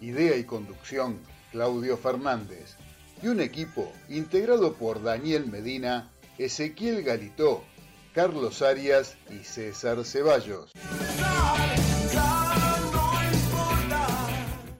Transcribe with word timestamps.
Idea 0.00 0.36
y 0.36 0.44
conducción, 0.44 1.18
Claudio 1.52 1.96
Fernández. 1.96 2.76
Y 3.22 3.28
un 3.28 3.40
equipo 3.40 3.92
integrado 4.08 4.74
por 4.74 5.02
Daniel 5.02 5.46
Medina, 5.46 6.10
Ezequiel 6.38 7.02
Galitó, 7.02 7.62
Carlos 8.14 8.62
Arias 8.62 9.16
y 9.30 9.44
César 9.44 10.04
Ceballos. 10.04 10.72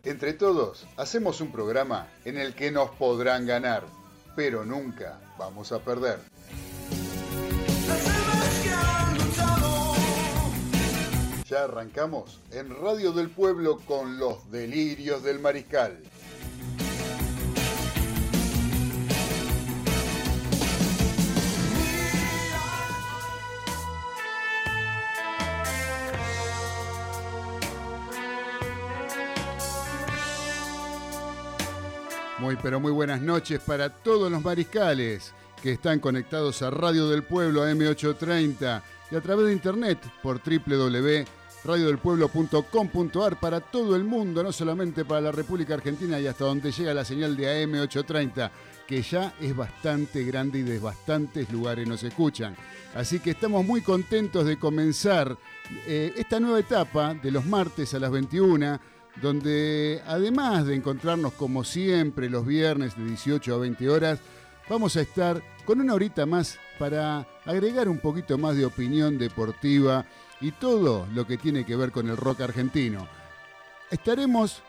Entre 0.03 0.33
todos, 0.33 0.87
hacemos 0.97 1.41
un 1.41 1.53
programa 1.53 2.09
en 2.25 2.39
el 2.39 2.55
que 2.55 2.73
nos 2.73 2.91
podrán 2.91 3.47
ganar, 3.47 3.85
pero 4.35 4.65
nunca 4.65 5.21
vamos 5.39 5.71
a 5.71 5.79
perder. 5.79 6.19
Ya 11.51 11.65
arrancamos 11.65 12.39
en 12.53 12.71
Radio 12.81 13.11
del 13.11 13.29
Pueblo 13.29 13.81
con 13.85 14.21
los 14.21 14.49
delirios 14.53 15.25
del 15.25 15.41
mariscal. 15.41 15.99
Muy 32.39 32.57
pero 32.63 32.79
muy 32.79 32.93
buenas 32.93 33.21
noches 33.21 33.59
para 33.59 33.89
todos 33.89 34.31
los 34.31 34.41
mariscales 34.41 35.33
que 35.61 35.73
están 35.73 35.99
conectados 35.99 36.63
a 36.63 36.71
Radio 36.71 37.09
del 37.09 37.25
Pueblo 37.25 37.67
M830 37.67 38.83
y 39.11 39.17
a 39.17 39.21
través 39.21 39.47
de 39.47 39.53
internet 39.53 39.99
por 40.23 40.39
www.radiodelpueblo.com.ar 41.65 43.39
para 43.39 43.61
todo 43.61 43.97
el 43.97 44.05
mundo, 44.05 44.43
no 44.43 44.53
solamente 44.53 45.05
para 45.05 45.21
la 45.21 45.33
República 45.33 45.75
Argentina 45.75 46.19
y 46.19 46.27
hasta 46.27 46.45
donde 46.45 46.73
llega 46.73 46.95
la 46.95 47.05
señal 47.05 47.37
de 47.37 47.67
AM830, 47.67 48.51
que 48.87 49.03
ya 49.03 49.35
es 49.41 49.55
bastante 49.55 50.25
grande 50.25 50.61
y 50.61 50.63
de 50.63 50.79
bastantes 50.79 51.51
lugares 51.51 51.87
nos 51.87 52.03
escuchan. 52.03 52.57
Así 52.95 53.21
que 53.21 53.31
estamos 53.31 53.65
muy 53.65 53.83
contentos 53.83 54.47
de 54.47 54.59
comenzar 54.59 55.37
eh, 55.87 56.13
esta 56.17 56.41
nueva 56.41 56.59
etapa 56.59 57.15
de 57.15 57.31
los 57.31 57.47
martes 57.47 57.95
a 57.95 58.01
las 58.01 58.11
21 58.11 58.81
donde 59.21 60.03
además 60.07 60.67
de 60.67 60.77
encontrarnos 60.77 61.33
como 61.35 61.65
siempre 61.65 62.31
los 62.31 62.47
viernes 62.47 62.97
de 62.97 63.05
18 63.05 63.55
a 63.55 63.59
20 63.59 63.89
horas, 63.89 64.21
vamos 64.69 64.97
a 64.97 65.01
estar 65.01 65.43
con 65.65 65.81
una 65.81 65.95
horita 65.95 66.27
más 66.27 66.59
para 66.79 67.27
agregar 67.45 67.89
un 67.89 67.99
poquito 67.99 68.39
más 68.39 68.57
de 68.57 68.65
opinión 68.65 69.19
deportiva 69.19 70.07
y 70.41 70.53
todo 70.53 71.07
lo 71.15 71.27
que 71.27 71.37
tiene 71.37 71.65
que 71.65 71.77
ver 71.77 71.91
con 71.91 72.09
el 72.09 72.17
rock 72.17 72.41
argentino. 72.43 73.07
Estaremos 73.91 74.63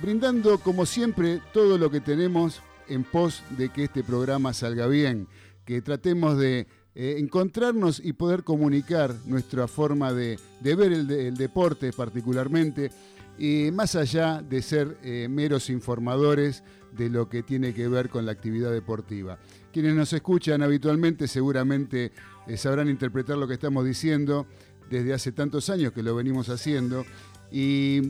brindando 0.00 0.58
como 0.58 0.86
siempre 0.86 1.40
todo 1.52 1.78
lo 1.78 1.90
que 1.90 2.00
tenemos 2.00 2.60
en 2.88 3.04
pos 3.04 3.42
de 3.50 3.68
que 3.70 3.84
este 3.84 4.02
programa 4.02 4.52
salga 4.52 4.86
bien, 4.86 5.28
que 5.64 5.82
tratemos 5.82 6.38
de 6.38 6.66
eh, 6.94 7.16
encontrarnos 7.18 8.00
y 8.04 8.12
poder 8.12 8.44
comunicar 8.44 9.14
nuestra 9.26 9.68
forma 9.68 10.12
de, 10.12 10.38
ver 10.62 10.92
el 10.92 11.36
deporte 11.36 11.92
particularmente 11.92 12.90
y 13.38 13.70
más 13.72 13.94
allá 13.94 14.42
de 14.42 14.62
ser 14.62 14.98
eh, 15.02 15.28
meros 15.28 15.68
informadores 15.70 16.62
de 16.92 17.10
lo 17.10 17.28
que 17.28 17.42
tiene 17.42 17.74
que 17.74 17.88
ver 17.88 18.08
con 18.08 18.24
la 18.24 18.32
actividad 18.32 18.72
deportiva. 18.72 19.38
Quienes 19.72 19.94
nos 19.94 20.12
escuchan 20.12 20.62
habitualmente 20.62 21.28
seguramente 21.28 22.12
eh, 22.46 22.56
sabrán 22.56 22.88
interpretar 22.88 23.36
lo 23.36 23.46
que 23.46 23.54
estamos 23.54 23.84
diciendo 23.84 24.46
desde 24.90 25.12
hace 25.12 25.32
tantos 25.32 25.70
años 25.70 25.92
que 25.92 26.02
lo 26.02 26.14
venimos 26.14 26.48
haciendo 26.48 27.04
y 27.50 28.00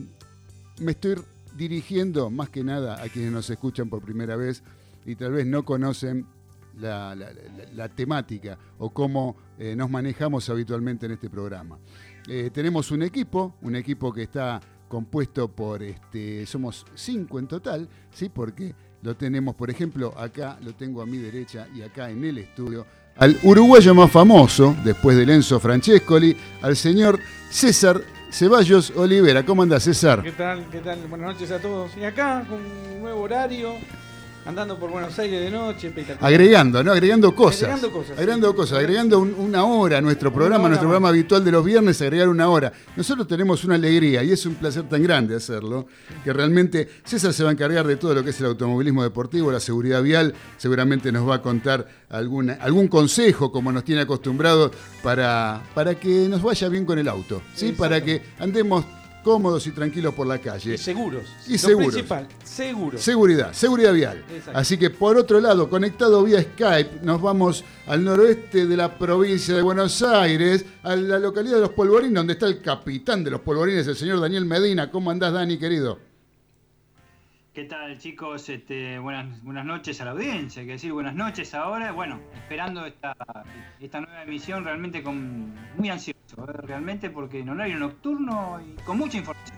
me 0.79 0.91
estoy 0.91 1.15
dirigiendo 1.55 2.29
más 2.29 2.49
que 2.49 2.63
nada 2.63 3.01
a 3.01 3.09
quienes 3.09 3.31
nos 3.31 3.49
escuchan 3.49 3.89
por 3.89 4.01
primera 4.01 4.35
vez 4.35 4.63
y 5.05 5.15
tal 5.15 5.31
vez 5.31 5.45
no 5.45 5.65
conocen 5.65 6.25
la, 6.79 7.15
temática 7.95 8.57
o 8.77 8.91
cómo 8.91 9.35
eh, 9.57 9.75
nos 9.75 9.89
manejamos 9.89 10.49
habitualmente 10.49 11.07
en 11.07 11.13
este 11.13 11.29
programa. 11.29 11.79
tenemos 12.25 12.91
un 12.91 13.01
equipo, 13.01 13.55
un 13.61 13.75
equipo 13.75 14.13
que 14.13 14.23
está 14.23 14.61
compuesto 14.87 15.49
por, 15.49 15.83
este, 15.83 16.45
somos 16.45 16.85
cinco 16.95 17.39
en 17.39 17.47
total, 17.47 17.87
¿sí? 18.11 18.29
Porque 18.29 18.73
lo 19.01 19.15
tenemos, 19.15 19.55
por 19.55 19.69
ejemplo, 19.69 20.17
acá 20.17 20.57
lo 20.61 20.73
tengo 20.75 21.01
a 21.01 21.05
mi 21.05 21.17
derecha 21.17 21.67
y 21.73 21.81
acá 21.81 22.09
en 22.09 22.23
el 22.23 22.37
estudio, 22.39 22.85
al 23.19 23.37
uruguayo 23.43 23.95
más 23.95 24.11
famoso, 24.11 24.75
después 24.83 25.17
de 25.17 25.25
Lenzo 25.25 25.59
Francescoli, 25.59 26.35
al 26.61 26.75
señor 26.75 27.19
César 27.49 28.01
Ceballos 28.29 28.91
Olivera. 28.95 29.43
¿Cómo 29.43 29.63
anda 29.63 29.79
César? 29.79 30.21
¿Qué 30.21 30.31
tal? 30.31 30.65
¿Qué 30.69 30.79
tal? 30.79 30.99
Buenas 31.09 31.33
noches 31.33 31.51
a 31.51 31.59
todos. 31.59 31.91
Y 31.97 32.03
acá 32.03 32.45
con 32.47 32.59
un 32.59 33.01
nuevo 33.01 33.21
horario, 33.21 33.73
andando 34.47 34.79
por 34.79 34.89
Buenos 34.89 35.19
Aires 35.19 35.41
de 35.41 35.51
noche, 35.51 35.93
Agregando, 36.21 36.81
¿no? 36.81 36.93
Agregando 36.93 37.35
cosas. 37.35 37.63
Agregando 37.63 37.91
cosas. 37.91 38.17
Agregando 38.17 38.55
cosas, 38.55 38.79
agregando 38.79 39.19
una 39.19 39.65
hora 39.65 39.97
a 39.97 40.01
nuestro 40.01 40.31
programa, 40.31 40.69
nuestro 40.69 40.87
programa 40.87 41.09
habitual 41.09 41.43
de 41.43 41.51
los 41.51 41.65
viernes, 41.65 42.01
agregar 42.01 42.29
una 42.29 42.47
hora. 42.47 42.71
Nosotros 42.95 43.27
tenemos 43.27 43.65
una 43.65 43.75
alegría 43.75 44.23
y 44.23 44.31
es 44.31 44.45
un 44.45 44.55
placer 44.55 44.83
tan 44.87 45.03
grande 45.03 45.35
hacerlo, 45.35 45.87
que 46.23 46.31
realmente 46.31 46.87
César 47.03 47.33
se 47.33 47.43
va 47.43 47.49
a 47.49 47.53
encargar 47.53 47.85
de 47.85 47.97
todo 47.97 48.13
lo 48.13 48.23
que 48.23 48.29
es 48.29 48.39
el 48.39 48.45
automovilismo 48.45 49.03
deportivo, 49.03 49.51
la 49.51 49.59
seguridad 49.59 50.01
vial, 50.01 50.33
seguramente 50.57 51.11
nos 51.11 51.27
va 51.27 51.35
a 51.35 51.41
contar 51.41 51.85
alguna, 52.09 52.53
algún 52.53 52.87
consejo, 52.87 53.51
como 53.51 53.73
nos 53.73 53.83
tiene 53.83 54.01
acostumbrado, 54.03 54.71
para, 55.03 55.61
para 55.75 55.95
que 55.95 56.29
nos 56.29 56.41
vaya 56.41 56.69
bien 56.69 56.85
con 56.85 56.97
el 56.97 57.09
auto, 57.09 57.41
¿sí? 57.53 57.73
Para 57.73 58.01
que 58.01 58.21
andemos 58.39 58.85
cómodos 59.27 59.67
y 59.67 59.71
tranquilos 59.71 60.13
por 60.13 60.25
la 60.25 60.39
calle. 60.39 60.75
Y 60.75 60.77
seguros. 60.77 61.23
Y 61.47 61.51
Lo 61.53 61.57
seguros. 61.57 61.93
principal, 61.93 62.27
seguros. 62.45 63.01
Seguridad, 63.01 63.51
seguridad 63.51 63.91
vial. 63.91 64.23
Así 64.53 64.77
que 64.77 64.89
por 64.89 65.17
otro 65.17 65.41
lado, 65.41 65.69
conectado 65.69 66.23
vía 66.23 66.41
Skype, 66.41 67.01
nos 67.03 67.21
vamos 67.21 67.65
al 67.87 68.05
noroeste 68.05 68.65
de 68.65 68.77
la 68.77 68.97
provincia 68.97 69.53
de 69.53 69.61
Buenos 69.61 70.01
Aires, 70.01 70.63
a 70.81 70.95
la 70.95 71.19
localidad 71.19 71.55
de 71.55 71.61
Los 71.63 71.71
Polvorines, 71.71 72.13
donde 72.13 72.33
está 72.33 72.45
el 72.45 72.61
capitán 72.61 73.21
de 73.25 73.31
Los 73.31 73.41
Polvorines, 73.41 73.85
el 73.87 73.97
señor 73.97 74.21
Daniel 74.21 74.45
Medina. 74.45 74.89
¿Cómo 74.89 75.11
andás, 75.11 75.33
Dani, 75.33 75.57
querido? 75.57 76.06
¿Qué 77.57 77.63
tal 77.63 77.97
chicos? 77.97 78.47
Este, 78.49 78.99
buenas, 78.99 79.41
buenas 79.41 79.65
noches 79.65 79.99
a 79.99 80.05
la 80.05 80.11
audiencia, 80.11 80.59
hay 80.59 80.67
que 80.67 80.73
decir 80.73 80.93
buenas 80.93 81.15
noches 81.15 81.55
ahora. 81.55 81.91
Bueno, 81.91 82.19
esperando 82.35 82.85
esta, 82.85 83.15
esta 83.79 83.99
nueva 83.99 84.21
emisión 84.21 84.63
realmente 84.63 85.01
con 85.01 85.55
muy 85.75 85.89
ansioso, 85.89 86.37
¿eh? 86.37 86.53
realmente 86.53 87.09
porque 87.09 87.39
en 87.39 87.49
horario 87.49 87.79
nocturno 87.79 88.61
y 88.61 88.79
con 88.83 88.99
mucha 88.99 89.17
información. 89.17 89.57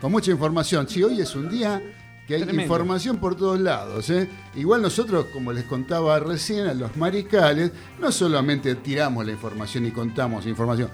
Con 0.00 0.10
mucha 0.10 0.32
información, 0.32 0.88
sí, 0.88 1.04
hoy 1.04 1.20
es 1.20 1.36
un 1.36 1.48
día 1.48 1.80
que 2.26 2.34
hay 2.34 2.42
información 2.42 3.18
por 3.18 3.36
todos 3.36 3.60
lados. 3.60 4.10
¿eh? 4.10 4.28
Igual 4.56 4.82
nosotros, 4.82 5.26
como 5.26 5.52
les 5.52 5.66
contaba 5.66 6.18
recién, 6.18 6.66
a 6.66 6.74
los 6.74 6.96
mariscales, 6.96 7.70
no 8.00 8.10
solamente 8.10 8.74
tiramos 8.74 9.24
la 9.24 9.30
información 9.30 9.86
y 9.86 9.92
contamos 9.92 10.46
información, 10.46 10.90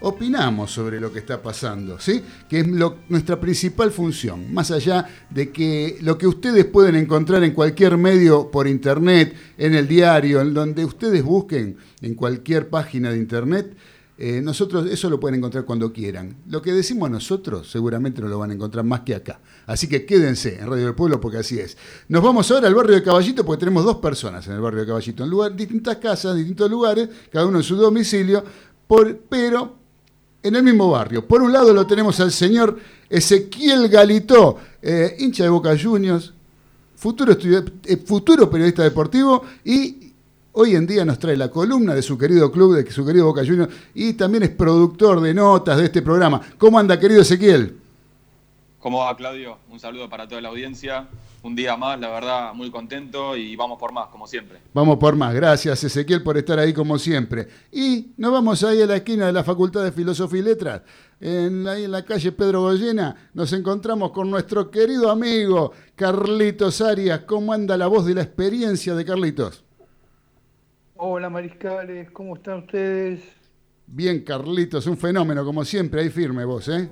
opinamos 0.00 0.70
sobre 0.70 1.00
lo 1.00 1.12
que 1.12 1.20
está 1.20 1.42
pasando, 1.42 1.98
¿sí? 1.98 2.22
que 2.48 2.60
es 2.60 2.66
nuestra 2.66 3.40
principal 3.40 3.90
función, 3.90 4.52
más 4.52 4.70
allá 4.70 5.06
de 5.30 5.50
que 5.50 5.98
lo 6.02 6.18
que 6.18 6.26
ustedes 6.26 6.64
pueden 6.64 6.96
encontrar 6.96 7.42
en 7.44 7.52
cualquier 7.52 7.96
medio 7.96 8.50
por 8.50 8.66
internet, 8.68 9.34
en 9.58 9.74
el 9.74 9.88
diario, 9.88 10.40
en 10.40 10.54
donde 10.54 10.84
ustedes 10.84 11.22
busquen, 11.22 11.76
en 12.02 12.14
cualquier 12.14 12.68
página 12.68 13.10
de 13.10 13.18
internet, 13.18 13.76
eh, 14.18 14.40
nosotros 14.40 14.86
eso 14.90 15.10
lo 15.10 15.20
pueden 15.20 15.38
encontrar 15.38 15.66
cuando 15.66 15.92
quieran. 15.92 16.36
Lo 16.48 16.62
que 16.62 16.72
decimos 16.72 17.10
nosotros 17.10 17.70
seguramente 17.70 18.22
no 18.22 18.28
lo 18.28 18.38
van 18.38 18.50
a 18.50 18.54
encontrar 18.54 18.82
más 18.84 19.00
que 19.00 19.14
acá. 19.14 19.40
Así 19.66 19.88
que 19.88 20.06
quédense 20.06 20.58
en 20.58 20.70
Radio 20.70 20.86
del 20.86 20.94
Pueblo 20.94 21.20
porque 21.20 21.38
así 21.38 21.58
es. 21.58 21.76
Nos 22.08 22.22
vamos 22.22 22.50
ahora 22.50 22.66
al 22.66 22.74
barrio 22.74 22.94
de 22.94 23.02
Caballito 23.02 23.44
porque 23.44 23.60
tenemos 23.60 23.84
dos 23.84 23.98
personas 23.98 24.46
en 24.46 24.54
el 24.54 24.60
barrio 24.60 24.80
de 24.80 24.86
Caballito, 24.86 25.22
en 25.22 25.30
lugar, 25.30 25.54
distintas 25.54 25.96
casas, 25.96 26.34
distintos 26.34 26.70
lugares, 26.70 27.10
cada 27.30 27.46
uno 27.46 27.58
en 27.58 27.64
su 27.64 27.76
domicilio, 27.76 28.42
por, 28.86 29.18
pero 29.28 29.85
en 30.46 30.54
el 30.54 30.62
mismo 30.62 30.90
barrio. 30.90 31.26
Por 31.26 31.42
un 31.42 31.52
lado 31.52 31.72
lo 31.74 31.86
tenemos 31.86 32.20
al 32.20 32.30
señor 32.30 32.78
Ezequiel 33.10 33.88
Galito, 33.88 34.58
eh, 34.80 35.16
hincha 35.18 35.42
de 35.42 35.50
Boca 35.50 35.76
Juniors, 35.76 36.32
futuro, 36.94 37.36
eh, 37.36 37.96
futuro 38.04 38.48
periodista 38.48 38.84
deportivo 38.84 39.42
y 39.64 40.12
hoy 40.52 40.76
en 40.76 40.86
día 40.86 41.04
nos 41.04 41.18
trae 41.18 41.36
la 41.36 41.50
columna 41.50 41.94
de 41.94 42.02
su 42.02 42.16
querido 42.16 42.50
club, 42.52 42.76
de 42.76 42.90
su 42.90 43.04
querido 43.04 43.26
Boca 43.26 43.44
Juniors, 43.44 43.72
y 43.94 44.12
también 44.12 44.44
es 44.44 44.50
productor 44.50 45.20
de 45.20 45.34
notas 45.34 45.78
de 45.78 45.86
este 45.86 46.00
programa. 46.00 46.40
¿Cómo 46.58 46.78
anda, 46.78 46.98
querido 46.98 47.22
Ezequiel? 47.22 47.85
¿Cómo 48.86 49.00
va, 49.00 49.16
Claudio? 49.16 49.58
Un 49.68 49.80
saludo 49.80 50.08
para 50.08 50.28
toda 50.28 50.40
la 50.40 50.48
audiencia. 50.48 51.08
Un 51.42 51.56
día 51.56 51.76
más, 51.76 51.98
la 51.98 52.08
verdad, 52.08 52.54
muy 52.54 52.70
contento 52.70 53.36
y 53.36 53.56
vamos 53.56 53.80
por 53.80 53.90
más, 53.90 54.06
como 54.10 54.28
siempre. 54.28 54.60
Vamos 54.72 54.96
por 54.98 55.16
más. 55.16 55.34
Gracias, 55.34 55.82
Ezequiel, 55.82 56.22
por 56.22 56.36
estar 56.36 56.56
ahí 56.60 56.72
como 56.72 56.96
siempre. 56.96 57.48
Y 57.72 58.12
nos 58.16 58.30
vamos 58.30 58.62
ahí 58.62 58.80
a 58.80 58.86
la 58.86 58.94
esquina 58.94 59.26
de 59.26 59.32
la 59.32 59.42
Facultad 59.42 59.82
de 59.82 59.90
Filosofía 59.90 60.38
y 60.38 60.42
Letras. 60.44 60.82
En, 61.18 61.66
ahí 61.66 61.82
en 61.82 61.90
la 61.90 62.04
calle 62.04 62.30
Pedro 62.30 62.60
Goyena 62.60 63.30
nos 63.34 63.52
encontramos 63.52 64.12
con 64.12 64.30
nuestro 64.30 64.70
querido 64.70 65.10
amigo 65.10 65.72
Carlitos 65.96 66.80
Arias. 66.80 67.22
¿Cómo 67.26 67.52
anda 67.52 67.76
la 67.76 67.88
voz 67.88 68.06
de 68.06 68.14
la 68.14 68.22
experiencia 68.22 68.94
de 68.94 69.04
Carlitos? 69.04 69.64
Hola 70.94 71.28
Mariscales, 71.28 72.12
¿cómo 72.12 72.36
están 72.36 72.58
ustedes? 72.58 73.20
Bien, 73.88 74.22
Carlitos, 74.22 74.86
un 74.86 74.96
fenómeno 74.96 75.44
como 75.44 75.64
siempre, 75.64 76.02
ahí 76.02 76.08
firme 76.08 76.44
vos, 76.44 76.68
¿eh? 76.68 76.88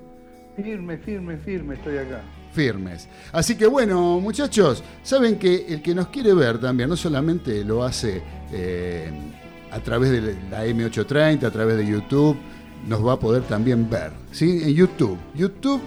Firme, 0.57 0.99
firme, 0.99 1.37
firme, 1.39 1.75
estoy 1.75 1.99
acá. 1.99 2.23
Firmes. 2.53 3.09
Así 3.33 3.57
que 3.57 3.67
bueno, 3.67 4.21
muchachos, 4.21 4.85
saben 5.03 5.39
que 5.39 5.67
el 5.69 5.83
que 5.83 5.95
nos 5.95 6.09
quiere 6.09 6.33
ver 6.33 6.61
también, 6.61 6.89
no 6.89 6.97
solamente 6.97 7.65
lo 7.65 7.83
hace 7.83 8.23
eh, 8.53 9.11
a 9.73 9.81
través 9.81 10.11
de 10.11 10.37
la 10.51 10.65
M830, 10.65 11.43
a 11.45 11.51
través 11.51 11.77
de 11.77 11.87
YouTube, 11.87 12.37
nos 12.87 13.05
va 13.05 13.15
a 13.15 13.19
poder 13.19 13.43
también 13.43 13.91
ver, 13.91 14.13
¿sí? 14.31 14.61
En 14.63 14.75
YouTube. 14.75 15.19
YouTube 15.35 15.83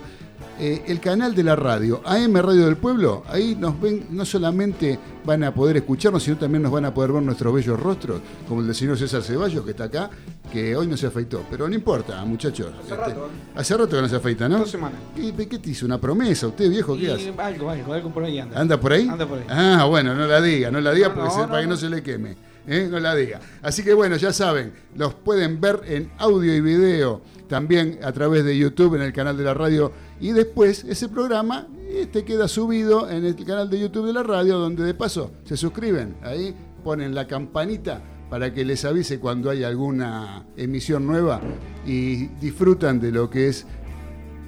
eh, 0.60 0.84
el 0.88 1.00
canal 1.00 1.36
de 1.36 1.44
la 1.44 1.56
radio, 1.56 2.02
AM 2.06 2.36
Radio 2.36 2.66
del 2.66 2.78
Pueblo, 2.78 3.24
ahí 3.28 3.56
nos 3.60 3.80
ven, 3.80 4.08
no 4.12 4.26
solamente 4.26 4.98
van 5.26 5.44
a 5.44 5.54
poder 5.54 5.78
escucharnos, 5.78 6.24
sino 6.24 6.38
también 6.38 6.64
nos 6.64 6.72
van 6.72 6.86
a 6.86 6.94
poder 6.94 7.12
ver 7.12 7.22
nuestros 7.22 7.54
bellos 7.54 7.80
rostros, 7.80 8.22
como 8.48 8.62
el 8.62 8.68
del 8.68 8.76
señor 8.76 8.98
César 8.98 9.22
Ceballos, 9.22 9.64
que 9.64 9.72
está 9.72 9.86
acá, 9.86 10.10
que 10.52 10.76
hoy 10.76 10.88
no 10.88 10.96
se 10.98 11.08
afeitó. 11.08 11.44
Pero 11.50 11.68
no 11.68 11.76
importa, 11.76 12.24
muchachos. 12.26 12.72
Hace 12.84 12.96
rato, 12.96 13.26
¿eh? 13.26 13.52
Hace 13.56 13.78
rato 13.78 13.96
que 13.96 14.02
no 14.02 14.10
se 14.10 14.16
afeita, 14.16 14.48
¿no? 14.50 14.60
Dos 14.60 14.72
semanas. 14.72 15.00
¿Qué, 15.16 15.34
qué 15.48 15.60
te 15.60 15.70
hizo? 15.70 15.86
¿Una 15.86 16.00
promesa? 16.00 16.48
¿Usted, 16.48 16.70
viejo, 16.70 16.96
qué 16.96 17.04
Y 17.04 17.10
hace? 17.10 17.34
algo, 17.38 17.70
algo, 17.70 17.94
algo 17.94 18.10
por 18.14 18.24
ahí 18.24 18.40
anda. 18.40 18.60
¿Anda 18.60 18.80
por 18.80 18.94
ahí? 18.94 19.08
Anda 19.08 19.28
por 19.28 19.38
ahí. 19.40 19.46
Ah, 19.50 19.86
bueno, 19.90 20.14
no 20.16 20.26
la 20.26 20.42
diga, 20.42 20.72
no 20.72 20.80
la 20.82 20.92
diga 20.94 21.10
No, 21.10 21.14
porque 21.16 21.30
no, 21.30 21.36
se- 21.36 21.42
no, 21.42 21.48
para 21.50 21.62
que 21.62 21.68
no, 21.68 21.74
no. 21.74 21.78
se 21.78 21.90
le 21.90 22.02
queme. 22.02 22.36
¿eh? 22.68 22.88
No 22.90 23.00
la 23.00 23.14
diga. 23.16 23.40
Así 23.62 23.84
que 23.84 23.94
bueno, 23.94 24.16
ya 24.16 24.32
saben, 24.34 24.74
los 24.96 25.14
pueden 25.14 25.60
ver 25.62 25.82
en 25.86 26.12
audio 26.18 26.54
y 26.56 26.62
video, 26.62 27.22
también 27.48 28.00
a 28.04 28.12
través 28.12 28.44
de 28.44 28.58
YouTube 28.58 28.96
en 28.96 29.02
el 29.02 29.14
canal 29.14 29.38
de 29.38 29.44
la 29.44 29.54
radio. 29.54 29.92
Y 30.20 30.32
después 30.32 30.84
ese 30.84 31.10
programa 31.10 31.68
este 31.90 32.24
queda 32.26 32.48
subido 32.48 33.10
en 33.10 33.26
el 33.26 33.36
canal 33.46 33.70
de 33.70 33.80
YouTube 33.80 34.08
de 34.08 34.14
la 34.14 34.24
radio, 34.24 34.58
donde 34.58 34.84
de 34.84 34.94
paso 34.94 35.32
se 35.46 35.56
suscriben. 35.58 36.16
Ahí 36.22 36.56
ponen 36.84 37.14
la 37.16 37.28
campanita 37.28 38.02
para 38.30 38.54
que 38.54 38.66
les 38.66 38.84
avise 38.84 39.20
cuando 39.20 39.50
hay 39.50 39.64
alguna 39.64 40.46
emisión 40.58 41.06
nueva 41.08 41.40
y 41.86 42.26
disfrutan 42.42 43.00
de 43.00 43.12
lo 43.12 43.30
que 43.30 43.48
es 43.48 43.66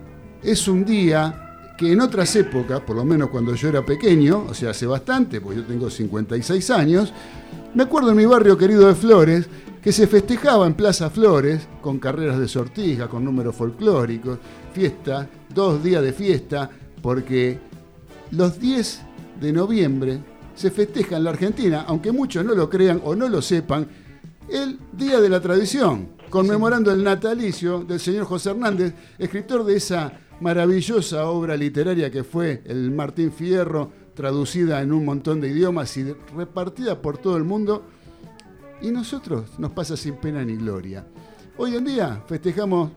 es 0.44 0.68
un 0.68 0.86
día 0.86 1.74
que 1.78 1.92
en 1.92 2.02
otras 2.02 2.36
épocas, 2.36 2.82
por 2.82 2.96
lo 2.96 3.04
menos 3.04 3.30
cuando 3.30 3.56
yo 3.56 3.70
era 3.70 3.86
pequeño, 3.86 4.46
o 4.50 4.54
sea, 4.54 4.72
hace 4.72 4.86
bastante, 4.86 5.42
porque 5.42 5.62
yo 5.62 5.66
tengo 5.66 5.90
56 5.90 6.70
años, 6.70 7.14
me 7.74 7.84
acuerdo 7.84 8.12
en 8.12 8.18
mi 8.18 8.26
barrio 8.26 8.58
querido 8.58 8.88
de 8.88 8.96
Flores, 8.96 9.48
que 9.82 9.92
se 9.92 10.06
festejaba 10.06 10.68
en 10.68 10.76
Plaza 10.76 11.10
Flores 11.10 11.68
con 11.82 11.98
carreras 11.98 12.38
de 12.40 12.48
sortija, 12.48 13.08
con 13.08 13.26
números 13.26 13.56
folclóricos, 13.56 14.38
fiesta, 14.74 15.28
dos 15.54 15.84
días 15.84 16.04
de 16.04 16.14
fiesta, 16.14 16.70
porque 17.02 17.58
los 18.30 18.60
10 18.60 19.02
de 19.42 19.52
noviembre 19.52 20.20
se 20.54 20.70
festeja 20.70 21.18
en 21.18 21.24
la 21.24 21.32
Argentina, 21.32 21.86
aunque 21.88 22.12
muchos 22.12 22.46
no 22.46 22.54
lo 22.54 22.70
crean 22.70 23.02
o 23.04 23.16
no 23.16 23.28
lo 23.28 23.42
sepan, 23.42 23.88
el 24.48 24.78
Día 24.94 25.20
de 25.20 25.30
la 25.30 25.40
Tradición, 25.40 26.10
conmemorando 26.30 26.92
el 26.92 27.04
natalicio 27.04 27.84
del 27.84 28.00
señor 28.00 28.26
José 28.26 28.52
Hernández, 28.52 28.94
escritor 29.18 29.64
de 29.64 29.78
esa 29.78 30.14
maravillosa 30.42 31.30
obra 31.30 31.56
literaria 31.56 32.12
que 32.12 32.24
fue 32.24 32.64
el 32.66 32.92
Martín 32.92 33.32
Fierro, 33.32 33.92
traducida 34.16 34.82
en 34.82 34.92
un 34.92 35.06
montón 35.06 35.40
de 35.40 35.48
idiomas 35.50 35.96
y 35.98 36.14
repartida 36.36 37.02
por 37.02 37.18
todo 37.20 37.38
el 37.38 37.44
mundo. 37.44 37.84
Y 38.82 38.90
nosotros 38.92 39.60
nos 39.60 39.72
pasa 39.72 39.96
sin 39.96 40.16
pena 40.16 40.44
ni 40.44 40.56
gloria. 40.56 41.06
Hoy 41.58 41.76
en 41.76 41.86
día 41.86 42.24
festejamos 42.28 42.92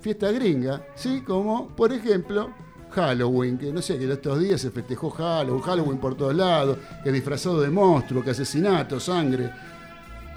fiesta 0.00 0.32
gringa, 0.32 0.86
¿sí? 0.94 1.20
Como, 1.20 1.68
por 1.68 1.92
ejemplo, 1.92 2.50
Halloween, 2.90 3.58
que 3.58 3.70
no 3.70 3.82
sé, 3.82 3.98
que 3.98 4.10
estos 4.10 4.40
días 4.40 4.60
se 4.60 4.70
festejó 4.70 5.10
Halloween, 5.10 5.62
Halloween 5.62 5.98
por 5.98 6.14
todos 6.14 6.34
lados, 6.34 6.78
que 7.04 7.12
disfrazado 7.12 7.60
de 7.60 7.70
monstruo, 7.70 8.24
que 8.24 8.30
asesinato, 8.30 8.98
sangre. 8.98 9.50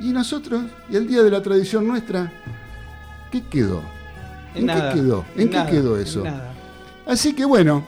Y 0.02 0.12
nosotros, 0.12 0.64
y 0.90 0.98
el 0.98 1.08
día 1.08 1.24
de 1.24 1.32
la 1.32 1.42
tradición 1.42 1.88
nuestra, 1.88 2.32
¿qué 3.32 3.42
quedó? 3.44 3.82
¿En, 4.56 4.66
nada, 4.66 4.94
qué 4.94 5.00
quedó? 5.00 5.26
¿En, 5.36 5.50
qué 5.50 5.56
nada, 5.56 5.70
quedó 5.70 5.96
en 5.98 6.04
eso? 6.04 6.24
nada. 6.24 6.54
Así 7.06 7.34
que 7.34 7.46
bueno, 7.46 7.86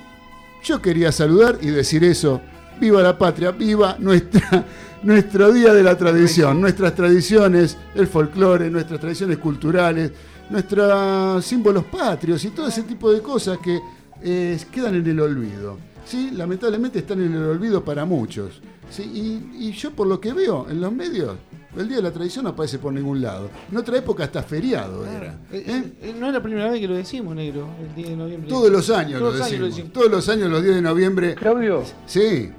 yo 0.63 0.81
quería 0.81 1.11
saludar 1.11 1.57
y 1.61 1.67
decir 1.67 2.03
eso. 2.03 2.41
Viva 2.79 3.01
la 3.01 3.17
patria, 3.17 3.51
viva 3.51 3.95
nuestra, 3.99 4.65
nuestro 5.03 5.51
día 5.51 5.73
de 5.73 5.81
la 5.81 5.97
tradición, 5.97 6.61
nuestras 6.61 6.93
tradiciones, 6.93 7.77
el 7.95 8.07
folclore, 8.07 8.69
nuestras 8.69 8.99
tradiciones 8.99 9.37
culturales, 9.37 10.11
nuestros 10.49 11.43
símbolos 11.43 11.85
patrios 11.85 12.43
y 12.45 12.49
todo 12.49 12.67
ese 12.67 12.83
tipo 12.83 13.11
de 13.11 13.21
cosas 13.21 13.57
que 13.57 13.79
eh, 14.21 14.59
quedan 14.71 14.95
en 14.95 15.07
el 15.07 15.19
olvido. 15.19 15.77
¿sí? 16.05 16.31
Lamentablemente 16.31 16.99
están 16.99 17.21
en 17.21 17.33
el 17.33 17.43
olvido 17.43 17.83
para 17.83 18.05
muchos. 18.05 18.61
¿Sí? 18.89 19.03
Y, 19.03 19.67
y 19.67 19.71
yo 19.71 19.91
por 19.91 20.07
lo 20.07 20.19
que 20.19 20.33
veo 20.33 20.67
en 20.69 20.81
los 20.81 20.91
medios, 20.91 21.37
el 21.75 21.87
Día 21.87 21.97
de 21.97 22.03
la 22.03 22.11
Tradición 22.11 22.45
no 22.45 22.51
aparece 22.51 22.79
por 22.79 22.91
ningún 22.91 23.21
lado. 23.21 23.49
En 23.71 23.77
otra 23.77 23.97
época 23.97 24.23
hasta 24.23 24.41
feriado 24.41 25.05
era. 25.05 25.37
Eh, 25.51 25.63
¿eh? 25.67 25.91
eh, 26.01 26.15
no 26.17 26.27
es 26.27 26.33
la 26.33 26.41
primera 26.41 26.69
vez 26.69 26.79
que 26.79 26.87
lo 26.87 26.95
decimos, 26.95 27.35
negro, 27.35 27.67
el 27.79 27.93
10 27.95 28.09
de 28.09 28.15
noviembre. 28.15 28.49
Todos 28.49 28.71
los 28.71 28.89
años 28.89 29.19
Todos 29.19 29.33
lo 29.33 29.39
los 29.39 29.47
años 29.47 29.59
lo 29.59 29.65
decimos. 29.67 29.93
Todos 29.93 30.11
los 30.11 30.29
años, 30.29 30.49
los 30.49 30.63
10 30.63 30.75
de 30.75 30.81
noviembre. 30.81 31.35
Claudio, 31.35 31.83
Sí, 32.05 32.51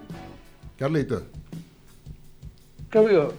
Carlitos. 0.78 1.22
Claudio, 2.88 3.32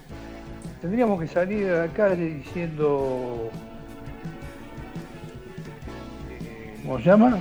tendríamos 0.81 1.19
que 1.21 1.27
salir 1.27 1.69
a 1.69 1.85
la 1.85 1.93
calle 1.93 2.35
diciendo. 2.35 3.49
¿Cómo 6.83 6.97
se 6.97 7.05
llama? 7.05 7.39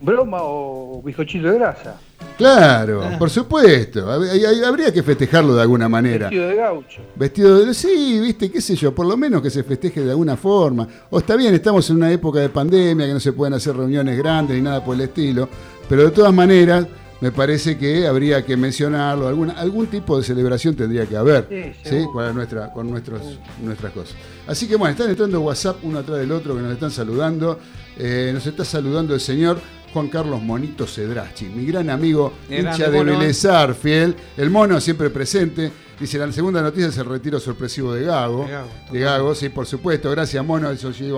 ¿Broma 0.00 0.38
o 0.42 1.00
bizcochito 1.02 1.46
de 1.46 1.58
grasa? 1.58 1.98
Claro, 2.42 3.02
Ah. 3.04 3.18
por 3.18 3.30
supuesto. 3.30 4.10
Habría 4.10 4.92
que 4.92 5.02
festejarlo 5.02 5.54
de 5.54 5.62
alguna 5.62 5.88
manera. 5.88 6.26
Vestido 6.28 6.48
de 6.48 6.54
gaucho. 6.56 7.00
Vestido 7.16 7.64
de... 7.64 7.74
Sí, 7.74 8.18
viste, 8.20 8.50
qué 8.50 8.60
sé 8.60 8.74
yo, 8.76 8.94
por 8.94 9.06
lo 9.06 9.16
menos 9.16 9.40
que 9.42 9.50
se 9.50 9.62
festeje 9.62 10.02
de 10.02 10.10
alguna 10.10 10.36
forma. 10.36 10.86
O 11.10 11.18
está 11.18 11.36
bien, 11.36 11.54
estamos 11.54 11.88
en 11.90 11.96
una 11.96 12.10
época 12.10 12.40
de 12.40 12.48
pandemia, 12.48 13.06
que 13.06 13.12
no 13.14 13.20
se 13.20 13.32
pueden 13.32 13.54
hacer 13.54 13.76
reuniones 13.76 14.18
grandes 14.18 14.56
ni 14.56 14.62
nada 14.62 14.84
por 14.84 14.94
el 14.94 15.02
estilo, 15.02 15.48
pero 15.88 16.02
de 16.04 16.10
todas 16.10 16.32
maneras 16.32 16.86
me 17.20 17.30
parece 17.30 17.78
que 17.78 18.04
habría 18.08 18.44
que 18.44 18.56
mencionarlo, 18.56 19.28
alguna, 19.28 19.52
algún 19.52 19.86
tipo 19.86 20.18
de 20.18 20.24
celebración 20.24 20.74
tendría 20.74 21.06
que 21.06 21.16
haber, 21.16 21.46
Sí, 21.48 21.88
¿sí? 21.88 22.04
Para 22.12 22.32
nuestra, 22.32 22.72
con 22.72 22.90
nuestros, 22.90 23.22
nuestras 23.62 23.92
cosas. 23.92 24.16
Así 24.48 24.66
que 24.66 24.74
bueno, 24.74 24.90
están 24.90 25.08
entrando 25.08 25.40
WhatsApp 25.40 25.76
uno 25.84 26.00
atrás 26.00 26.18
del 26.18 26.32
otro 26.32 26.56
que 26.56 26.62
nos 26.62 26.72
están 26.72 26.90
saludando. 26.90 27.60
Eh, 27.96 28.30
nos 28.34 28.44
está 28.46 28.64
saludando 28.64 29.14
el 29.14 29.20
señor 29.20 29.58
Juan 29.92 30.08
Carlos 30.08 30.40
Monito 30.42 30.86
Cedrachi, 30.86 31.46
mi 31.46 31.66
gran 31.66 31.90
amigo, 31.90 32.32
hincha 32.48 32.88
de. 32.88 33.04
Vélez 33.04 33.46
fiel, 33.78 34.16
el 34.36 34.50
mono 34.50 34.80
siempre 34.80 35.10
presente. 35.10 35.70
Dice, 36.00 36.18
la 36.18 36.32
segunda 36.32 36.60
noticia 36.60 36.88
es 36.88 36.98
el 36.98 37.04
retiro 37.04 37.38
sorpresivo 37.38 37.94
de 37.94 38.06
Gago. 38.06 38.44
De 38.44 38.50
Gago, 38.50 38.68
De 38.90 38.98
Gago, 38.98 39.34
sí, 39.36 39.50
por 39.50 39.66
supuesto. 39.66 40.10
Gracias, 40.10 40.44
mono. 40.44 40.68
Eso 40.70 40.92
sí, 40.92 41.08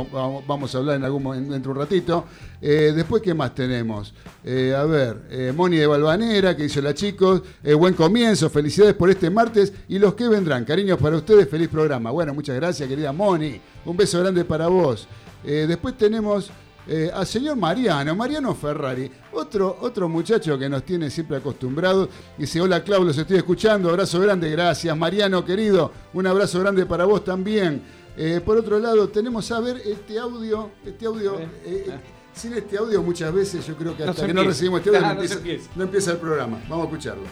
vamos 0.47 0.75
a 0.75 0.79
hablar 0.79 0.97
en 0.97 1.05
algún 1.05 1.23
momento, 1.23 1.53
dentro 1.55 1.73
de 1.73 1.79
un 1.79 1.85
ratito. 1.87 2.27
Eh, 2.61 2.93
después, 2.95 3.23
¿qué 3.23 3.33
más 3.33 3.55
tenemos? 3.55 4.13
Eh, 4.45 4.75
a 4.77 4.85
ver, 4.85 5.23
eh, 5.31 5.53
Moni 5.57 5.79
de 5.79 5.87
Balvanera, 5.87 6.55
que 6.55 6.67
hizo 6.67 6.83
la 6.83 6.93
chicos. 6.93 7.43
Buen 7.79 7.95
comienzo, 7.95 8.51
felicidades 8.51 8.95
por 8.95 9.09
este 9.09 9.31
martes 9.31 9.73
y 9.89 9.99
los 9.99 10.13
que 10.15 10.29
vendrán. 10.29 10.67
Cariños 10.67 10.99
para 10.99 11.17
ustedes, 11.17 11.49
feliz 11.49 11.69
programa. 11.69 12.11
Bueno, 12.11 12.35
muchas 12.35 12.57
gracias, 12.57 12.87
querida 12.87 13.11
Moni. 13.11 13.59
Un 13.87 13.97
beso 13.97 14.21
grande 14.21 14.45
para 14.45 14.67
vos. 14.67 15.09
Después 15.43 15.97
tenemos 15.97 16.51
eh, 16.87 17.11
al 17.13 17.27
señor 17.27 17.57
Mariano, 17.57 18.15
Mariano 18.15 18.55
Ferrari, 18.55 19.11
otro, 19.33 19.79
otro 19.81 20.09
muchacho 20.09 20.59
que 20.59 20.69
nos 20.69 20.85
tiene 20.85 21.11
siempre 21.11 21.37
acostumbrados. 21.39 22.09
Dice, 22.37 22.61
hola 22.61 22.83
Clau, 22.85 23.05
los 23.05 23.17
estoy 23.17 23.39
escuchando, 23.39 23.89
abrazo 23.91 24.21
grande, 24.21 24.51
gracias. 24.51 24.97
Mariano, 24.97 25.45
querido, 25.45 25.91
un 26.13 26.27
abrazo 26.27 26.61
grande 26.61 26.85
para 26.87 27.05
vos 27.05 27.25
también. 27.25 27.83
Eh, 28.17 28.41
por 28.45 28.57
otro 28.59 28.79
lado, 28.79 29.09
tenemos 29.09 29.51
a 29.51 29.61
ver 29.61 29.81
este 29.85 30.19
audio, 30.19 30.71
este 30.85 31.07
audio, 31.07 31.39
Eh, 31.65 31.87
sin 32.33 32.53
este 32.55 32.77
audio 32.77 33.03
muchas 33.03 33.33
veces 33.33 33.67
yo 33.67 33.77
creo 33.77 33.97
que 33.97 34.05
No 34.05 34.11
hasta 34.11 34.23
se 34.23 34.27
que 34.29 34.35
no 34.35 34.43
recibimos 34.45 34.81
este 34.81 34.91
audio 34.91 35.01
no, 35.09 35.15
no 35.15 35.23
empieza. 35.23 35.71
no 35.77 35.83
empieza 35.85 36.11
el 36.13 36.19
programa. 36.19 36.59
Vamos 36.69 36.87
a 36.87 36.89
escucharlo. 36.91 37.25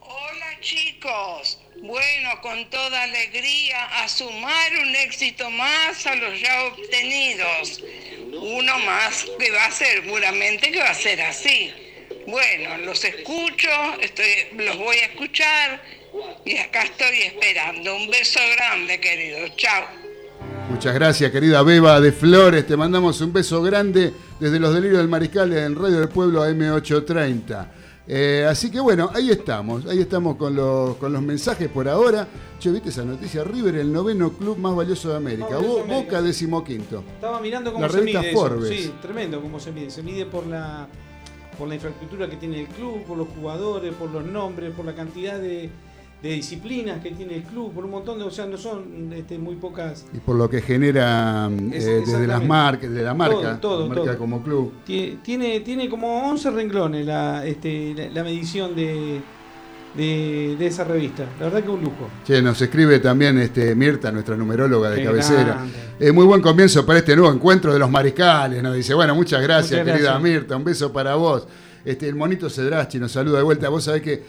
Hola 0.00 0.60
chicos, 0.60 1.58
bueno, 1.82 2.30
con 2.42 2.68
toda 2.70 3.02
alegría 3.02 3.84
a 4.02 4.08
sumar 4.08 4.72
un 4.82 4.94
éxito 4.96 5.50
más 5.50 6.06
a 6.06 6.14
los 6.16 6.40
ya 6.40 6.64
obtenidos. 6.64 7.82
Uno 8.40 8.78
más 8.80 9.26
que 9.38 9.50
va 9.50 9.66
a 9.66 9.70
ser, 9.70 10.02
seguramente 10.02 10.70
que 10.70 10.80
va 10.80 10.90
a 10.90 10.94
ser 10.94 11.20
así. 11.22 11.72
Bueno, 12.26 12.78
los 12.78 13.02
escucho, 13.04 13.70
estoy, 14.00 14.26
los 14.56 14.76
voy 14.76 14.96
a 14.96 15.06
escuchar 15.06 15.82
y 16.44 16.58
acá 16.58 16.82
estoy 16.82 17.22
esperando. 17.22 17.96
Un 17.96 18.10
beso 18.10 18.40
grande, 18.56 19.00
querido. 19.00 19.48
Chao. 19.56 19.84
Muchas 20.70 20.94
gracias, 20.94 21.32
querida 21.32 21.62
Beba 21.62 22.00
de 22.00 22.12
Flores. 22.12 22.66
Te 22.66 22.76
mandamos 22.76 23.20
un 23.20 23.32
beso 23.32 23.62
grande 23.62 24.12
desde 24.38 24.60
los 24.60 24.74
delirios 24.74 24.98
del 24.98 25.08
Mariscal 25.08 25.52
en 25.56 25.74
Radio 25.74 26.00
del 26.00 26.08
Pueblo 26.08 26.44
AM830. 26.44 27.77
Eh, 28.10 28.46
así 28.48 28.70
que 28.70 28.80
bueno, 28.80 29.10
ahí 29.14 29.30
estamos. 29.30 29.84
Ahí 29.86 30.00
estamos 30.00 30.36
con 30.36 30.56
los, 30.56 30.96
con 30.96 31.12
los 31.12 31.20
mensajes 31.22 31.68
por 31.68 31.88
ahora. 31.88 32.26
Che, 32.58 32.70
¿viste 32.70 32.88
esa 32.88 33.04
noticia? 33.04 33.44
River, 33.44 33.76
el 33.76 33.92
noveno 33.92 34.32
club 34.32 34.56
más 34.58 34.74
valioso 34.74 35.10
de 35.10 35.16
América. 35.16 35.48
Valioso 35.56 35.68
Bo- 35.76 35.82
América. 35.84 36.04
Boca 36.16 36.22
decimoquinto. 36.22 37.04
Estaba 37.14 37.40
mirando 37.40 37.72
cómo 37.72 37.84
La 37.86 37.92
se 37.92 38.00
mide 38.00 38.30
eso. 38.30 38.38
Forbes. 38.40 38.68
Sí, 38.70 38.92
tremendo 39.02 39.40
cómo 39.42 39.60
se 39.60 39.72
mide. 39.72 39.90
Se 39.90 40.02
mide 40.02 40.24
por 40.26 40.46
la 40.46 40.88
por 41.58 41.66
la 41.68 41.74
infraestructura 41.74 42.30
que 42.30 42.36
tiene 42.36 42.60
el 42.60 42.66
club, 42.68 43.02
por 43.04 43.18
los 43.18 43.26
jugadores, 43.28 43.92
por 43.94 44.08
los 44.10 44.24
nombres, 44.24 44.72
por 44.74 44.84
la 44.86 44.94
cantidad 44.94 45.40
de, 45.40 45.68
de 46.22 46.30
disciplinas 46.30 47.00
que 47.00 47.12
tiene 47.12 47.36
el 47.36 47.42
club, 47.44 47.72
por 47.72 47.84
un 47.84 47.92
montón 47.92 48.18
de, 48.18 48.24
o 48.24 48.30
sea, 48.30 48.44
no 48.46 48.56
son 48.56 49.12
este, 49.12 49.38
muy 49.38 49.54
pocas. 49.54 50.04
Y 50.12 50.18
por 50.18 50.34
lo 50.36 50.50
que 50.50 50.60
genera 50.60 51.48
Es- 51.72 51.84
eh, 51.86 52.02
desde 52.04 52.26
las 52.26 52.44
marcas, 52.44 52.90
de 52.90 53.02
la 53.02 53.14
marca, 53.14 53.36
Todo, 53.36 53.58
todo, 53.58 53.82
la 53.82 53.94
marca 53.94 54.04
todo. 54.10 54.18
como 54.18 54.42
club. 54.42 54.72
Tie- 54.86 55.18
Tiene, 55.22 55.60
tiene 55.60 55.88
como 55.88 56.28
11 56.28 56.50
renglones 56.50 57.06
la, 57.06 57.46
este, 57.46 57.94
la, 57.94 58.08
la 58.10 58.24
medición 58.24 58.74
de, 58.74 59.20
de, 59.94 60.56
de 60.58 60.66
esa 60.66 60.82
revista. 60.82 61.24
La 61.38 61.46
verdad 61.46 61.62
que 61.62 61.70
un 61.70 61.82
lujo. 61.82 62.08
Che, 62.24 62.42
nos 62.42 62.60
escribe 62.60 62.98
también 62.98 63.38
este, 63.38 63.74
Mirta, 63.76 64.10
nuestra 64.10 64.36
numeróloga 64.36 64.90
de 64.90 64.96
Qué 64.98 65.04
cabecera. 65.04 65.64
Eh, 66.00 66.10
muy 66.10 66.24
buen 66.26 66.40
comienzo 66.40 66.84
para 66.84 66.98
este 66.98 67.14
nuevo 67.14 67.32
encuentro 67.32 67.72
de 67.72 67.78
los 67.78 67.90
mariscales. 67.90 68.60
Nos 68.60 68.74
dice, 68.74 68.92
bueno, 68.92 69.14
muchas 69.14 69.40
gracias, 69.40 69.80
Muchas 69.80 69.96
querida. 69.98 70.18
Mirta. 70.18 70.56
Un 70.56 70.64
beso 70.64 70.92
para 70.92 71.14
vos. 71.14 71.46
Este, 71.84 72.08
el 72.08 72.14
monito 72.14 72.48
Cedrachi 72.50 72.98
nos 72.98 73.12
saluda 73.12 73.38
de 73.38 73.44
vuelta. 73.44 73.68
Vos 73.68 73.84
sabés 73.84 74.02
que 74.02 74.22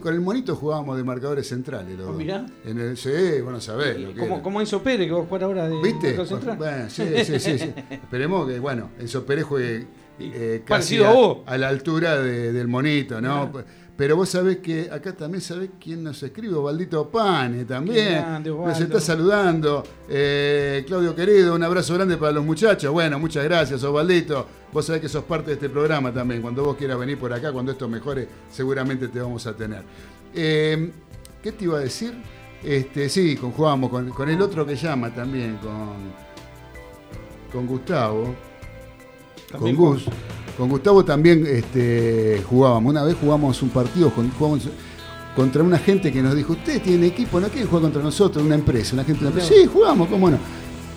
con 0.00 0.14
el 0.14 0.20
monito 0.20 0.54
jugábamos 0.56 0.96
de 0.96 1.04
marcadores 1.04 1.48
centrales. 1.48 1.98
los 1.98 2.14
mirá. 2.16 2.46
En 2.64 2.78
el, 2.78 2.96
sí, 2.96 3.10
bueno, 3.42 3.60
sabés 3.60 3.98
lo 4.00 4.12
que 4.14 4.20
Como, 4.20 4.42
como 4.42 4.60
Enzo 4.60 4.82
Pérez, 4.82 5.06
que 5.06 5.12
vos 5.12 5.26
jugás 5.28 5.42
ahora 5.44 5.68
de 5.68 5.80
¿Viste? 5.82 6.26
central. 6.26 6.56
Bueno, 6.56 6.90
sí, 6.90 7.04
sí, 7.24 7.38
sí, 7.40 7.58
sí. 7.58 7.72
Esperemos 7.90 8.48
que, 8.48 8.58
bueno, 8.58 8.90
Enzo 8.98 9.24
Pérez 9.26 9.44
juegue 9.44 9.86
eh, 10.18 10.62
casi 10.64 11.02
a 11.02 11.10
vos. 11.10 11.38
a 11.46 11.56
la 11.58 11.68
altura 11.68 12.18
de- 12.20 12.52
del 12.52 12.68
monito, 12.68 13.20
¿no? 13.20 13.50
Pero 13.96 14.16
vos 14.16 14.30
sabés 14.30 14.58
que 14.58 14.88
acá 14.90 15.12
también 15.12 15.42
sabés 15.42 15.70
quién 15.78 16.02
nos 16.02 16.22
escribe, 16.22 16.54
Valdito 16.54 17.08
Pane 17.10 17.64
también. 17.66 18.14
grande, 18.14 18.50
nos 18.50 18.80
está 18.80 19.00
saludando. 19.00 19.82
Eh, 20.08 20.82
Claudio 20.86 21.14
querido, 21.14 21.54
un 21.54 21.62
abrazo 21.62 21.94
grande 21.94 22.16
para 22.16 22.32
los 22.32 22.44
muchachos. 22.44 22.90
Bueno, 22.90 23.18
muchas 23.18 23.44
gracias, 23.44 23.82
Osvaldito. 23.82 24.46
Vos 24.72 24.86
sabés 24.86 25.02
que 25.02 25.08
sos 25.08 25.24
parte 25.24 25.48
de 25.48 25.54
este 25.54 25.68
programa 25.68 26.12
también. 26.12 26.40
Cuando 26.40 26.64
vos 26.64 26.76
quieras 26.76 26.98
venir 26.98 27.18
por 27.18 27.32
acá, 27.32 27.52
cuando 27.52 27.72
esto 27.72 27.86
mejore, 27.86 28.26
seguramente 28.50 29.08
te 29.08 29.20
vamos 29.20 29.46
a 29.46 29.54
tener. 29.54 29.82
Eh, 30.34 30.90
¿Qué 31.42 31.52
te 31.52 31.64
iba 31.64 31.76
a 31.76 31.80
decir? 31.80 32.14
Este, 32.64 33.08
sí, 33.08 33.36
conjugamos 33.36 33.90
con, 33.90 34.10
con 34.10 34.28
el 34.30 34.40
otro 34.40 34.64
que 34.64 34.74
llama 34.76 35.12
también, 35.14 35.58
con, 35.58 36.12
con 37.52 37.66
Gustavo. 37.66 38.34
También 39.50 39.76
con 39.76 39.86
Gus. 39.86 40.04
Con 40.04 40.41
Gustavo 40.58 41.04
también 41.04 41.46
este, 41.46 42.42
jugábamos. 42.48 42.90
Una 42.90 43.04
vez 43.04 43.16
jugamos 43.20 43.62
un 43.62 43.70
partido 43.70 44.10
con, 44.10 44.30
jugamos 44.30 44.68
contra 45.34 45.62
una 45.62 45.78
gente 45.78 46.12
que 46.12 46.22
nos 46.22 46.34
dijo, 46.34 46.52
ustedes 46.52 46.82
tienen 46.82 47.04
equipo, 47.04 47.40
no 47.40 47.48
quieren 47.48 47.68
jugar 47.68 47.82
contra 47.82 48.02
nosotros, 48.02 48.44
una 48.44 48.54
empresa, 48.54 48.94
una 48.94 49.04
gente 49.04 49.24
de 49.24 49.30
una 49.30 49.40
empresa. 49.40 49.62
Sí, 49.62 49.66
jugamos, 49.66 50.08
cómo 50.08 50.30
no. 50.30 50.38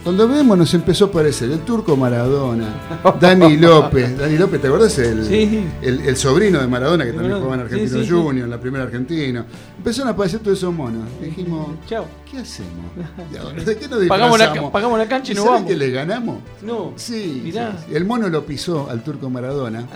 Cuando 0.05 0.27
vemos 0.27 0.55
nos 0.55 0.71
empezó 0.75 1.05
a 1.05 1.07
aparecer 1.07 1.49
el 1.49 1.61
turco 1.61 1.97
Maradona, 1.97 2.67
Dani 3.19 3.57
López. 3.57 4.15
Dani 4.15 4.37
López, 4.37 4.61
¿te 4.61 4.67
acordás? 4.67 4.99
El, 4.99 5.25
Sí. 5.25 5.65
el, 5.81 5.99
el 6.01 6.15
sobrino 6.15 6.61
de 6.61 6.67
Maradona 6.67 7.05
que 7.05 7.11
también 7.11 7.31
Maradona. 7.31 7.43
jugaba 7.45 7.55
en 7.55 7.61
Argentino 7.73 8.03
Sí. 8.03 8.09
Junior, 8.11 8.43
en 8.45 8.51
la 8.51 8.59
primera 8.59 8.83
Argentina. 8.83 9.45
Empezaron 9.79 10.09
a 10.09 10.11
aparecer 10.11 10.41
todos 10.41 10.59
esos 10.59 10.71
monos. 10.71 11.05
Dijimos, 11.19 11.69
Chao. 11.87 12.05
¿qué 12.29 12.37
hacemos? 12.37 12.85
¿De 13.65 13.77
qué 13.77 13.87
nos 13.87 14.05
Pagamos 14.05 14.37
la, 14.37 14.71
pagamos 14.71 14.99
la 14.99 15.07
cancha 15.07 15.31
y 15.31 15.35
nos 15.35 15.43
¿Sabés 15.43 15.61
vamos. 15.61 15.71
que 15.71 15.75
le 15.77 15.89
ganamos? 15.89 16.37
No. 16.61 16.93
Sí, 16.97 17.41
Mirá. 17.43 17.75
el 17.91 18.05
mono 18.05 18.29
lo 18.29 18.45
pisó 18.45 18.87
al 18.87 19.03
turco 19.03 19.31
Maradona 19.31 19.87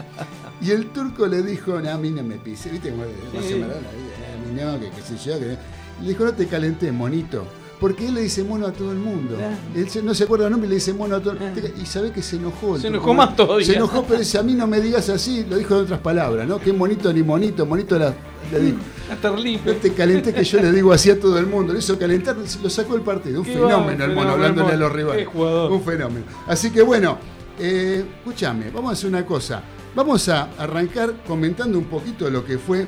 y 0.60 0.72
el 0.72 0.88
turco 0.88 1.28
le 1.28 1.44
dijo, 1.44 1.80
no, 1.80 1.88
a 1.92 1.98
mí 2.00 2.10
no 2.10 2.24
me 2.24 2.38
pise, 2.38 2.72
¿viste 2.72 2.90
cómo. 2.90 3.04
Maradona? 3.04 3.76
A 3.76 4.52
mí 4.52 4.60
no, 4.60 4.80
que 4.80 4.90
qué 4.90 5.02
sé 5.04 5.18
yo. 5.30 5.38
Que... 5.40 5.56
Le 6.02 6.08
dijo, 6.10 6.24
no 6.24 6.34
te 6.34 6.48
calenté, 6.48 6.92
monito. 6.92 7.46
Porque 7.80 8.08
él 8.08 8.14
le 8.16 8.22
dice 8.22 8.44
mono 8.44 8.68
a 8.68 8.74
todo 8.74 8.92
el 8.92 8.98
mundo. 8.98 9.36
Claro. 9.38 9.56
Él 9.74 9.90
se- 9.90 10.04
no 10.04 10.14
se 10.14 10.26
acuerda 10.26 10.46
el 10.48 10.52
nombre 10.52 10.68
y 10.68 10.70
le 10.72 10.76
dice 10.76 10.94
mono 10.94 11.16
a 11.16 11.20
todo 11.22 11.32
el 11.32 11.38
Claro. 11.38 11.54
mundo. 11.56 11.70
Y 11.82 11.86
sabe 11.86 12.12
que 12.12 12.22
se 12.22 12.36
enojó. 12.36 12.78
Se 12.78 12.88
enojó 12.88 13.14
más 13.14 13.36
todavía. 13.38 13.66
Se 13.66 13.76
enojó, 13.76 14.04
pero 14.04 14.20
dice, 14.20 14.38
a 14.38 14.44
mí 14.44 14.54
no 14.54 14.68
me 14.68 14.82
digas 14.82 15.08
así. 15.10 15.46
Lo 15.50 15.56
dijo 15.58 15.76
de 15.76 15.82
otras 15.84 16.00
palabras, 16.02 16.46
¿no? 16.48 16.60
Que 16.60 16.74
monito 16.74 17.12
ni 17.14 17.24
monito. 17.24 17.66
Monito 17.66 17.98
la- 17.98 18.14
le 18.52 18.60
dijo. 18.60 18.78
Hasta 19.10 19.30
No 19.30 19.36
Terlipe. 19.36 19.74
te 19.74 19.94
calenté 19.94 20.34
que 20.34 20.44
yo 20.44 20.60
le 20.62 20.72
digo 20.74 20.92
así 20.92 21.10
a 21.10 21.20
todo 21.20 21.40
el 21.40 21.46
mundo. 21.48 21.72
Lo 21.72 21.80
hizo 21.80 21.98
calentar, 21.98 22.36
lo 22.62 22.70
sacó 22.70 22.96
el 22.96 23.02
partido. 23.02 23.40
Un 23.40 23.46
fenómeno 23.46 23.78
va, 23.86 23.92
el 23.92 23.98
fenómeno, 23.98 24.16
mono, 24.22 24.32
hablándole 24.34 24.74
a 24.74 24.78
los 24.78 24.92
rivales. 24.92 25.28
Un 25.34 25.82
fenómeno. 25.84 26.26
Así 26.48 26.72
que 26.72 26.82
bueno, 26.82 27.18
eh, 27.58 28.04
escúchame, 28.18 28.72
vamos 28.72 28.90
a 28.90 28.94
hacer 28.94 29.10
una 29.10 29.26
cosa. 29.26 29.64
Vamos 29.96 30.28
a 30.30 30.50
arrancar 30.58 31.14
comentando 31.26 31.78
un 31.78 31.86
poquito 31.86 32.30
lo 32.30 32.44
que 32.46 32.58
fue 32.60 32.88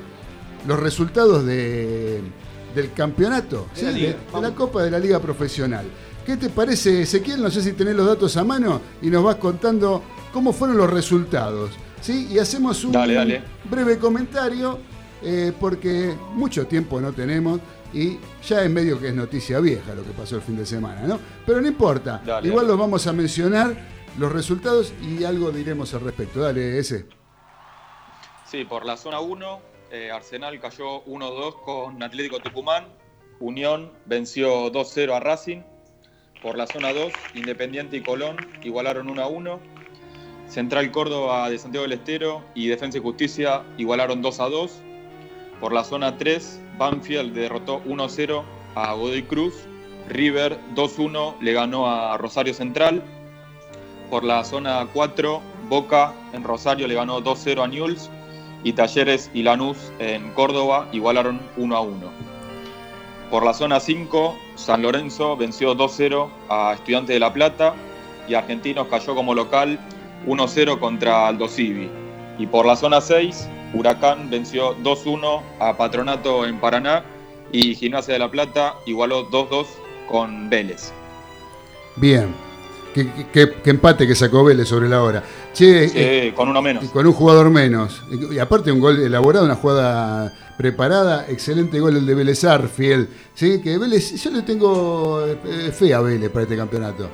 los 0.68 0.78
resultados 0.78 1.44
de, 1.44 2.20
del 2.74 2.92
campeonato, 2.92 3.68
De 3.74 3.80
¿sí? 3.80 3.84
la 3.86 3.92
de, 3.92 3.98
liga, 3.98 4.08
de 4.12 4.16
la 4.26 4.32
vamos. 4.32 4.50
Copa 4.52 4.82
de 4.82 4.90
la 4.90 4.98
Liga 4.98 5.18
Profesional. 5.20 5.84
¿Qué 6.24 6.36
te 6.36 6.48
parece, 6.50 7.02
Ezequiel? 7.02 7.42
No 7.42 7.50
sé 7.50 7.62
si 7.62 7.72
tenés 7.72 7.94
los 7.96 8.06
datos 8.06 8.36
a 8.36 8.44
mano 8.44 8.80
y 9.02 9.08
nos 9.10 9.24
vas 9.24 9.36
contando 9.36 10.02
cómo 10.32 10.52
fueron 10.52 10.76
los 10.76 10.88
resultados. 10.90 11.70
¿sí? 12.00 12.28
Y 12.30 12.38
hacemos 12.38 12.84
un 12.84 12.92
Dale, 12.92 13.14
dale. 13.14 13.42
breve 13.68 13.98
comentario 13.98 14.78
eh, 15.22 15.52
porque 15.58 16.14
mucho 16.34 16.66
tiempo 16.66 17.00
no 17.00 17.12
tenemos 17.12 17.60
y 17.92 18.18
ya 18.48 18.62
es 18.62 18.70
medio 18.70 18.98
que 18.98 19.08
es 19.08 19.14
noticia 19.14 19.60
vieja 19.60 19.94
lo 19.94 20.02
que 20.02 20.10
pasó 20.12 20.36
el 20.36 20.42
fin 20.42 20.56
de 20.56 20.64
semana, 20.64 21.02
¿no? 21.06 21.18
Pero 21.44 21.60
no 21.60 21.68
importa, 21.68 22.22
Dale, 22.24 22.48
igual 22.48 22.64
dale. 22.64 22.72
los 22.72 22.78
vamos 22.80 23.06
a 23.06 23.12
mencionar 23.12 23.76
los 24.18 24.32
resultados 24.32 24.92
y 25.02 25.24
algo 25.24 25.50
diremos 25.50 25.92
al 25.94 26.00
respecto. 26.00 26.40
Dale, 26.40 26.78
ese. 26.78 27.06
Sí, 28.50 28.64
por 28.64 28.84
la 28.84 28.96
zona 28.96 29.20
1, 29.20 29.60
eh, 29.92 30.10
Arsenal 30.10 30.58
cayó 30.58 31.04
1-2 31.04 31.62
con 31.62 32.02
Atlético 32.02 32.40
Tucumán. 32.40 32.86
Unión 33.40 33.92
venció 34.06 34.72
2-0 34.72 35.14
a 35.14 35.20
Racing. 35.20 35.60
Por 36.40 36.56
la 36.56 36.66
zona 36.66 36.92
2, 36.92 37.12
Independiente 37.34 37.98
y 37.98 38.02
Colón 38.02 38.36
igualaron 38.62 39.08
1-1. 39.08 39.58
Central 40.48 40.90
Córdoba 40.90 41.48
de 41.50 41.58
Santiago 41.58 41.82
del 41.82 41.92
Estero 41.92 42.42
y 42.54 42.68
Defensa 42.68 42.98
y 42.98 43.02
Justicia 43.02 43.62
igualaron 43.76 44.22
2 44.22 44.40
a 44.40 44.48
2. 44.48 44.72
Por 45.60 45.72
la 45.72 45.84
zona 45.84 46.16
3, 46.16 46.60
Banfield 46.78 47.34
derrotó 47.34 47.82
1 47.84 48.04
a 48.04 48.08
0 48.08 48.44
a 48.74 48.94
Godoy 48.94 49.22
Cruz. 49.24 49.54
River 50.08 50.58
2-1 50.74 51.38
le 51.40 51.52
ganó 51.52 51.86
a 51.86 52.16
Rosario 52.16 52.54
Central. 52.54 53.02
Por 54.10 54.24
la 54.24 54.42
zona 54.44 54.88
4, 54.92 55.40
Boca 55.68 56.14
en 56.32 56.44
Rosario 56.44 56.88
le 56.88 56.94
ganó 56.94 57.22
2-0 57.22 57.62
a 57.62 57.68
Newell's. 57.68 58.10
Y 58.64 58.74
Talleres 58.74 59.30
y 59.34 59.42
Lanús 59.42 59.76
en 59.98 60.30
Córdoba 60.32 60.88
igualaron 60.92 61.40
1 61.56 61.76
a 61.76 61.80
1. 61.80 62.12
Por 63.30 63.44
la 63.44 63.54
zona 63.54 63.80
5, 63.80 64.36
San 64.56 64.82
Lorenzo 64.82 65.36
venció 65.36 65.74
2-0 65.74 66.28
a 66.48 66.74
Estudiantes 66.74 67.14
de 67.14 67.20
La 67.20 67.32
Plata 67.32 67.74
y 68.28 68.34
Argentinos 68.34 68.88
cayó 68.88 69.14
como 69.14 69.34
local 69.34 69.78
1-0 70.26 70.78
contra 70.78 71.28
Aldo 71.28 71.48
Civi. 71.48 71.90
Y 72.38 72.46
por 72.46 72.66
la 72.66 72.76
zona 72.76 73.00
6, 73.00 73.48
Huracán 73.74 74.28
venció 74.30 74.76
2-1 74.82 75.40
a 75.60 75.76
Patronato 75.76 76.46
en 76.46 76.60
Paraná 76.60 77.04
y 77.52 77.74
Gimnasia 77.74 78.14
de 78.14 78.20
La 78.20 78.30
Plata 78.30 78.74
igualó 78.86 79.28
2-2 79.30 79.66
con 80.08 80.50
Vélez. 80.50 80.92
Bien. 81.96 82.51
Qué, 82.94 83.08
qué- 83.32 83.52
qué 83.62 83.70
empate 83.70 84.06
que 84.06 84.14
sacó 84.14 84.44
Vélez 84.44 84.68
sobre 84.68 84.88
la 84.88 85.02
hora. 85.02 85.22
Che, 85.54 85.88
Sí, 85.88 85.94
eh, 85.96 86.32
con 86.36 86.48
uno 86.48 86.60
menos. 86.62 86.84
con 86.90 87.06
un 87.06 87.12
jugador 87.12 87.50
menos. 87.50 88.02
Y 88.30 88.38
aparte 88.38 88.70
un 88.72 88.80
gol 88.80 89.00
elaborado, 89.00 89.44
una 89.46 89.54
jugada 89.54 90.32
preparada, 90.58 91.26
excelente 91.28 91.80
gol 91.80 91.96
el 91.96 92.06
de 92.06 92.14
Vélez 92.14 92.44
Arfield. 92.44 93.08
¿sí? 93.34 93.60
Que 93.62 93.78
Vélez, 93.78 94.22
yo 94.22 94.30
le 94.30 94.42
tengo 94.42 95.24
eh, 95.26 95.72
fe 95.72 95.94
a 95.94 96.00
Vélez 96.00 96.30
para 96.30 96.42
este 96.44 96.56
campeonato. 96.56 97.08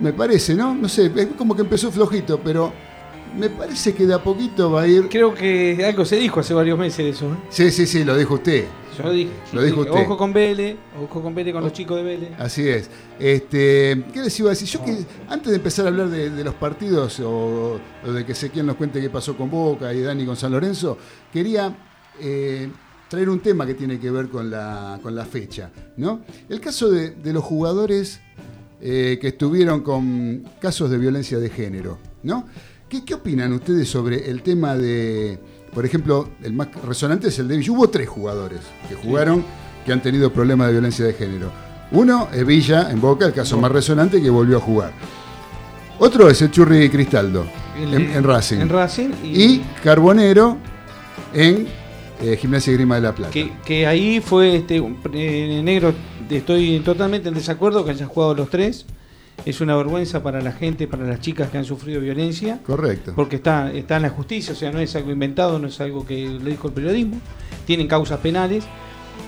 Me 0.00 0.12
parece, 0.12 0.54
¿no? 0.54 0.74
No 0.74 0.88
sé, 0.88 1.10
es 1.14 1.28
como 1.36 1.54
que 1.54 1.62
empezó 1.62 1.90
flojito, 1.92 2.40
pero 2.42 2.72
me 3.36 3.48
parece 3.50 3.94
que 3.94 4.06
de 4.06 4.14
a 4.14 4.22
poquito 4.22 4.70
va 4.70 4.82
a 4.82 4.86
ir. 4.86 5.08
Creo 5.08 5.34
que 5.34 5.84
algo 5.84 6.04
se 6.04 6.16
dijo 6.16 6.40
hace 6.40 6.54
varios 6.54 6.78
meses 6.78 6.98
de 6.98 7.10
eso. 7.10 7.32
¿eh? 7.32 7.36
Sí, 7.50 7.70
sí, 7.70 7.86
sí, 7.86 8.04
lo 8.04 8.16
dijo 8.16 8.34
usted. 8.34 8.66
Yo 8.96 9.04
lo 9.04 9.12
dije. 9.12 9.30
Lo 9.52 9.62
dijo 9.62 9.80
usted. 9.80 10.02
Ojo 10.02 10.16
con 10.18 10.32
Vélez, 10.32 10.76
ojo 11.02 11.22
con 11.22 11.34
Vélez, 11.34 11.54
con 11.54 11.62
los 11.62 11.72
chicos 11.72 11.96
de 11.96 12.02
Vélez. 12.02 12.30
Así 12.38 12.68
es. 12.68 12.90
Este, 13.18 14.04
¿Qué 14.12 14.20
les 14.20 14.38
iba 14.38 14.48
a 14.48 14.50
decir? 14.50 14.68
Yo 14.68 14.84
que 14.84 14.98
antes 15.28 15.50
de 15.50 15.56
empezar 15.56 15.86
a 15.86 15.88
hablar 15.88 16.08
de, 16.10 16.30
de 16.30 16.44
los 16.44 16.54
partidos 16.54 17.18
o, 17.20 17.80
o 18.06 18.12
de 18.12 18.26
que 18.26 18.32
Ezequiel 18.32 18.66
nos 18.66 18.76
cuente 18.76 19.00
qué 19.00 19.08
pasó 19.08 19.36
con 19.36 19.50
Boca 19.50 19.92
y 19.94 20.02
Dani 20.02 20.26
con 20.26 20.36
San 20.36 20.52
Lorenzo, 20.52 20.98
quería 21.32 21.74
eh, 22.20 22.68
traer 23.08 23.30
un 23.30 23.40
tema 23.40 23.66
que 23.66 23.74
tiene 23.74 23.98
que 23.98 24.10
ver 24.10 24.28
con 24.28 24.50
la, 24.50 24.98
con 25.02 25.14
la 25.14 25.24
fecha. 25.24 25.70
¿no? 25.96 26.20
El 26.48 26.60
caso 26.60 26.90
de, 26.90 27.10
de 27.10 27.32
los 27.32 27.44
jugadores 27.44 28.20
eh, 28.80 29.18
que 29.20 29.28
estuvieron 29.28 29.80
con 29.82 30.44
casos 30.60 30.90
de 30.90 30.98
violencia 30.98 31.38
de 31.38 31.48
género. 31.48 31.98
¿no? 32.22 32.46
¿Qué, 32.92 33.06
qué 33.06 33.14
opinan 33.14 33.54
ustedes 33.54 33.88
sobre 33.88 34.28
el 34.28 34.42
tema 34.42 34.76
de, 34.76 35.38
por 35.72 35.86
ejemplo, 35.86 36.28
el 36.42 36.52
más 36.52 36.68
resonante 36.86 37.28
es 37.28 37.38
el 37.38 37.48
de 37.48 37.56
Villa? 37.56 37.72
Hubo 37.72 37.88
tres 37.88 38.06
jugadores 38.06 38.60
que 38.86 38.94
jugaron 38.94 39.42
que 39.86 39.94
han 39.94 40.02
tenido 40.02 40.30
problemas 40.30 40.66
de 40.66 40.74
violencia 40.74 41.06
de 41.06 41.14
género. 41.14 41.50
Uno 41.92 42.28
es 42.34 42.44
Villa 42.44 42.90
en 42.90 43.00
Boca, 43.00 43.24
el 43.24 43.32
caso 43.32 43.58
más 43.58 43.72
resonante 43.72 44.20
que 44.20 44.28
volvió 44.28 44.58
a 44.58 44.60
jugar. 44.60 44.92
Otro 46.00 46.28
es 46.28 46.42
el 46.42 46.50
Churri 46.50 46.90
Cristaldo 46.90 47.46
El- 47.80 47.94
en, 47.94 48.10
en 48.12 48.24
Racing. 48.24 48.58
En 48.58 48.68
Racing. 48.68 49.08
y 49.24 49.60
Carbonero 49.82 50.58
en 51.32 51.66
eh, 52.20 52.36
Gimnasia 52.36 52.74
y 52.74 52.76
Grima 52.76 52.96
de 52.96 53.00
la 53.00 53.14
Plata. 53.14 53.32
Que, 53.32 53.54
que 53.64 53.86
ahí 53.86 54.20
fue 54.20 54.56
este 54.56 54.76
eh, 55.14 55.62
negro, 55.64 55.94
estoy 56.28 56.78
totalmente 56.80 57.30
en 57.30 57.34
desacuerdo 57.36 57.86
que 57.86 57.92
hayan 57.92 58.10
jugado 58.10 58.34
los 58.34 58.50
tres. 58.50 58.84
Es 59.44 59.60
una 59.60 59.74
vergüenza 59.76 60.22
para 60.22 60.40
la 60.40 60.52
gente, 60.52 60.86
para 60.86 61.04
las 61.04 61.20
chicas 61.20 61.50
que 61.50 61.58
han 61.58 61.64
sufrido 61.64 62.00
violencia, 62.00 62.60
Correcto. 62.64 63.12
porque 63.16 63.36
está, 63.36 63.72
está 63.72 63.96
en 63.96 64.02
la 64.02 64.10
justicia, 64.10 64.52
o 64.52 64.56
sea, 64.56 64.70
no 64.70 64.78
es 64.78 64.94
algo 64.94 65.10
inventado, 65.10 65.58
no 65.58 65.66
es 65.66 65.80
algo 65.80 66.06
que 66.06 66.28
le 66.28 66.50
dijo 66.50 66.68
el 66.68 66.74
periodismo. 66.74 67.16
Tienen 67.66 67.88
causas 67.88 68.18
penales. 68.20 68.64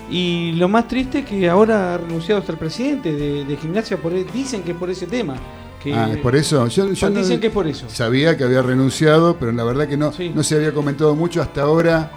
Y 0.09 0.53
lo 0.53 0.69
más 0.69 0.87
triste 0.87 1.19
es 1.19 1.25
que 1.25 1.49
ahora 1.49 1.95
ha 1.95 1.97
renunciado 1.97 2.39
hasta 2.39 2.51
el 2.53 2.57
presidente 2.57 3.11
de, 3.13 3.43
de 3.43 3.57
gimnasia, 3.57 3.97
por, 3.97 4.13
e- 4.13 4.25
dicen 4.33 4.61
que 4.63 4.71
es 4.71 4.77
por 4.77 4.89
ese 4.89 5.07
tema. 5.07 5.35
Que, 5.83 5.93
Ah, 5.93 6.09
es 6.11 6.17
por 6.17 6.35
eso. 6.35 6.65
Yo, 6.67 6.91
yo 6.93 7.09
no- 7.09 7.19
dicen 7.19 7.39
que 7.39 7.47
es 7.47 7.53
por 7.53 7.67
eso. 7.67 7.87
sabía 7.89 8.37
que 8.37 8.43
había 8.43 8.61
renunciado, 8.61 9.37
pero 9.39 9.51
la 9.51 9.63
verdad 9.63 9.87
que 9.87 9.97
no, 9.97 10.11
Sí. 10.13 10.31
no 10.33 10.43
se 10.43 10.55
había 10.55 10.73
comentado 10.73 11.15
mucho 11.15 11.41
hasta 11.41 11.61
ahora. 11.63 12.11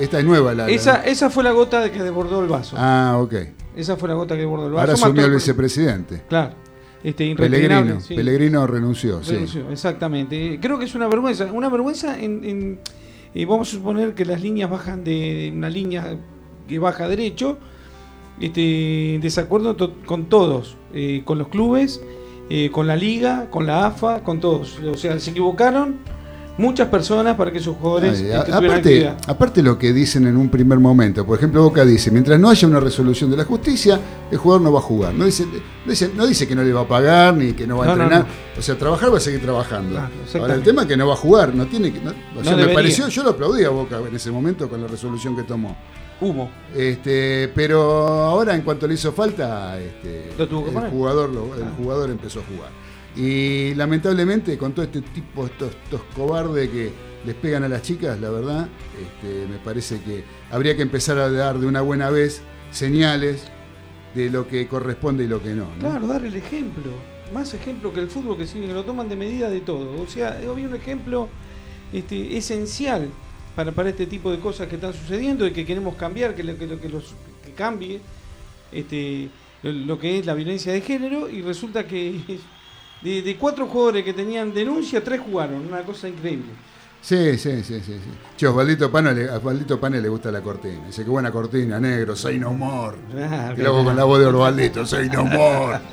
Esta 0.00 0.18
es 0.18 0.24
nueva 0.24 0.54
la. 0.54 0.66
la- 0.66 0.70
Esa, 0.72 1.04
esa 1.04 1.28
fue 1.30 1.42
la 1.44 1.50
gota 1.52 1.80
de 1.80 1.90
que 1.90 2.02
desbordó 2.02 2.40
el 2.42 2.48
vaso. 2.48 2.76
Ah, 2.78 3.16
ok. 3.20 3.34
Esa 3.76 3.96
fue 3.96 4.08
la 4.08 4.14
gota 4.14 4.34
que 4.34 4.40
desbordó 4.42 4.66
el 4.66 4.72
vaso. 4.72 4.80
Ahora 4.82 4.92
asumió 4.94 5.24
el 5.26 5.32
vicepresidente. 5.32 6.22
Claro. 6.28 6.54
Este, 7.04 7.36
Pellegrino. 7.36 8.00
sí. 8.00 8.14
Pellegrino 8.14 8.66
renunció, 8.66 9.22
sí. 9.22 9.36
Exactamente. 9.70 10.58
Creo 10.60 10.78
que 10.78 10.86
es 10.86 10.94
una 10.96 11.06
vergüenza. 11.06 11.44
Una 11.52 11.68
vergüenza 11.68 12.18
en. 12.18 12.42
en- 12.44 12.80
eh, 13.34 13.44
vamos 13.46 13.68
a 13.68 13.72
suponer 13.72 14.14
que 14.14 14.24
las 14.24 14.40
líneas 14.40 14.70
bajan 14.70 15.04
de 15.04 15.52
una 15.54 15.68
línea 15.68 16.16
que 16.66 16.78
baja 16.78 17.06
derecho. 17.08 17.58
Este, 18.40 19.14
en 19.16 19.20
desacuerdo 19.20 19.76
to- 19.76 19.94
con 20.06 20.26
todos. 20.28 20.76
eh, 20.96 21.22
con 21.24 21.38
los 21.38 21.48
clubes, 21.48 22.00
eh, 22.50 22.70
con 22.70 22.86
la 22.86 22.94
liga, 22.96 23.48
con 23.50 23.66
la 23.66 23.86
AFA, 23.86 24.22
con 24.22 24.38
todos. 24.40 24.78
O 24.78 24.94
sea, 24.96 25.18
se 25.18 25.30
equivocaron 25.32 25.96
muchas 26.56 26.88
personas 26.88 27.36
para 27.36 27.50
que 27.50 27.58
esos 27.58 27.76
jugadores 27.76 28.20
Ay, 28.20 28.26
este, 28.30 28.52
aparte, 28.52 28.74
actividad. 28.74 29.16
aparte 29.26 29.62
lo 29.62 29.78
que 29.78 29.92
dicen 29.92 30.26
en 30.26 30.36
un 30.36 30.48
primer 30.48 30.78
momento, 30.78 31.26
por 31.26 31.36
ejemplo 31.38 31.62
Boca 31.62 31.84
dice, 31.84 32.10
mientras 32.10 32.38
no 32.38 32.48
haya 32.48 32.68
una 32.68 32.78
resolución 32.80 33.30
de 33.30 33.36
la 33.36 33.44
justicia, 33.44 33.98
el 34.30 34.38
jugador 34.38 34.62
no 34.62 34.72
va 34.72 34.78
a 34.78 34.82
jugar. 34.82 35.14
No 35.14 35.24
dice, 35.24 35.44
no 35.46 35.90
dice, 35.90 36.10
no 36.14 36.26
dice 36.26 36.46
que 36.46 36.54
no 36.54 36.62
le 36.62 36.72
va 36.72 36.82
a 36.82 36.88
pagar 36.88 37.34
ni 37.36 37.52
que 37.54 37.66
no 37.66 37.78
va 37.78 37.84
a 37.84 37.86
No, 37.88 37.92
entrenar. 37.94 38.20
no. 38.26 38.58
O 38.58 38.62
sea, 38.62 38.76
trabajar 38.78 39.12
va 39.12 39.16
a 39.18 39.20
seguir 39.20 39.42
trabajando. 39.42 39.98
Ahora 40.38 40.54
el 40.54 40.62
tema 40.62 40.82
es 40.82 40.88
que 40.88 40.96
no 40.96 41.06
va 41.08 41.14
a 41.14 41.16
jugar, 41.16 41.54
no 41.54 41.66
tiene 41.66 41.92
que. 41.92 42.00
o 42.38 42.44
sea, 42.44 42.56
me 42.56 42.68
pareció, 42.68 43.08
yo 43.08 43.22
lo 43.24 43.30
aplaudí 43.30 43.64
a 43.64 43.70
Boca 43.70 43.98
en 44.08 44.14
ese 44.14 44.30
momento 44.30 44.68
con 44.68 44.80
la 44.80 44.86
resolución 44.86 45.34
que 45.36 45.42
tomó. 45.42 45.76
Humo. 46.20 46.48
Este, 46.74 47.50
pero 47.54 47.82
ahora 47.82 48.54
en 48.54 48.62
cuanto 48.62 48.86
le 48.86 48.94
hizo 48.94 49.10
falta, 49.12 49.76
este, 49.80 50.30
el 50.38 50.48
jugador 50.90 51.30
lo- 51.30 51.54
el 51.56 51.64
Ah. 51.64 51.72
jugador 51.76 52.10
empezó 52.10 52.38
a 52.38 52.42
jugar. 52.44 52.70
Y 53.16 53.74
lamentablemente 53.74 54.58
con 54.58 54.72
todo 54.72 54.84
este 54.84 55.00
tipo, 55.02 55.46
estos, 55.46 55.70
estos 55.84 56.02
cobardes 56.16 56.68
que 56.68 56.92
les 57.24 57.34
pegan 57.36 57.64
a 57.64 57.68
las 57.68 57.82
chicas, 57.82 58.20
la 58.20 58.30
verdad, 58.30 58.68
este, 59.00 59.46
me 59.46 59.58
parece 59.58 60.00
que 60.00 60.24
habría 60.50 60.76
que 60.76 60.82
empezar 60.82 61.18
a 61.18 61.30
dar 61.30 61.58
de 61.58 61.66
una 61.66 61.80
buena 61.80 62.10
vez 62.10 62.42
señales 62.70 63.44
de 64.14 64.30
lo 64.30 64.48
que 64.48 64.66
corresponde 64.66 65.24
y 65.24 65.26
lo 65.28 65.42
que 65.42 65.50
no. 65.50 65.68
Claro, 65.78 66.06
dar 66.06 66.24
el 66.24 66.34
ejemplo. 66.34 66.90
Más 67.32 67.54
ejemplo 67.54 67.92
que 67.92 68.00
el 68.00 68.08
fútbol 68.08 68.36
que 68.36 68.46
siguen, 68.46 68.68
que 68.68 68.74
lo 68.74 68.84
toman 68.84 69.08
de 69.08 69.16
medida 69.16 69.48
de 69.48 69.60
todo. 69.60 70.00
O 70.02 70.06
sea, 70.06 70.38
había 70.38 70.66
un 70.66 70.74
ejemplo 70.74 71.28
este, 71.92 72.36
esencial 72.36 73.08
para, 73.56 73.72
para 73.72 73.90
este 73.90 74.06
tipo 74.06 74.30
de 74.30 74.38
cosas 74.40 74.68
que 74.68 74.74
están 74.74 74.92
sucediendo 74.92 75.46
y 75.46 75.52
que 75.52 75.64
queremos 75.64 75.94
cambiar, 75.94 76.34
que, 76.34 76.42
que, 76.42 76.78
que 76.78 76.88
los, 76.88 77.14
que 77.44 77.52
cambie 77.52 78.00
este, 78.72 79.30
lo 79.62 79.98
que 79.98 80.18
es 80.18 80.26
la 80.26 80.34
violencia 80.34 80.72
de 80.72 80.80
género 80.80 81.30
y 81.30 81.42
resulta 81.42 81.86
que 81.86 82.20
de, 83.04 83.22
de 83.22 83.36
cuatro 83.36 83.66
jugadores 83.66 84.04
que 84.04 84.12
tenían 84.12 84.52
denuncia, 84.52 85.04
tres 85.04 85.20
jugaron. 85.20 85.66
Una 85.66 85.82
cosa 85.82 86.08
increíble. 86.08 86.46
Sí, 87.02 87.36
sí, 87.36 87.62
sí, 87.62 87.80
sí. 87.84 87.92
sí. 87.92 88.00
Che, 88.34 88.46
a 88.46 88.50
Osvaldito 88.50 88.90
Pane, 88.90 89.12
le, 89.14 89.28
a 89.28 89.36
Osvaldito 89.36 89.78
Pane 89.78 90.00
le 90.00 90.08
gusta 90.08 90.32
la 90.32 90.40
cortina. 90.40 90.86
Dice 90.86 91.04
que 91.04 91.10
buena 91.10 91.30
cortina, 91.30 91.78
negro, 91.78 92.16
say 92.16 92.38
no 92.38 92.52
more. 92.54 92.96
Ah, 93.20 93.52
Y 93.56 93.60
luego 93.60 93.84
con 93.84 93.94
la 93.94 94.04
voz 94.04 94.18
de 94.20 94.26
Osvaldito, 94.26 94.86
say 94.86 95.08
no 95.10 95.24
more. 95.24 95.78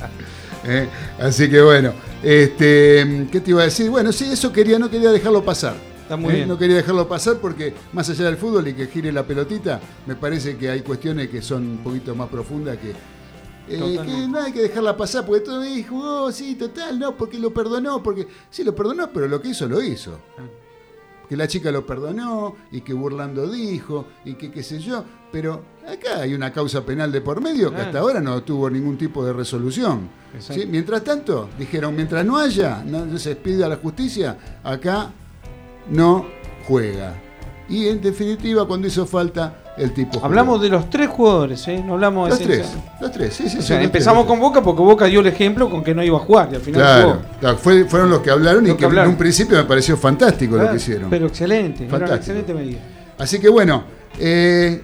Eh, 0.64 0.88
Así 1.20 1.50
que 1.50 1.60
bueno, 1.60 1.92
este, 2.22 3.28
¿qué 3.32 3.42
te 3.42 3.50
iba 3.50 3.62
a 3.62 3.66
decir? 3.66 3.90
Bueno, 3.90 4.12
sí, 4.12 4.26
eso 4.32 4.54
quería, 4.54 4.78
no 4.78 4.92
quería 4.92 5.10
dejarlo 5.10 5.44
pasar. 5.44 5.74
Está 6.04 6.16
muy 6.16 6.32
Eh, 6.34 6.36
bien. 6.36 6.48
No 6.48 6.56
quería 6.56 6.76
dejarlo 6.76 7.08
pasar 7.08 7.38
porque 7.38 7.74
más 7.94 8.08
allá 8.12 8.26
del 8.26 8.38
fútbol 8.38 8.68
y 8.68 8.74
que 8.76 8.86
gire 8.86 9.12
la 9.12 9.24
pelotita, 9.24 9.80
me 10.06 10.16
parece 10.16 10.58
que 10.58 10.70
hay 10.70 10.82
cuestiones 10.82 11.30
que 11.30 11.42
son 11.42 11.64
un 11.68 11.78
poquito 11.80 12.14
más 12.14 12.30
profundas 12.30 12.78
que, 12.78 12.94
eh, 13.68 14.00
que 14.06 14.28
no 14.28 14.40
hay 14.40 14.52
que 14.52 14.62
dejarla 14.62 14.98
pasar, 14.98 15.26
porque 15.26 15.42
todo 15.42 15.62
me 15.62 15.84
jugó, 15.84 16.32
sí, 16.32 16.56
total, 16.56 17.00
no, 17.00 17.16
porque 17.16 17.40
lo 17.40 17.54
perdonó, 17.54 18.02
porque 18.02 18.28
sí 18.50 18.64
lo 18.64 18.76
perdonó, 18.76 19.12
pero 19.12 19.28
lo 19.28 19.42
que 19.42 19.50
hizo 19.50 19.68
lo 19.68 19.82
hizo. 19.82 20.18
Que 21.30 21.38
la 21.38 21.48
chica 21.48 21.72
lo 21.72 21.86
perdonó 21.86 22.56
y 22.72 22.82
que 22.82 22.94
burlando 22.94 23.50
dijo 23.50 24.06
y 24.26 24.34
que 24.34 24.52
qué 24.52 24.64
sé 24.64 24.80
yo, 24.80 25.06
pero 25.32 25.64
acá 25.88 26.22
hay 26.22 26.34
una 26.34 26.52
causa 26.52 26.86
penal 26.86 27.12
de 27.12 27.22
por 27.22 27.40
medio 27.40 27.72
que 27.72 27.82
hasta 27.82 28.00
ahora 28.00 28.20
no 28.20 28.44
tuvo 28.44 28.70
ningún 28.70 28.98
tipo 28.98 29.24
de 29.24 29.32
resolución. 29.32 30.10
¿sí? 30.40 30.66
Mientras 30.66 31.04
tanto, 31.04 31.50
dijeron, 31.58 31.96
mientras 31.96 32.26
no 32.26 32.38
haya, 32.38 32.84
no 32.84 33.18
se 33.18 33.38
pida 33.38 33.70
la 33.70 33.78
justicia, 33.78 34.60
acá 34.64 35.14
no 35.90 36.26
juega. 36.68 37.16
Y 37.70 37.88
en 37.88 38.02
definitiva, 38.02 38.68
cuando 38.68 38.88
hizo 38.88 39.06
falta, 39.06 39.61
el 39.78 39.94
tipo. 39.94 40.14
jugó. 40.14 40.26
Hablamos 40.26 40.62
de 40.62 40.70
los 40.70 40.90
tres 40.90 41.08
jugadores, 41.10 41.68
¿eh? 41.68 41.82
No 41.86 41.94
hablamos 41.94 42.30
los 42.30 42.40
de 42.40 42.46
tres, 42.46 42.60
esencia. 42.68 42.94
los 43.00 43.12
tres, 43.12 43.34
sí, 43.34 43.50
sí, 43.50 43.58
O 43.58 43.62
sí, 43.62 43.68
sea, 43.68 43.82
empezamos 43.82 44.24
tres, 44.26 44.30
con 44.30 44.40
Boca 44.40 44.62
porque 44.62 44.82
Boca 44.82 45.06
dio 45.06 45.20
el 45.22 45.28
ejemplo 45.28 45.70
con 45.70 45.84
que 45.84 45.94
no 45.96 46.04
iba 46.04 46.18
a 46.18 46.22
jugar 46.22 46.50
y 46.52 46.56
al 46.56 46.62
final 46.62 46.82
Claro, 46.82 47.08
jugó. 47.10 47.22
claro, 47.40 47.58
fue- 47.58 47.86
fueron 47.86 48.10
los 48.10 48.20
que 48.20 48.32
hablaron 48.32 48.66
y 48.66 48.68
Los 48.70 48.76
que, 48.76 48.80
que 48.82 48.86
hablaron. 48.86 49.10
en 49.10 49.14
un 49.16 49.18
principio 49.20 49.58
me 49.58 49.64
pareció 49.64 49.96
fantástico 49.98 50.58
lo 50.58 50.70
que 50.70 50.76
hicieron. 50.78 51.10
Pero 51.10 51.28
excelente, 51.28 51.86
era 51.86 51.96
una 51.98 52.08
Fantástico. 52.08 52.38
excelente 52.40 52.54
medida. 52.54 52.80
Así 53.18 53.40
que 53.40 53.50
bueno, 53.50 53.84
eh, 54.20 54.82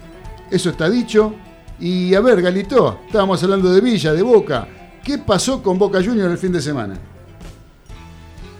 eso 0.52 0.70
está 0.70 0.90
dicho. 0.90 1.34
Y 1.80 2.16
a 2.16 2.22
ver, 2.22 2.42
Galito, 2.42 3.02
estábamos 3.06 3.44
hablando 3.44 3.72
de 3.72 3.82
Villa, 3.82 4.14
de 4.14 4.22
Boca. 4.24 4.68
¿Qué 5.04 5.18
pasó 5.20 5.62
con 5.62 5.78
Boca 5.78 6.00
Junior 6.04 6.32
el 6.32 6.38
fin 6.38 6.52
de 6.52 6.62
semana? 6.62 6.96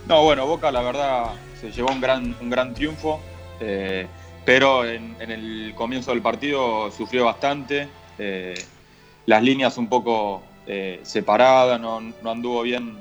No, 0.08 0.24
bueno, 0.24 0.46
Boca 0.48 0.72
la 0.72 0.82
verdad 0.82 1.26
se 1.60 1.72
llevó 1.72 1.92
un 1.92 2.00
gran, 2.00 2.36
un 2.40 2.50
gran 2.50 2.74
triunfo, 2.74 3.20
eh, 3.60 4.08
pero 4.48 4.86
en, 4.86 5.14
en 5.20 5.30
el 5.30 5.74
comienzo 5.76 6.12
del 6.12 6.22
partido 6.22 6.90
sufrió 6.90 7.26
bastante. 7.26 7.90
eh, 8.18 8.54
las 9.26 9.44
líneas 9.44 9.78
un 9.78 9.88
poco 9.90 10.42
eh, 10.66 11.02
separadas, 11.04 11.82
no, 11.82 12.00
no 12.00 12.32
anduvo 12.32 12.62
bien 12.62 12.96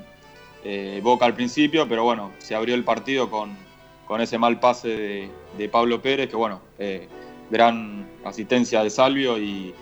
eh, 0.65 0.99
Boca 1.01 1.25
al 1.25 1.33
principio, 1.35 1.87
pero 1.87 2.03
bueno, 2.03 2.31
se 2.39 2.53
abrió 2.53 2.75
el 2.75 2.83
partido 2.83 3.29
con, 3.29 3.55
con 4.05 4.19
ese 4.19 4.37
mal 4.37 4.59
pase 4.59 4.89
de, 4.89 5.29
de 5.57 5.69
Pablo 5.69 6.01
Pérez, 6.01 6.27
que 6.29 6.35
bueno, 6.35 6.59
gran 7.49 8.05
asistencia 8.25 8.83
de 8.83 8.89
Salvio 8.89 9.37
y, 9.37 9.73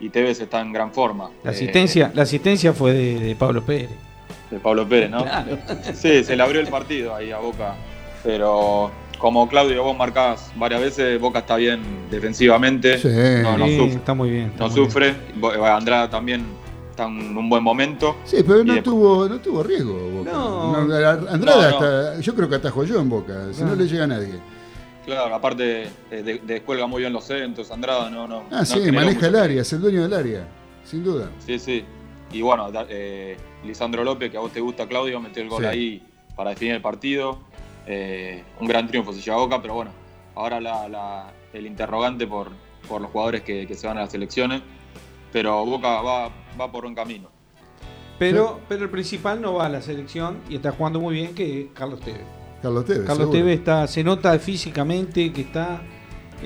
y 0.00 0.10
Tevez 0.10 0.40
está 0.40 0.60
en 0.60 0.74
gran 0.74 0.92
forma. 0.92 1.30
La 1.42 1.52
asistencia, 1.52 2.12
la 2.14 2.24
asistencia 2.24 2.74
fue 2.74 2.92
de, 2.92 3.18
de 3.18 3.34
Pablo 3.34 3.64
Pérez. 3.64 3.88
de 4.50 4.60
Pablo 4.60 4.86
Pérez, 4.86 5.08
¿no? 5.08 5.22
Claro. 5.22 5.56
Sí, 5.94 6.22
se 6.22 6.36
le 6.36 6.42
abrió 6.42 6.60
el 6.60 6.68
partido 6.68 7.14
ahí 7.14 7.30
a 7.30 7.38
Boca. 7.38 7.76
Pero 8.22 8.90
como 9.18 9.48
Claudio, 9.48 9.82
vos 9.82 9.96
marcás 9.96 10.52
varias 10.56 10.80
veces, 10.80 11.20
Boca 11.20 11.40
está 11.40 11.56
bien 11.56 11.80
defensivamente. 12.10 12.98
Sí. 12.98 13.08
No, 13.42 13.56
no 13.58 13.66
Sí, 13.66 13.76
sufre. 13.78 13.94
está 13.94 14.14
muy 14.14 14.30
bien. 14.30 14.46
está 14.46 14.64
No 14.64 14.70
muy 14.70 14.74
bien. 14.80 14.86
sufre. 14.90 15.14
Bo- 15.36 15.64
Andrada 15.66 16.10
también 16.10 16.44
está 16.90 17.04
en 17.06 17.36
un 17.36 17.48
buen 17.48 17.62
momento. 17.62 18.16
Sí, 18.24 18.38
pero 18.46 18.64
no 18.64 18.74
de- 18.74 18.82
tuvo, 18.82 19.28
no 19.28 19.38
tuvo 19.40 19.62
riesgo 19.62 19.94
Boca. 20.10 20.30
No. 20.32 20.76
Andrada, 20.76 21.16
No, 21.38 21.44
no. 21.44 21.52
hasta- 21.60 22.20
yo 22.20 22.34
creo 22.34 22.48
que 22.48 22.54
atajó 22.56 22.84
yo 22.84 23.00
en 23.00 23.08
Boca, 23.08 23.34
si 23.52 23.62
no 23.62 23.70
No. 23.70 23.76
le 23.76 23.86
llega 23.86 24.04
a 24.04 24.08
nadie. 24.08 24.34
Claro, 25.04 25.34
aparte 25.34 25.82
eh, 26.10 26.22
de- 26.22 26.40
descuelga 26.46 26.86
muy 26.86 27.00
bien 27.02 27.12
los 27.12 27.24
centros, 27.24 27.70
Andrada 27.70 28.08
no, 28.10 28.26
no. 28.26 28.44
Ah, 28.50 28.60
no 28.60 28.64
sí, 28.64 28.90
maneja 28.90 29.26
el 29.26 29.36
área, 29.36 29.60
es 29.62 29.72
el 29.72 29.80
dueño 29.82 30.02
del 30.02 30.14
área, 30.14 30.48
sin 30.84 31.04
duda. 31.04 31.28
Sí, 31.44 31.58
sí. 31.58 31.84
Y 32.32 32.40
bueno, 32.42 32.68
eh, 32.88 33.36
Lisandro 33.64 34.02
López, 34.02 34.30
que 34.30 34.38
a 34.38 34.40
vos 34.40 34.50
te 34.52 34.60
gusta, 34.60 34.86
Claudio, 34.86 35.20
metió 35.20 35.42
el 35.42 35.48
gol 35.50 35.62
Sí. 35.62 35.66
ahí 35.68 36.02
para 36.34 36.50
definir 36.50 36.74
el 36.76 36.80
partido. 36.80 37.38
Eh, 37.86 38.42
un 38.60 38.66
gran 38.68 38.86
triunfo 38.88 39.12
se 39.12 39.20
lleva 39.20 39.36
a 39.36 39.40
Boca, 39.40 39.60
pero 39.62 39.74
bueno, 39.74 39.90
ahora 40.34 40.60
la- 40.60 40.88
la- 40.88 41.32
el 41.52 41.66
interrogante 41.66 42.26
por, 42.26 42.48
por 42.88 43.00
los 43.00 43.10
jugadores 43.10 43.42
que, 43.42 43.66
que 43.66 43.74
se 43.74 43.86
van 43.86 43.98
a 43.98 44.02
las 44.02 44.14
elecciones. 44.14 44.62
Pero 45.32 45.64
Boca 45.66 46.00
va, 46.00 46.30
va 46.60 46.70
por 46.72 46.82
buen 46.84 46.94
camino. 46.94 47.28
Pero, 48.18 48.60
pero 48.68 48.84
el 48.84 48.90
principal 48.90 49.40
no 49.40 49.54
va 49.54 49.66
a 49.66 49.68
la 49.68 49.82
selección 49.82 50.38
y 50.48 50.56
está 50.56 50.70
jugando 50.72 51.00
muy 51.00 51.14
bien, 51.16 51.34
que 51.34 51.62
es 51.62 51.66
Carlos 51.74 52.00
Tevez. 52.00 52.22
Carlos 52.62 52.84
Tevez. 52.84 53.04
Carlos. 53.06 53.30
Tevez 53.30 53.58
está, 53.58 53.86
se 53.88 54.04
nota 54.04 54.38
físicamente 54.38 55.32
que 55.32 55.40
está 55.42 55.82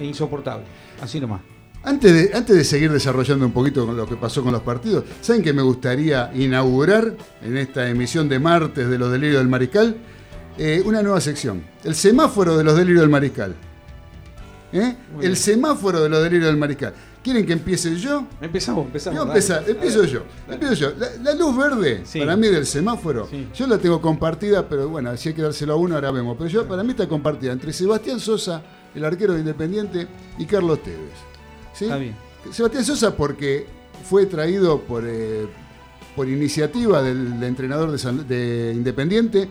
insoportable. 0.01 0.65
Así 1.03 1.21
nomás. 1.21 1.43
Antes 1.85 2.13
de, 2.13 2.37
antes 2.37 2.57
de 2.57 2.65
seguir 2.65 2.91
desarrollando 2.91 3.47
un 3.47 3.53
poquito 3.53 3.87
con 3.87 3.97
lo 3.97 4.07
que 4.07 4.17
pasó 4.17 4.43
con 4.43 4.53
los 4.53 4.63
partidos, 4.63 5.05
¿saben 5.21 5.43
que 5.43 5.53
me 5.53 5.63
gustaría 5.63 6.31
inaugurar 6.35 7.15
en 7.43 7.57
esta 7.57 7.89
emisión 7.89 8.29
de 8.29 8.39
martes 8.41 8.89
de 8.89 8.99
los 8.99 9.13
delirios 9.13 9.39
del 9.39 9.49
mariscal? 9.49 9.97
Eh, 10.59 10.83
una 10.85 11.03
nueva 11.03 11.21
sección. 11.21 11.63
El 11.85 11.95
semáforo 11.95 12.57
de 12.57 12.65
los 12.65 12.77
delirios 12.77 13.03
del 13.03 13.11
mariscal. 13.11 13.55
¿Eh? 14.73 14.97
El 15.15 15.19
bien. 15.21 15.37
semáforo 15.37 16.03
de 16.03 16.09
los 16.09 16.23
delirios 16.23 16.49
del 16.49 16.57
mariscal. 16.59 16.93
¿Quieren 17.23 17.47
que 17.47 17.53
empiece 17.55 17.95
yo? 17.97 18.27
Empezamos, 18.41 18.87
empezamos. 18.87 19.19
Yo 19.19 19.25
dale. 19.25 19.71
empiezo 19.71 20.01
Dale. 20.01 20.13
yo. 20.13 20.23
Empiezo 20.51 20.75
yo. 20.75 20.93
La, 20.99 21.09
la 21.23 21.35
luz 21.35 21.57
verde, 21.57 22.03
Sí. 22.05 22.19
para 22.19 22.37
mí 22.37 22.49
del 22.49 22.67
semáforo, 22.67 23.27
Sí. 23.31 23.49
yo 23.55 23.67
la 23.67 23.79
tengo 23.79 24.01
compartida, 24.01 24.69
pero 24.69 24.89
bueno, 24.89 25.17
si 25.17 25.31
hay 25.31 25.35
que 25.35 25.43
dárselo 25.43 25.73
a 25.75 25.77
uno, 25.77 25.95
ahora 25.95 26.11
vemos. 26.11 26.37
Pero 26.39 26.51
yo, 26.51 26.69
para 26.69 26.83
mí 26.83 26.91
está 26.91 27.09
compartida 27.09 27.53
entre 27.53 27.73
Sebastián 27.73 28.21
Sosa, 28.21 28.63
el 28.95 29.05
arquero 29.05 29.35
de 29.35 29.41
Independiente, 29.41 30.07
y 30.39 30.45
Carlos 30.47 30.83
Tevez. 30.83 30.99
¿Sí? 31.75 31.85
Está 31.85 31.97
bien. 31.97 32.15
Sebastián 32.51 32.85
Sosa 32.85 33.15
porque 33.17 33.67
fue 34.09 34.27
traído 34.27 34.81
por, 34.83 35.05
eh, 35.07 35.47
por 36.15 36.29
iniciativa 36.29 37.03
del, 37.03 37.43
entrenador 37.43 37.91
de, 37.91 37.99
San- 37.99 38.27
de 38.29 38.73
Independiente, 38.75 39.49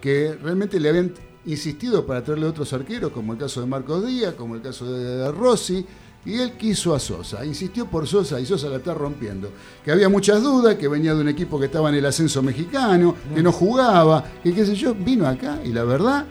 que 0.00 0.36
realmente 0.42 0.78
le 0.80 0.88
habían 0.88 1.12
insistido 1.46 2.06
para 2.06 2.22
traerle 2.22 2.46
otros 2.46 2.72
arqueros, 2.72 3.12
como 3.12 3.32
el 3.32 3.38
caso 3.38 3.60
de 3.60 3.66
Marcos 3.66 4.06
Díaz, 4.06 4.34
como 4.34 4.54
el 4.54 4.62
caso 4.62 4.92
de 4.92 5.30
Rossi, 5.32 5.84
y 6.24 6.34
él 6.34 6.52
quiso 6.52 6.94
a 6.94 6.98
Sosa, 6.98 7.44
insistió 7.44 7.86
por 7.86 8.06
Sosa 8.06 8.38
y 8.40 8.44
Sosa 8.44 8.68
la 8.68 8.76
está 8.76 8.92
rompiendo. 8.92 9.50
Que 9.84 9.92
había 9.92 10.08
muchas 10.08 10.42
dudas, 10.42 10.74
que 10.74 10.88
venía 10.88 11.14
de 11.14 11.20
un 11.22 11.28
equipo 11.28 11.58
que 11.58 11.66
estaba 11.66 11.88
en 11.88 11.94
el 11.94 12.06
ascenso 12.06 12.42
mexicano, 12.42 13.14
que 13.34 13.42
no 13.42 13.52
jugaba, 13.52 14.24
que 14.42 14.52
qué 14.52 14.66
sé 14.66 14.74
yo, 14.74 14.94
vino 14.94 15.26
acá 15.26 15.60
y 15.64 15.72
la 15.72 15.84
verdad... 15.84 16.26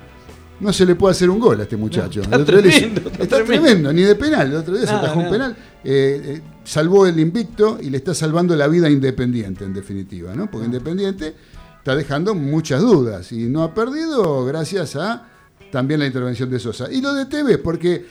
No 0.60 0.73
se 0.73 0.88
le 0.88 0.95
puede 0.95 1.12
hacer 1.12 1.30
un 1.30 1.39
gol 1.39 1.60
a 1.60 1.63
este 1.63 1.77
muchacho. 1.77 2.19
está 2.19 2.43
tremendo, 2.43 3.01
está 3.12 3.23
está 3.23 3.36
tremendo. 3.36 3.63
tremendo, 3.63 3.93
ni 3.93 4.01
de 4.01 4.15
penal. 4.15 4.47
El 4.47 4.56
otro 4.56 4.75
día 4.75 4.88
se 4.88 4.93
Nada, 4.93 5.03
atajó 5.06 5.19
un 5.19 5.30
penal. 5.30 5.56
Eh, 5.84 6.21
eh, 6.25 6.41
salvó 6.63 7.06
el 7.06 7.19
invicto 7.19 7.77
y 7.80 7.91
le 7.91 7.97
está 7.97 8.15
salvando 8.15 8.56
la 8.56 8.67
vida 8.67 8.88
a 8.88 8.89
Independiente, 8.89 9.65
en 9.65 9.75
definitiva, 9.75 10.34
¿no? 10.34 10.45
Ah. 10.45 10.49
Porque 10.51 10.65
Independiente 10.65 11.36
está 11.88 11.95
dejando 11.95 12.36
muchas 12.36 12.82
dudas 12.82 13.32
y 13.32 13.45
no 13.45 13.63
ha 13.63 13.73
perdido 13.73 14.43
gracias 14.43 14.97
a 14.97 15.26
también 15.71 16.02
la 16.02 16.06
intervención 16.06 16.50
de 16.50 16.60
Sosa. 16.60 16.91
Y 16.91 17.00
lo 17.00 17.13
de 17.13 17.28
Tevez, 17.28 17.60
porque 17.60 18.06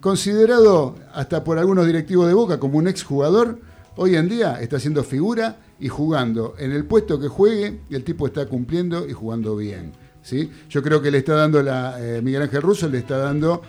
considerado 0.00 0.96
hasta 1.14 1.44
por 1.44 1.56
algunos 1.56 1.86
directivos 1.86 2.26
de 2.26 2.34
Boca 2.34 2.58
como 2.58 2.78
un 2.78 2.88
exjugador, 2.88 3.60
hoy 3.94 4.16
en 4.16 4.28
día 4.28 4.60
está 4.60 4.78
haciendo 4.78 5.04
figura 5.04 5.58
y 5.78 5.86
jugando 5.86 6.56
en 6.58 6.72
el 6.72 6.84
puesto 6.84 7.20
que 7.20 7.28
juegue, 7.28 7.82
el 7.90 8.02
tipo 8.02 8.26
está 8.26 8.46
cumpliendo 8.46 9.08
y 9.08 9.12
jugando 9.12 9.54
bien. 9.54 9.92
¿sí? 10.24 10.50
Yo 10.68 10.82
creo 10.82 11.00
que 11.00 11.12
le 11.12 11.18
está 11.18 11.34
dando 11.34 11.62
la, 11.62 12.04
eh, 12.04 12.20
Miguel 12.22 12.42
Ángel 12.42 12.62
Russo 12.62 12.88
le 12.88 12.98
está 12.98 13.18
dando 13.18 13.62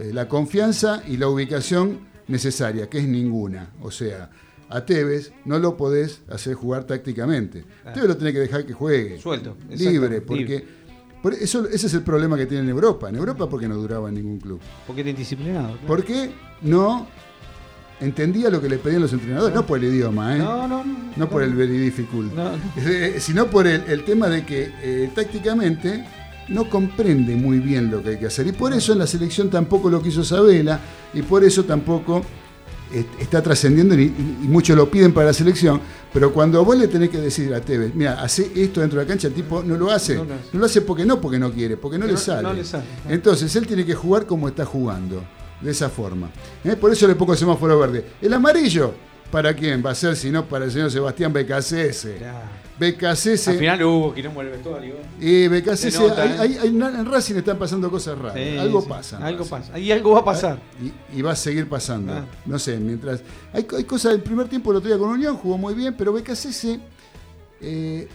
eh, 0.00 0.10
la 0.12 0.26
confianza 0.26 1.04
y 1.06 1.18
la 1.18 1.28
ubicación 1.28 2.00
necesaria, 2.26 2.90
que 2.90 2.98
es 2.98 3.06
ninguna. 3.06 3.70
O 3.80 3.92
sea, 3.92 4.28
a 4.70 4.84
Tevez 4.84 5.32
no 5.44 5.58
lo 5.58 5.76
podés 5.76 6.22
hacer 6.30 6.54
jugar 6.54 6.84
tácticamente. 6.84 7.64
Tevez 7.94 8.08
lo 8.08 8.16
tenés 8.16 8.32
que 8.34 8.40
dejar 8.40 8.64
que 8.66 8.72
juegue. 8.72 9.18
Suelto, 9.18 9.56
Libre, 9.70 10.20
porque 10.20 10.42
libre. 10.44 10.64
por 11.22 11.34
eso, 11.34 11.66
ese 11.68 11.86
es 11.86 11.94
el 11.94 12.02
problema 12.02 12.36
que 12.36 12.46
tiene 12.46 12.64
en 12.64 12.70
Europa. 12.70 13.08
En 13.08 13.16
Europa 13.16 13.48
porque 13.48 13.66
no 13.68 13.76
duraba 13.76 14.08
en 14.08 14.16
ningún 14.16 14.38
club. 14.38 14.60
Porque 14.86 15.00
era 15.02 15.10
indisciplinado. 15.10 15.68
claro. 15.72 15.86
Porque 15.86 16.30
no 16.62 17.06
entendía 18.00 18.48
lo 18.50 18.60
que 18.60 18.68
le 18.68 18.78
pedían 18.78 19.02
los 19.02 19.12
entrenadores, 19.12 19.54
no 19.54 19.66
por 19.66 19.78
el 19.78 19.86
idioma, 19.92 20.36
¿eh? 20.36 20.38
No, 20.38 20.68
no, 20.68 20.84
no. 20.84 20.96
no 21.16 21.28
por 21.28 21.42
el 21.42 21.52
very 21.54 21.78
difficult, 21.78 22.32
No, 22.32 22.52
no. 22.52 22.58
Sino 23.18 23.46
por 23.48 23.66
el, 23.66 23.82
el 23.88 24.04
tema 24.04 24.28
de 24.28 24.44
que 24.46 24.70
eh, 24.82 25.10
tácticamente 25.14 26.04
no 26.48 26.70
comprende 26.70 27.34
muy 27.34 27.58
bien 27.58 27.90
lo 27.90 28.02
que 28.02 28.10
hay 28.10 28.18
que 28.18 28.26
hacer. 28.26 28.46
Y 28.46 28.52
por 28.52 28.72
eso 28.72 28.92
en 28.92 29.00
la 29.00 29.06
selección 29.06 29.50
tampoco 29.50 29.90
lo 29.90 30.00
quiso 30.00 30.22
Sabela, 30.24 30.78
y 31.12 31.22
por 31.22 31.42
eso 31.42 31.64
tampoco 31.64 32.22
está 33.18 33.42
trascendiendo, 33.42 33.94
y, 33.98 34.08
muchos 34.42 34.76
lo 34.76 34.90
piden 34.90 35.12
para 35.12 35.26
la 35.28 35.32
selección, 35.32 35.80
pero 36.12 36.32
cuando 36.32 36.64
vos 36.64 36.76
le 36.76 36.88
tenés 36.88 37.10
que 37.10 37.18
decir 37.18 37.52
a 37.54 37.60
Tevez, 37.60 37.94
mira, 37.94 38.22
hace 38.22 38.50
esto 38.54 38.80
dentro 38.80 38.98
de 38.98 39.04
la 39.04 39.08
cancha, 39.08 39.28
el 39.28 39.34
tipo 39.34 39.62
no 39.62 39.76
lo 39.76 39.90
hace. 39.90 40.14
No 40.16 40.24
No 40.24 40.30
lo 40.52 40.64
hace. 40.66 40.78
hace, 40.78 40.82
porque 40.82 41.04
no, 41.04 41.20
porque 41.20 41.38
no 41.38 41.52
quiere, 41.52 41.76
porque 41.76 41.98
no, 41.98 42.06
No- 42.06 42.12
le, 42.12 42.18
sale. 42.18 42.42
no 42.42 42.52
le 42.54 42.64
sale. 42.64 42.84
Entonces 43.08 43.54
él 43.56 43.66
tiene 43.66 43.84
que 43.84 43.94
jugar 43.94 44.26
como 44.26 44.48
está 44.48 44.64
jugando, 44.64 45.22
de 45.60 45.70
esa 45.70 45.88
forma. 45.90 46.30
¿eh? 46.64 46.76
Por 46.76 46.92
eso 46.92 47.06
le 47.06 47.14
pongo 47.14 47.32
el 47.32 47.38
semáforo 47.38 47.78
verde. 47.78 48.04
El 48.22 48.32
amarillo, 48.32 48.94
¿para 49.30 49.54
quién? 49.54 49.82
Va 49.84 49.90
a 49.90 49.94
ser, 49.94 50.16
si 50.16 50.30
no, 50.30 50.44
para 50.44 50.64
el 50.64 50.70
señor 50.72 50.90
Sebastián 50.90 51.32
Becasese. 51.32 52.18
Becasese. 52.78 53.50
Al 53.50 53.58
final 53.58 53.82
hubo 53.82 54.14
quilombo 54.14 54.40
en 54.40 54.46
el 54.46 54.52
vestuario. 54.52 54.94
Y 55.20 55.48
Becasese, 55.48 55.90
Se 55.98 55.98
nota, 56.08 56.22
hay- 56.22 56.30
¿eh? 56.30 56.36
hay- 56.38 56.58
hay- 56.58 56.68
en 56.68 57.06
Racing 57.06 57.34
están 57.36 57.58
pasando 57.58 57.90
cosas 57.90 58.16
raras. 58.16 58.34
Sí, 58.36 58.56
algo 58.56 58.80
sí. 58.82 58.88
pasa. 58.88 59.18
Algo 59.18 59.38
Racing. 59.40 59.50
pasa. 59.50 59.78
Y 59.78 59.90
algo 59.90 60.12
va 60.12 60.20
a 60.20 60.24
pasar. 60.24 60.58
Y, 61.12 61.18
y 61.18 61.22
va 61.22 61.32
a 61.32 61.36
seguir 61.36 61.68
pasando. 61.68 62.12
Ah. 62.12 62.24
No 62.46 62.56
sé, 62.58 62.76
mientras. 62.78 63.20
Hay, 63.52 63.66
hay 63.76 63.84
cosas 63.84 64.12
del 64.12 64.22
primer 64.22 64.48
tiempo, 64.48 64.70
el 64.70 64.76
otro 64.76 64.88
día 64.88 64.96
con 64.98 65.08
Unión, 65.08 65.36
jugó 65.36 65.58
muy 65.58 65.74
bien, 65.74 65.94
pero 65.98 66.12
Becasese. 66.12 66.78
eh, 67.60 68.06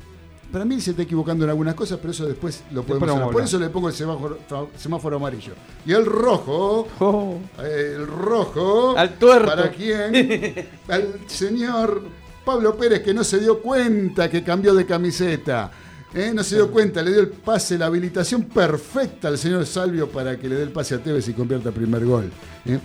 para 0.53 0.65
mí 0.65 0.79
se 0.79 0.91
está 0.91 1.01
equivocando 1.01 1.45
en 1.45 1.49
algunas 1.49 1.73
cosas, 1.73 1.97
pero 1.99 2.11
eso 2.11 2.27
después 2.27 2.63
lo 2.71 2.83
podemos 2.83 3.07
Después 3.07 3.11
hablar. 3.11 3.33
Por 3.33 3.43
eso 3.43 3.57
le 3.57 3.69
pongo 3.69 3.87
el 3.89 3.95
semáforo, 3.95 4.37
semáforo 4.77 5.15
amarillo. 5.15 5.53
Y 5.83 5.93
el 5.93 6.05
rojo. 6.05 6.87
Oh, 6.99 7.39
El 7.57 8.05
rojo. 8.05 8.95
Al 8.95 9.15
tuerto. 9.15 9.47
¿Para 9.47 9.71
quién? 9.71 10.69
Al 10.87 11.21
señor 11.25 12.03
Pablo 12.45 12.77
Pérez 12.77 13.01
que 13.01 13.15
no 13.15 13.23
se 13.23 13.39
dio 13.39 13.63
cuenta 13.63 14.29
que 14.29 14.43
cambió 14.43 14.75
de 14.75 14.85
camiseta. 14.85 15.71
¿eh? 16.13 16.31
No 16.35 16.43
se 16.43 16.57
dio 16.57 16.69
cuenta, 16.69 17.01
le 17.01 17.13
dio 17.13 17.21
el 17.21 17.29
pase, 17.29 17.75
la 17.75 17.87
habilitación 17.87 18.43
perfecta 18.43 19.29
al 19.29 19.39
señor 19.39 19.65
Salvio 19.65 20.07
para 20.07 20.37
que 20.37 20.47
le 20.47 20.53
dé 20.53 20.61
el 20.61 20.69
pase 20.69 20.93
a 20.93 20.99
Tevez 20.99 21.27
y 21.29 21.33
convierta 21.33 21.69
el 21.69 21.75
primer 21.75 22.05
gol. 22.05 22.31
¿eh? 22.67 22.77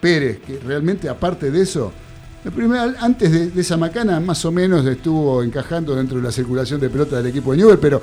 Pérez, 0.00 0.40
que 0.40 0.58
realmente 0.58 1.08
aparte 1.08 1.52
de 1.52 1.62
eso, 1.62 1.92
antes 3.00 3.30
de, 3.32 3.50
de 3.50 3.60
esa 3.60 3.76
macana 3.76 4.18
más 4.20 4.44
o 4.44 4.52
menos 4.52 4.84
estuvo 4.86 5.42
encajando 5.42 5.94
dentro 5.94 6.16
de 6.18 6.24
la 6.24 6.32
circulación 6.32 6.80
de 6.80 6.90
pelota 6.90 7.16
del 7.16 7.26
equipo 7.26 7.52
de 7.52 7.58
Newell, 7.58 7.78
pero 7.78 8.02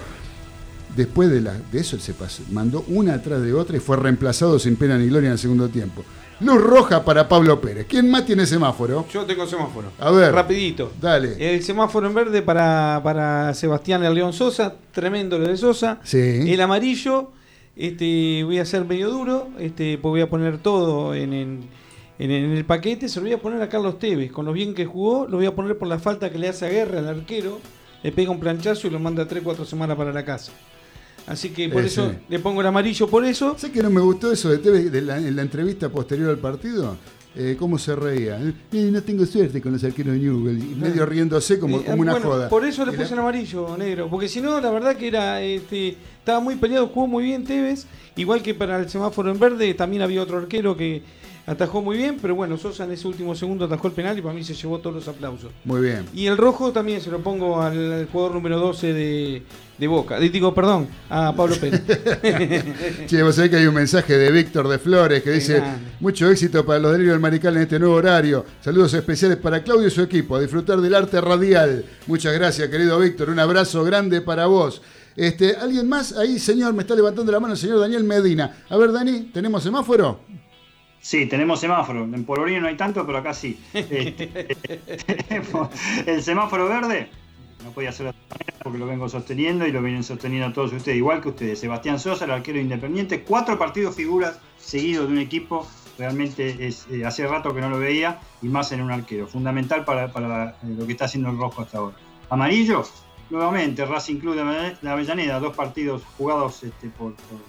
después 0.96 1.30
de, 1.30 1.42
la- 1.42 1.54
de 1.72 1.80
eso 1.80 1.96
él 1.96 2.02
se 2.02 2.14
pasó, 2.14 2.44
mandó 2.52 2.84
una 2.88 3.16
atrás 3.16 3.42
de 3.42 3.54
otra 3.54 3.78
y 3.78 3.80
fue 3.80 3.98
reemplazado 3.98 4.58
sin 4.60 4.76
pena 4.76 4.98
ni 4.98 5.08
gloria 5.08 5.28
en 5.28 5.34
el 5.34 5.40
segundo 5.40 5.68
tiempo. 5.70 6.04
Luz 6.42 6.62
roja 6.62 7.04
para 7.04 7.28
Pablo 7.28 7.60
Pérez. 7.60 7.86
¿Quién 7.90 8.10
más 8.10 8.26
tiene 8.26 8.46
semáforo? 8.46 9.06
Yo 9.14 9.26
tengo 9.26 9.46
semáforo. 9.46 9.92
A 10.00 10.10
ver. 10.10 10.34
Rapidito. 10.34 10.90
Dale. 11.02 11.36
El 11.54 11.62
semáforo 11.62 12.08
en 12.08 12.14
verde 12.14 12.42
para, 12.42 13.02
para 13.04 13.54
Sebastián 13.54 14.02
León 14.14 14.32
Sosa. 14.32 14.74
Tremendo 14.94 15.38
lo 15.38 15.50
de 15.50 15.58
Sosa. 15.58 16.00
Sí. 16.02 16.18
El 16.18 16.62
amarillo, 16.62 17.32
este, 17.76 18.44
voy 18.46 18.58
a 18.58 18.62
hacer 18.62 18.86
medio 18.86 19.10
duro, 19.10 19.50
este, 19.60 19.98
pues 19.98 20.12
voy 20.12 20.22
a 20.22 20.30
poner 20.30 20.60
todo 20.60 21.14
en, 21.14 21.34
en- 21.34 21.60
en- 22.20 22.32
en 22.32 22.52
el 22.52 22.66
paquete, 22.66 23.08
se 23.10 23.20
lo 23.20 23.26
voy 23.26 23.34
a 23.34 23.42
poner 23.42 23.62
a 23.62 23.70
Carlos 23.70 23.98
Tevez, 23.98 24.32
con 24.32 24.46
lo 24.46 24.54
bien 24.54 24.74
que 24.76 24.86
jugó, 24.86 25.26
lo 25.28 25.38
voy 25.38 25.46
a 25.48 25.56
poner 25.56 25.78
por 25.78 25.88
la 25.88 25.98
falta 26.00 26.30
que 26.30 26.38
le 26.38 26.50
hace 26.50 26.66
a 26.66 26.70
Guerra 26.70 27.00
al 27.00 27.08
arquero, 27.08 27.60
le 28.04 28.12
pega 28.12 28.30
un 28.32 28.40
planchazo 28.40 28.88
y 28.88 28.90
lo 28.92 29.00
manda 29.00 29.28
3-4 29.28 29.66
semanas 29.66 29.98
para 29.98 30.14
la 30.14 30.24
casa. 30.24 30.52
Así 31.28 31.50
que 31.50 31.70
por 31.70 31.84
Eh, 31.84 31.88
eso 31.88 32.10
sí. 32.10 32.18
le 32.30 32.40
pongo 32.40 32.62
el 32.62 32.68
amarillo 32.68 33.08
por 33.08 33.24
eso. 33.26 33.56
¿Sabes 33.58 33.74
que 33.76 33.84
no 33.84 33.90
me 33.90 34.02
gustó 34.02 34.32
eso 34.32 34.50
de 34.50 34.58
Tevez 34.58 34.92
de 34.92 35.02
la- 35.02 35.18
en 35.18 35.36
la 35.36 35.42
entrevista 35.44 35.90
posterior 35.90 36.30
al 36.30 36.38
partido? 36.40 36.98
Eh, 37.36 37.56
¿Cómo 37.60 37.78
se 37.78 37.96
reía? 37.96 38.40
Eh, 38.42 38.90
no 38.92 39.04
tengo 39.04 39.24
suerte 39.26 39.62
con 39.62 39.72
los 39.72 39.84
arqueros 39.84 40.14
de 40.16 40.20
Newell. 40.20 40.58
Y 40.58 40.76
medio 40.76 41.06
riéndose 41.06 41.60
como, 41.60 41.84
como 41.84 42.02
una 42.02 42.14
bueno, 42.14 42.28
joda. 42.28 42.50
Por 42.50 42.66
eso 42.66 42.84
le 42.86 42.94
puse 42.94 43.14
el 43.14 43.20
amarillo, 43.20 43.78
negro. 43.78 44.10
Porque 44.10 44.28
si 44.28 44.42
no, 44.42 44.60
la 44.60 44.72
verdad 44.72 44.96
que 44.96 45.08
era 45.10 45.40
este, 45.42 45.96
estaba 46.18 46.40
muy 46.40 46.56
peleado, 46.56 46.88
jugó 46.88 47.06
muy 47.06 47.24
bien 47.24 47.44
Tevez. 47.44 47.86
Igual 48.16 48.42
que 48.42 48.56
para 48.56 48.80
el 48.80 48.90
semáforo 48.90 49.32
en 49.32 49.40
verde, 49.40 49.72
también 49.76 50.02
había 50.02 50.24
otro 50.24 50.40
arquero 50.40 50.76
que 50.76 51.04
atajó 51.50 51.82
muy 51.82 51.98
bien. 51.98 52.18
Pero 52.22 52.36
bueno, 52.36 52.58
Sosa 52.58 52.84
en 52.84 52.92
ese 52.92 53.08
último 53.08 53.36
segundo 53.36 53.66
atajó 53.66 53.88
el 53.88 53.94
penal 53.94 54.18
y 54.18 54.22
para 54.22 54.34
mí 54.34 54.44
se 54.44 54.54
llevó 54.54 54.80
todos 54.80 54.96
los 54.96 55.08
aplausos. 55.08 55.52
Muy 55.66 55.82
bien. 55.82 56.06
Y 56.14 56.28
el 56.28 56.38
rojo 56.38 56.72
también 56.72 57.02
se 57.02 57.10
lo 57.10 57.20
pongo 57.20 57.62
al, 57.62 57.94
al 57.94 58.06
jugador 58.08 58.36
número 58.36 58.60
12 58.60 58.94
de, 58.94 59.44
de 59.78 59.88
Boca. 59.88 60.18
Eh, 60.20 60.30
Digo, 60.30 60.54
perdón, 60.54 60.88
a 61.10 61.34
Pablo 61.36 61.56
Pérez. 61.60 61.82
Che, 63.08 63.24
vos 63.24 63.36
sabés 63.36 63.50
que 63.50 63.58
hay 63.58 63.66
un 63.66 63.74
mensaje 63.76 64.18
de 64.18 64.32
Víctor 64.32 64.68
de 64.68 64.80
Flores 64.80 65.24
que 65.24 65.32
dice. 65.32 65.62
Mucho 66.00 66.30
éxito 66.30 66.66
para 66.66 66.80
los 66.80 66.92
delirios 66.92 67.14
del 67.14 67.22
Marical 67.22 67.56
en 67.58 67.64
este 67.64 67.80
nuevo 67.80 67.96
horario. 67.96 68.46
Saludos 68.62 68.94
especiales 68.94 69.38
para 69.38 69.64
Claudio 69.64 69.88
y 69.88 69.92
su 69.92 70.02
equipo. 70.02 70.36
A 70.36 70.42
disfrutar 70.42 70.80
del 70.80 70.96
arte 70.96 71.20
radial. 71.20 71.84
Muchas 72.08 72.34
gracias, 72.34 72.70
querido 72.70 73.00
Víctor. 73.00 73.30
Un 73.30 73.40
abrazo 73.40 73.84
grande 73.84 74.22
para 74.22 74.46
vos. 74.46 74.82
Este, 75.16 75.56
¿Alguien 75.58 75.90
más? 75.90 76.14
Ahí, 76.14 76.40
señor, 76.40 76.74
me 76.74 76.84
está 76.84 76.96
levantando 76.96 77.30
la 77.32 77.40
mano 77.42 77.54
el 77.54 77.60
señor 77.60 77.80
Daniel 77.80 78.06
Medina. 78.06 78.64
A 78.70 78.78
ver, 78.78 78.94
Dani, 78.94 79.32
¿tenemos 79.34 79.62
semáforo? 79.64 80.22
Sí, 81.02 81.26
tenemos 81.26 81.60
semáforo. 81.60 82.04
En 82.04 82.26
Polvorín 82.26 82.62
no 82.62 82.68
hay 82.68 82.76
tanto, 82.76 83.06
pero 83.06 83.20
acá 83.20 83.34
sí. 83.34 83.60
Este, 83.74 84.50
el 86.06 86.24
semáforo 86.24 86.68
verde, 86.68 87.10
no 87.64 87.72
podía 87.72 87.92
ser 87.92 88.06
de 88.06 88.10
otra 88.10 88.38
manera 88.38 88.58
porque 88.64 88.78
lo 88.78 88.86
vengo 88.86 89.10
sosteniendo 89.10 89.66
y 89.66 89.72
lo 89.72 89.82
vienen 89.82 90.04
sosteniendo 90.04 90.54
todos 90.54 90.74
ustedes, 90.74 90.98
igual 90.98 91.22
que 91.22 91.30
ustedes. 91.30 91.60
Sebastián 91.60 92.00
Sosa, 92.00 92.26
el 92.26 92.32
arquero 92.32 92.60
independiente, 92.60 93.24
cuatro 93.24 93.58
partidos 93.58 93.96
figuras 93.96 94.40
seguidos 94.58 95.08
de 95.08 95.14
un 95.14 95.20
equipo. 95.20 95.68
Realmente 95.98 96.66
es, 96.66 96.88
eh, 96.90 97.06
hace 97.06 97.28
rato 97.28 97.54
que 97.54 97.60
no 97.60 97.70
lo 97.70 97.80
veía 97.80 98.20
y 98.42 98.48
más 98.48 98.72
en 98.72 98.82
un 98.82 98.92
arquero. 98.92 99.28
Fundamental 99.28 99.84
para, 99.84 100.12
para, 100.12 100.50
eh, 100.64 100.76
lo 100.78 100.86
que 100.86 100.94
está 100.94 101.06
haciendo 101.06 101.30
el 101.30 101.38
rojo 101.38 101.62
hasta 101.62 101.78
ahora. 101.78 101.98
Amarillo, 102.30 102.84
nuevamente, 103.30 103.86
Racing 103.86 104.18
Club 104.18 104.36
de 104.36 104.90
Avellaneda, 104.90 105.40
dos 105.40 105.56
partidos 105.56 106.04
jugados 106.18 106.64
este, 106.64 106.90
por, 106.90 107.16
por 107.16 107.40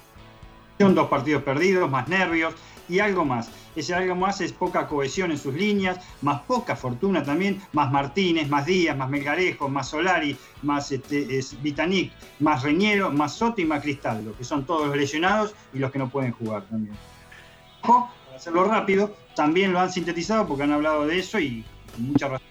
dos 0.89 1.07
partidos 1.09 1.43
perdidos, 1.43 1.89
más 1.89 2.07
nervios 2.07 2.55
y 2.89 2.99
algo 2.99 3.25
más. 3.25 3.49
Ese 3.75 3.93
algo 3.93 4.15
más 4.15 4.41
es 4.41 4.51
poca 4.51 4.87
cohesión 4.87 5.31
en 5.31 5.37
sus 5.37 5.53
líneas, 5.53 5.99
más 6.21 6.41
poca 6.41 6.75
fortuna 6.75 7.23
también, 7.23 7.61
más 7.71 7.91
Martínez, 7.91 8.49
más 8.49 8.65
Díaz, 8.65 8.97
más 8.97 9.09
Melgarejo, 9.09 9.69
más 9.69 9.89
Solari, 9.89 10.35
más 10.61 10.91
este, 10.91 11.37
es 11.37 11.61
Vitanic, 11.61 12.11
más 12.39 12.63
Reñero, 12.63 13.11
más 13.11 13.35
Soto 13.35 13.61
y 13.61 13.65
más 13.65 13.81
Cristaldo, 13.81 14.35
que 14.35 14.43
son 14.43 14.65
todos 14.65 14.95
lesionados 14.95 15.55
y 15.73 15.79
los 15.79 15.91
que 15.91 15.99
no 15.99 16.09
pueden 16.09 16.31
jugar 16.31 16.63
también. 16.63 16.95
Para 17.81 18.09
hacerlo 18.35 18.65
rápido, 18.65 19.15
también 19.35 19.71
lo 19.71 19.79
han 19.79 19.91
sintetizado 19.91 20.47
porque 20.47 20.63
han 20.63 20.71
hablado 20.71 21.07
de 21.07 21.19
eso 21.19 21.39
y 21.39 21.63
con 21.93 22.03
mucha 22.03 22.27
razón 22.27 22.47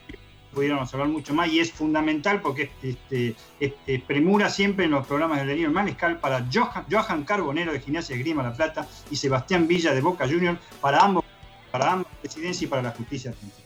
pudiéramos 0.55 0.93
hablar 0.93 1.09
mucho 1.09 1.33
más 1.35 1.49
y 1.53 1.61
es 1.61 1.73
fundamental 1.73 2.41
porque 2.41 2.71
este, 2.83 3.35
es- 3.61 3.73
es 3.87 4.03
premura 4.03 4.51
siempre 4.51 4.85
en 4.87 4.91
los 4.93 5.07
programas 5.07 5.39
del 5.39 5.49
Delirio 5.49 5.71
Manescal 5.71 6.19
para 6.19 6.47
Johan, 6.53 6.85
Johan 6.91 7.25
Carbonero 7.25 7.73
de 7.73 7.81
Gimnasia 7.81 8.17
de 8.17 8.23
Grima 8.23 8.43
La 8.43 8.53
Plata 8.53 8.87
y 9.11 9.17
Sebastián 9.17 9.67
Villa 9.69 9.95
de 9.95 10.01
Boca 10.01 10.27
Junior 10.29 10.59
para 10.81 10.99
ambos, 11.05 11.25
para 11.71 11.93
ambas 11.93 12.13
presidencias 12.21 12.63
y 12.63 12.67
para 12.67 12.83
la 12.83 12.91
justicia 12.91 13.31
argentina. 13.31 13.65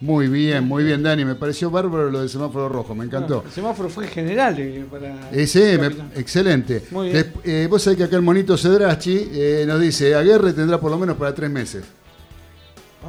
Muy 0.00 0.28
bien, 0.28 0.62
muy 0.62 0.84
bien, 0.84 1.02
Dani. 1.02 1.24
Me 1.24 1.34
pareció 1.34 1.72
bárbaro 1.72 2.08
lo 2.08 2.20
del 2.20 2.28
semáforo 2.28 2.68
rojo, 2.68 2.94
me 2.94 3.04
encantó. 3.04 3.36
Bueno, 3.36 3.48
el 3.48 3.52
semáforo 3.54 3.88
fue 3.88 4.06
general 4.06 4.54
eh, 4.56 4.84
para. 4.88 5.28
Ese, 5.32 5.76
me- 5.76 5.86
excelente. 6.20 6.84
Muy 6.92 7.10
bien. 7.10 7.32
Des- 7.42 7.44
eh, 7.44 7.66
vos 7.68 7.82
sabés 7.82 7.96
que 7.96 8.04
acá 8.04 8.14
el 8.14 8.22
monito 8.22 8.56
Cedrachi 8.56 9.28
eh, 9.32 9.64
nos 9.66 9.80
dice, 9.80 10.14
Aguerre 10.14 10.52
tendrá 10.52 10.78
por 10.78 10.92
lo 10.92 10.98
menos 10.98 11.16
para 11.16 11.34
tres 11.34 11.50
meses. 11.50 11.82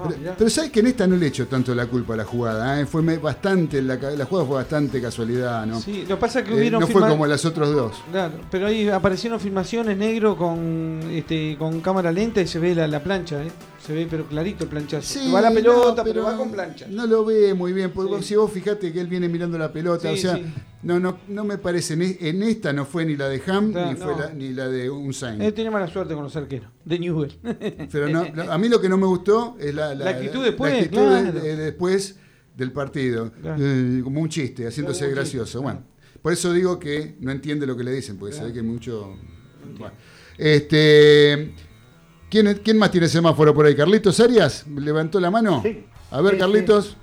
Ah, 0.04 0.10
pero, 0.10 0.34
pero 0.38 0.50
sabés 0.50 0.72
que 0.72 0.80
en 0.80 0.88
esta 0.88 1.08
no 1.08 1.16
le 1.16 1.28
echo 1.28 1.48
tanto 1.48 1.74
la 1.76 1.86
culpa 1.88 2.14
a 2.14 2.18
la 2.18 2.26
jugada. 2.26 2.80
¿eh? 2.82 2.86
Fue 2.86 3.02
bastante, 3.18 3.82
la, 3.82 3.96
la 3.96 4.26
jugada 4.26 4.48
fue 4.48 4.56
bastante 4.58 5.02
casualidad, 5.02 5.66
¿no? 5.66 5.80
Sí, 5.80 6.02
lo 6.08 6.16
que 6.16 6.22
pasa 6.22 6.40
es 6.40 6.46
que 6.46 6.52
Eh, 6.54 6.58
hubieron 6.58 6.82
no 6.82 6.88
fue 6.88 7.02
como 7.08 7.26
las 7.28 7.44
otras 7.46 7.70
dos. 7.72 7.94
Claro, 8.12 8.34
pero 8.50 8.68
ahí 8.68 8.88
aparecieron 8.90 9.40
filmaciones 9.40 9.98
negro 9.98 10.36
con 10.38 11.00
este 11.12 11.56
con 11.58 11.82
cámara 11.82 12.12
lenta 12.12 12.42
y 12.42 12.48
se 12.48 12.60
ve 12.60 12.76
la, 12.76 12.88
la 12.88 13.02
plancha, 13.04 13.44
¿eh? 13.44 13.52
Se 13.86 13.94
ve 13.94 14.08
pero 14.10 14.26
clarito 14.28 14.66
el 14.66 14.70
planchazo. 14.70 15.20
Sí, 15.20 15.32
va 15.32 15.42
la 15.42 15.52
pelota, 15.52 16.04
no, 16.04 16.04
pero, 16.04 16.24
va 16.24 16.36
con 16.38 16.52
plancha. 16.52 16.86
No 16.90 17.08
lo 17.08 17.24
ve 17.26 17.54
muy 17.54 17.72
bien, 17.74 17.92
porque 17.92 18.18
Sí. 18.18 18.24
si 18.30 18.36
vos 18.36 18.52
fijate 18.52 18.92
que 18.92 19.00
él 19.00 19.08
viene 19.08 19.30
mirando 19.30 19.58
la 19.58 19.72
pelota, 19.72 20.10
Sí, 20.10 20.14
o 20.14 20.18
sea, 20.18 20.40
no, 20.84 21.00
no, 21.00 21.20
no 21.30 21.44
me 21.46 21.58
parece, 21.58 21.94
en, 21.94 22.02
e- 22.04 22.18
en 22.20 22.44
esta 22.44 22.74
no 22.74 22.86
fue 22.86 23.06
ni 23.06 23.16
la 23.16 23.30
de 23.30 23.42
Ham, 23.48 23.72
No, 23.72 23.90
ni 23.90 23.96
fue 23.96 24.12
no. 24.14 24.20
la, 24.20 24.34
ni 24.34 24.50
la 24.54 24.68
de 24.68 24.90
un 24.90 25.14
Sainz. 25.14 25.42
Él 25.42 25.54
tiene 25.54 25.72
mala 25.72 25.88
suerte 25.88 26.14
con 26.14 26.24
los 26.24 26.36
arqueros, 26.36 26.70
de 26.84 27.00
Newell. 27.00 27.32
Pero 27.92 28.10
no, 28.10 28.26
a 28.52 28.58
mí 28.58 28.68
lo 28.70 28.82
que 28.82 28.90
no 28.90 28.98
me 28.98 29.08
gustó 29.08 29.56
es 29.60 29.74
la, 29.74 29.96
La 29.96 30.10
actitud 30.10 30.44
después, 30.44 30.72
la 30.74 30.80
actitud 30.80 31.00
de- 31.02 31.22
claro. 31.32 31.40
de- 31.42 31.56
después 31.56 32.16
del 32.58 32.72
partido. 32.74 33.32
Claro. 33.42 33.64
Eh, 33.64 34.02
como 34.04 34.20
un 34.22 34.28
chiste, 34.30 34.68
haciéndose 34.68 35.10
gracioso. 35.10 35.62
Bueno, 35.62 35.84
por 36.22 36.34
eso 36.34 36.52
digo 36.52 36.78
que 36.80 37.16
no 37.22 37.32
entiende 37.32 37.66
lo 37.66 37.78
que 37.78 37.86
le 37.86 37.94
dicen, 37.94 38.18
porque 38.18 38.38
ve 38.42 38.52
que 38.52 38.62
mucho. 38.62 39.16
Bueno. 39.78 39.94
Este, 40.38 41.54
¿quién, 42.30 42.62
¿Quién 42.64 42.78
más 42.78 42.92
tiene 42.92 43.08
semáforo 43.08 43.54
por 43.54 43.66
ahí? 43.66 43.76
¿Carlitos 43.76 44.20
Arias? 44.20 44.66
¿Levantó 44.68 45.20
la 45.20 45.32
mano? 45.32 45.62
Sí. 45.64 45.86
A 46.12 46.22
ver, 46.22 46.34
Sí, 46.34 46.40
Carlitos. 46.40 46.98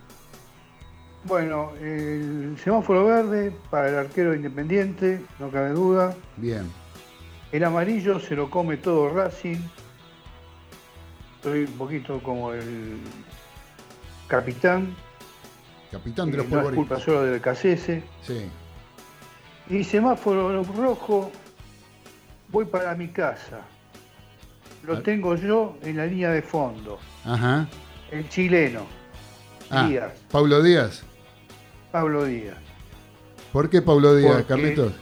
Bueno, 1.25 1.73
el 1.81 2.57
semáforo 2.63 3.05
verde 3.05 3.53
para 3.71 3.89
el 3.89 3.97
arquero 3.97 4.35
independiente, 4.35 5.21
no 5.41 5.51
cabe 5.51 5.71
duda. 5.71 6.15
Bien. 6.37 6.71
El 7.51 7.65
amarillo 7.65 8.21
se 8.21 8.37
lo 8.37 8.49
come 8.49 8.77
todo 8.77 9.11
Racing. 9.11 9.59
Soy 11.43 11.65
un 11.65 11.73
poquito 11.73 12.21
como 12.23 12.53
el 12.53 12.99
capitán. 14.29 14.95
Capitán 15.91 16.31
de 16.31 16.35
eh, 16.35 16.37
los 16.39 16.49
no 16.49 16.69
es 16.69 16.75
culpa 16.75 17.01
solo 17.01 17.23
del 17.23 17.41
Cacese. 17.41 18.05
Sí. 18.23 18.49
Y 19.69 19.83
semáforo 19.83 20.63
rojo, 20.63 21.33
voy 22.51 22.67
para 22.67 22.95
mi 22.95 23.09
casa. 23.09 23.63
Lo 24.87 24.95
Ah. 24.99 25.03
tengo 25.03 25.35
yo 25.35 25.77
en 25.83 25.97
la 25.97 26.07
línea 26.07 26.31
de 26.31 26.43
fondo. 26.43 26.99
Ajá. 27.25 27.67
El 28.11 28.29
chileno, 28.29 28.87
Ah, 29.69 29.89
Díaz, 29.89 30.13
Pablo 30.31 30.63
Díaz. 30.63 31.03
Pablo 31.91 32.25
Díaz. 32.25 32.57
¿Por 33.53 33.69
qué 33.69 33.83
Pablo 33.83 34.15
Díaz, 34.15 34.33
Porque- 34.33 34.47
Carlitos? 34.47 34.93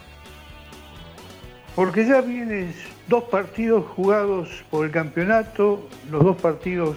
Porque 1.76 2.06
ya 2.06 2.20
vienen 2.22 2.72
dos 3.08 3.24
partidos 3.24 3.84
jugados 3.94 4.48
por 4.70 4.86
el 4.86 4.92
campeonato, 4.92 5.86
los 6.10 6.24
dos 6.24 6.36
partidos 6.40 6.96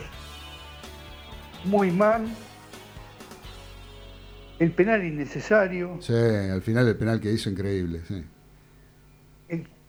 muy 1.65 1.91
mal. 1.91 2.25
El 4.59 4.71
penal 4.71 5.03
innecesario, 5.03 5.97
Sí, 5.99 6.13
al 6.13 6.61
final 6.61 6.87
el 6.87 6.95
penal 6.95 7.19
que 7.19 7.31
hizo, 7.31 7.49
increíble. 7.49 8.01
Sí. 8.07 8.23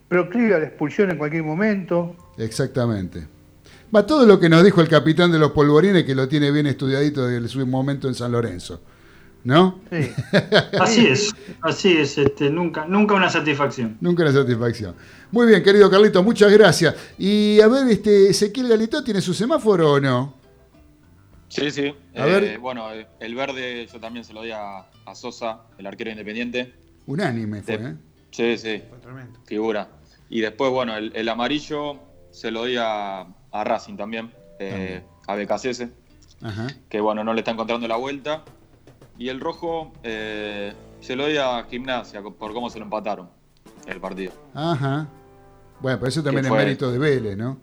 Proclive 0.09 0.55
a 0.55 0.59
la 0.59 0.67
expulsión 0.67 1.11
en 1.11 1.19
cualquier 1.19 1.43
momento. 1.43 2.17
Exactamente. 2.39 3.27
Va 3.95 4.05
todo 4.07 4.27
lo 4.27 4.39
que 4.39 4.49
nos 4.49 4.63
dijo 4.65 4.81
el 4.81 4.89
capitán 4.89 5.33
de 5.33 5.39
los 5.39 5.53
polvorines, 5.53 6.05
que 6.05 6.15
lo 6.15 6.29
tiene 6.29 6.51
bien 6.51 6.67
estudiadito 6.67 7.27
desde 7.27 7.49
su 7.49 7.67
momento 7.67 8.09
en 8.09 8.15
San 8.15 8.33
Lorenzo. 8.33 8.81
¿No? 9.45 9.81
Sí. 9.91 10.11
Así 10.81 11.07
es, 11.07 11.33
así 11.63 11.97
es, 11.97 12.19
este, 12.19 12.51
nunca, 12.51 12.85
nunca 12.87 13.15
una 13.15 13.31
satisfacción. 13.31 13.97
Nunca 14.01 14.25
una 14.25 14.33
satisfacción. 14.33 14.95
Muy 15.31 15.47
bien, 15.47 15.63
querido 15.63 15.89
Carlito, 15.89 16.23
muchas 16.23 16.53
gracias. 16.53 16.95
Y 17.17 17.61
a 17.61 17.69
ver, 17.69 17.87
este, 17.89 18.29
Ezequiel 18.31 18.69
Galito, 18.69 19.03
¿tiene 19.05 19.21
su 19.21 19.33
semáforo 19.33 19.93
o 19.93 20.01
no? 20.01 20.35
Sí, 21.49 21.71
sí. 21.71 21.95
A 22.17 22.27
Eh, 22.27 22.31
ver. 22.31 22.59
Bueno, 22.59 22.93
eh, 22.93 23.07
el 23.21 23.35
verde 23.37 23.87
yo 23.91 24.01
también 24.01 24.25
se 24.25 24.35
lo 24.35 24.43
di 24.43 24.51
a, 24.51 24.81
a 25.07 25.15
Sosa, 25.15 25.61
el 25.79 25.87
arquero 25.87 26.11
independiente. 26.11 26.75
Unánime 27.07 27.63
fue, 27.63 27.77
Sí. 27.79 27.83
¿eh? 27.85 27.95
Sí, 28.31 28.59
sí, 28.59 28.83
Tremendo. 29.01 29.39
figura. 29.47 29.89
Y 30.31 30.41
después, 30.41 30.71
bueno, 30.71 30.97
el, 30.97 31.13
el 31.15 31.29
amarillo 31.29 31.97
se 32.31 32.51
lo 32.51 32.65
di 32.65 32.77
a, 32.79 33.21
a 33.21 33.65
Racing 33.65 33.97
también, 33.97 34.33
eh, 34.59 35.03
a 35.27 35.35
Becasese, 35.35 35.91
que 36.89 37.01
bueno, 37.01 37.25
no 37.25 37.33
le 37.35 37.41
está 37.41 37.51
encontrando 37.53 37.89
la 37.89 37.97
vuelta. 37.97 38.45
Y 39.19 39.29
el 39.31 39.41
rojo 39.41 39.93
eh, 40.05 40.73
se 41.01 41.17
lo 41.17 41.27
di 41.27 41.37
a 41.39 41.65
Gimnasia 41.69 42.23
por 42.23 42.53
cómo 42.53 42.71
se 42.71 42.79
lo 42.79 42.85
empataron 42.85 43.29
el 43.87 44.01
partido. 44.01 44.33
Ajá. 44.55 45.09
Bueno, 45.81 45.99
pero 45.99 46.09
eso 46.09 46.23
también 46.23 46.45
es 46.45 46.51
mérito 46.53 46.91
de 46.93 46.99
Vélez, 46.99 47.37
¿no? 47.37 47.59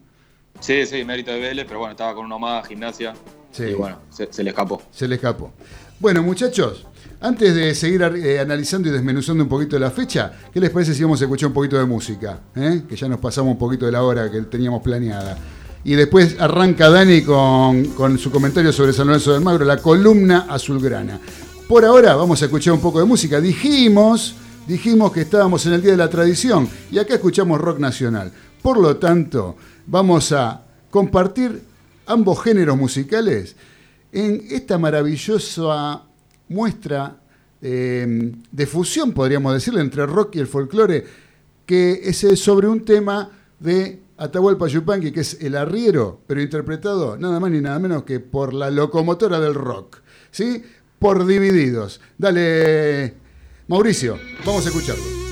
Sí, 0.59 0.85
sí, 0.85 1.03
mérito 1.05 1.31
de 1.31 1.39
Vélez, 1.39 1.65
pero 1.67 1.79
bueno, 1.79 1.91
estaba 1.91 2.13
con 2.15 2.25
uno 2.25 2.39
más, 2.39 2.67
Gimnasia, 2.67 3.13
Sí. 3.51 3.63
y 3.63 3.73
bueno, 3.73 3.99
se, 4.09 4.31
se 4.33 4.43
le 4.43 4.49
escapó. 4.49 4.81
Se 4.91 5.07
le 5.07 5.15
escapó. 5.15 5.51
Bueno, 5.97 6.21
muchachos, 6.23 6.85
antes 7.21 7.55
de 7.55 7.73
seguir 7.73 8.01
eh, 8.01 8.39
analizando 8.39 8.89
y 8.89 8.91
desmenuzando 8.91 9.43
un 9.43 9.49
poquito 9.49 9.79
la 9.79 9.91
fecha, 9.91 10.31
¿qué 10.53 10.59
les 10.59 10.69
parece 10.69 10.93
si 10.93 11.01
vamos 11.03 11.21
a 11.21 11.23
escuchar 11.23 11.47
un 11.47 11.53
poquito 11.53 11.77
de 11.77 11.85
música? 11.85 12.39
eh? 12.53 12.83
Que 12.87 12.97
ya 12.97 13.07
nos 13.07 13.19
pasamos 13.19 13.53
un 13.53 13.57
poquito 13.57 13.85
de 13.85 13.93
la 13.93 14.03
hora 14.03 14.29
que 14.29 14.41
teníamos 14.41 14.81
planeada. 14.81 15.37
Y 15.85 15.93
después 15.93 16.35
arranca 16.37 16.89
Dani 16.89 17.21
con, 17.21 17.85
con 17.91 18.17
su 18.17 18.29
comentario 18.29 18.73
sobre 18.73 18.91
San 18.91 19.07
Lorenzo 19.07 19.31
del 19.31 19.41
Magro, 19.41 19.63
la 19.63 19.77
columna 19.77 20.47
azulgrana. 20.49 21.17
Por 21.67 21.85
ahora 21.85 22.15
vamos 22.15 22.41
a 22.41 22.45
escuchar 22.45 22.73
un 22.73 22.81
poco 22.81 22.99
de 22.99 23.05
música. 23.05 23.39
Dijimos 23.39 24.35
dijimos 24.67 25.11
que 25.11 25.21
estábamos 25.21 25.65
en 25.65 25.73
el 25.73 25.81
Día 25.81 25.91
de 25.91 25.97
la 25.97 26.09
Tradición 26.09 26.67
y 26.91 26.97
acá 26.97 27.13
escuchamos 27.13 27.61
rock 27.61 27.79
nacional. 27.79 28.31
Por 28.61 28.79
lo 28.79 28.97
tanto, 28.97 29.55
vamos 29.85 30.31
a 30.31 30.61
compartir 30.89 31.61
ambos 32.07 32.41
géneros 32.43 32.75
musicales 32.77 33.55
en 34.15 34.47
esta 34.49 34.77
maravillosa 34.77 36.03
muestra 36.47 37.17
eh, 37.61 38.31
de 38.49 38.65
fusión, 38.65 39.11
podríamos 39.11 39.53
decirle, 39.53 39.81
entre 39.81 40.05
rock 40.05 40.37
y 40.37 40.39
el 40.39 40.47
folclore, 40.47 41.05
que 41.65 41.99
es 42.01 42.17
sobre 42.39 42.69
un 42.69 42.85
tema 42.85 43.29
de 43.59 43.99
Atahualpa 44.17 44.67
Yupanqui, 44.67 45.11
que 45.11 45.19
es 45.19 45.41
el 45.41 45.57
arriero, 45.57 46.21
pero 46.27 46.41
interpretado 46.41 47.17
nada 47.17 47.41
más 47.41 47.51
ni 47.51 47.59
nada 47.59 47.77
menos 47.77 48.03
que 48.03 48.21
por 48.21 48.53
la 48.53 48.71
locomotora 48.71 49.41
del 49.41 49.53
rock, 49.53 49.97
¿sí? 50.31 50.63
Por 50.97 51.25
divididos. 51.25 51.99
Dale, 52.17 53.15
Mauricio, 53.67 54.17
vamos 54.45 54.65
a 54.65 54.69
escucharlo. 54.69 55.24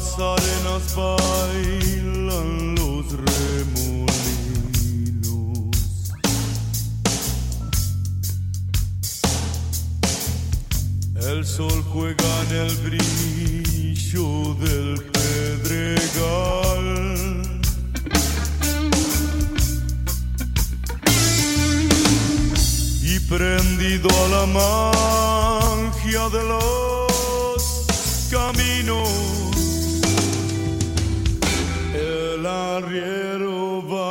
las 0.00 0.18
arenas 0.18 0.96
bailan 0.96 2.74
los 2.74 3.04
remolinos. 3.12 4.08
El 11.16 11.44
sol 11.44 11.84
juega 11.92 12.42
en 12.44 12.56
el 12.56 12.76
brillo 12.76 14.54
del 14.54 15.02
pedregal. 15.12 16.86
Y 23.02 23.20
prendido 23.20 24.08
a 24.08 24.28
la 24.28 24.46
magia 24.46 26.28
de 26.30 26.42
los 26.44 27.86
caminos 28.30 29.49
el 32.40 32.46
arriero 32.46 33.82
va. 33.86 34.08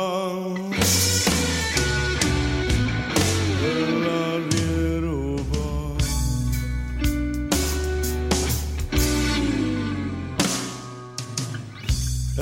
El 3.66 4.02
arriero 4.28 5.18
va. 5.50 5.70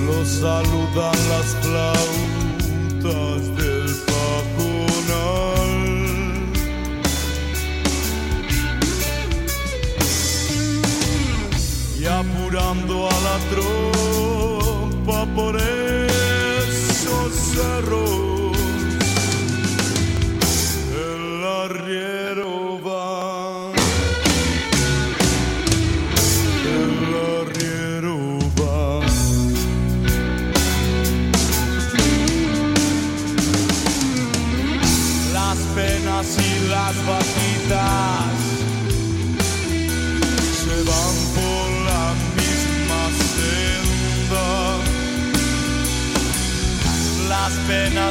Lo 0.06 0.18
saludan 0.26 1.18
las 1.32 1.50
playas. 1.66 1.93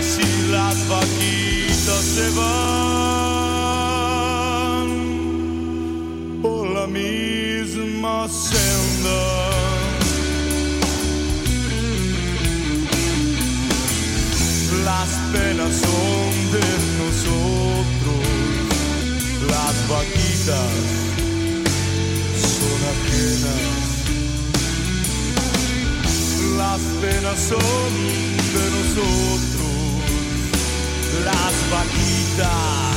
se 0.02 0.48
las 0.50 0.88
vaquitas 0.88 2.04
se 2.14 2.28
van 2.30 3.22
por 6.42 6.68
la 6.70 6.86
misma 6.86 8.28
senda. 8.28 9.20
Las 14.84 15.10
penas 15.32 15.72
son 15.86 16.32
de 16.56 16.66
nosotros, 17.00 18.24
las 19.48 19.74
vaquitas 19.88 20.72
son 22.50 22.78
ajenas. 22.94 23.62
Las 26.58 26.82
penas 27.00 27.38
son 27.48 27.92
de 28.52 28.64
nosotros. 28.76 29.51
las 31.24 31.70
vaquitas. 31.70 32.91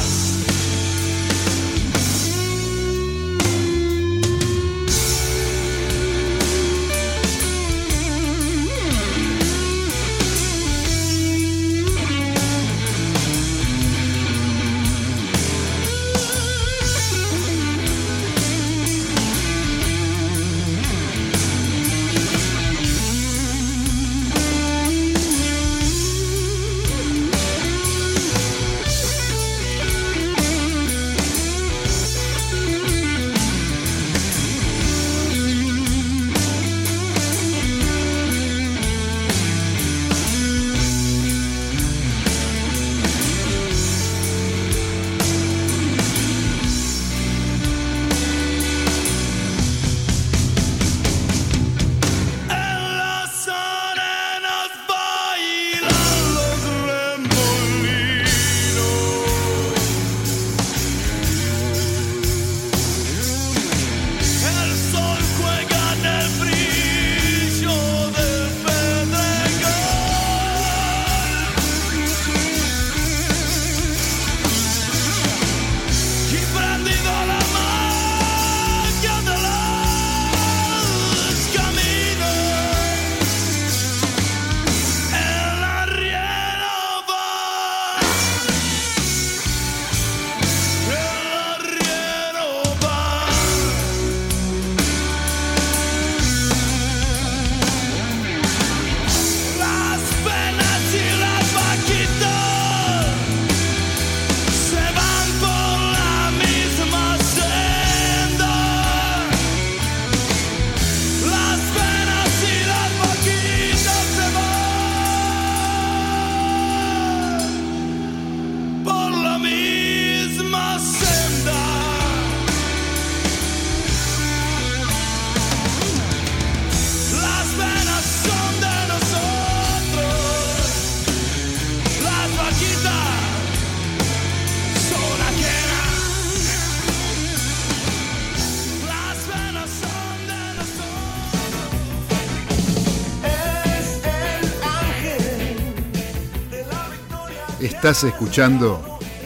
Estás 147.86 148.06
escuchando 148.06 148.84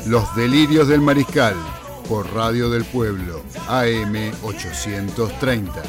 Los 0.08 0.36
Delirios 0.36 0.90
del 0.90 1.00
Mariscal 1.00 1.56
por 2.10 2.30
Radio 2.34 2.70
del 2.70 2.84
Pueblo, 2.84 3.42
AM 3.70 4.34
830. 4.44 5.82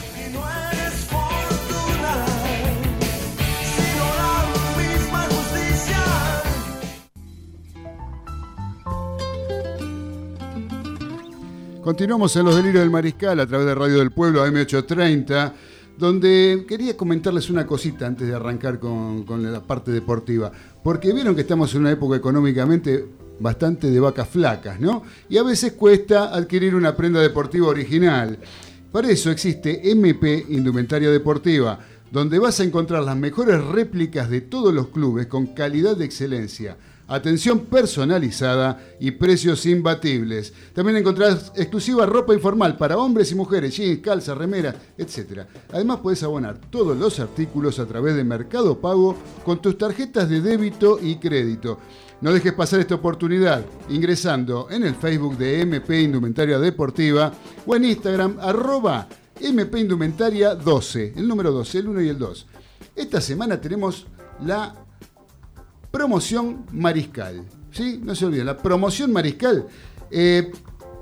Continuamos 11.83 12.37
en 12.37 12.45
Los 12.45 12.55
Delirios 12.55 12.83
del 12.83 12.91
Mariscal 12.91 13.41
a 13.41 13.47
través 13.49 13.67
de 13.67 13.75
Radio 13.75 13.99
del 13.99 14.13
Pueblo, 14.13 14.45
AM 14.45 14.55
830 14.55 15.55
donde 16.01 16.65
quería 16.67 16.97
comentarles 16.97 17.51
una 17.51 17.67
cosita 17.67 18.07
antes 18.07 18.27
de 18.27 18.35
arrancar 18.35 18.81
con, 18.81 19.25
la 19.53 19.61
parte 19.61 19.91
deportiva, 19.91 20.51
porque 20.83 21.13
vieron 21.13 21.35
que 21.35 21.43
estamos 21.43 21.75
en 21.75 21.83
una 21.83 21.91
época 21.91 22.17
económicamente 22.17 23.05
bastante 23.39 23.91
de 23.91 24.01
vacas 24.01 24.29
flacas, 24.29 24.81
¿no? 24.81 25.03
Y 25.29 25.37
a 25.37 25.43
veces 25.43 25.75
cuesta 25.75 26.35
adquirir 26.35 26.75
una 26.75 26.97
prenda 26.97 27.21
deportiva 27.21 27.69
original. 27.69 28.39
Para 28.91 29.11
eso 29.11 29.31
existe 29.31 29.91
MP 29.91 30.47
Indumentaria 30.49 31.11
Deportiva, 31.11 31.79
donde 32.11 32.39
vas 32.39 32.59
a 32.61 32.65
encontrar 32.65 33.05
las 33.05 33.17
mejores 33.17 33.63
réplicas 33.63 34.31
de 34.31 34.41
todos 34.41 34.73
los 34.73 34.89
clubes 34.89 35.27
con 35.27 35.49
calidad 35.49 35.99
de 35.99 36.07
excelencia 36.07 36.79
atención 37.11 37.67
personalizada 37.67 38.81
y 39.01 39.11
precios 39.11 39.67
imbatibles. 39.67 40.53
También 40.73 40.97
encontrarás 40.97 41.53
exclusiva 41.57 42.07
ropa 42.07 42.33
informal 42.33 42.77
para 42.77 42.97
hombres 42.97 43.33
y 43.33 43.35
mujeres, 43.35 43.77
jeans, 43.77 43.99
calzas, 44.01 44.39
remeras, 44.39 44.77
etc. 44.97 45.41
Además 45.73 45.99
puedes 46.03 46.23
abonar 46.23 46.59
todos 46.71 46.97
los 46.97 47.19
artículos 47.19 47.81
a 47.81 47.87
través 47.87 48.15
de 48.15 48.23
Mercado 48.23 48.81
Pago 48.81 49.17
con 49.45 49.61
tus 49.61 49.77
tarjetas 49.77 50.29
de 50.29 50.41
débito 50.41 51.01
y 51.03 51.17
crédito. 51.17 51.79
No 52.21 52.33
dejes 52.33 52.53
pasar 52.53 52.79
esta 52.79 52.95
oportunidad 52.95 53.65
ingresando 53.89 54.69
en 54.71 54.85
el 54.85 54.95
Facebook 54.95 55.37
de 55.37 55.63
MP 55.63 56.03
Indumentaria 56.03 56.59
Deportiva 56.59 57.33
o 57.67 57.75
en 57.75 57.87
Instagram 57.87 58.37
arroba 58.41 59.09
MP 59.41 59.81
Indumentaria 59.81 60.55
12, 60.55 61.15
el 61.17 61.27
número 61.27 61.51
12, 61.51 61.79
el 61.79 61.89
1 61.89 62.03
y 62.03 62.09
el 62.11 62.19
2. 62.19 62.47
Esta 62.95 63.21
semana 63.21 63.61
tenemos 63.61 64.07
la 64.45 64.75
promoción 65.91 66.67
mariscal. 66.73 67.45
¿sí? 67.71 68.01
No 68.03 68.15
se 68.15 68.27
olviden, 68.27 68.47
la 68.47 68.57
promoción 68.57 69.13
mariscal. 69.13 69.67
Eh, 70.11 70.51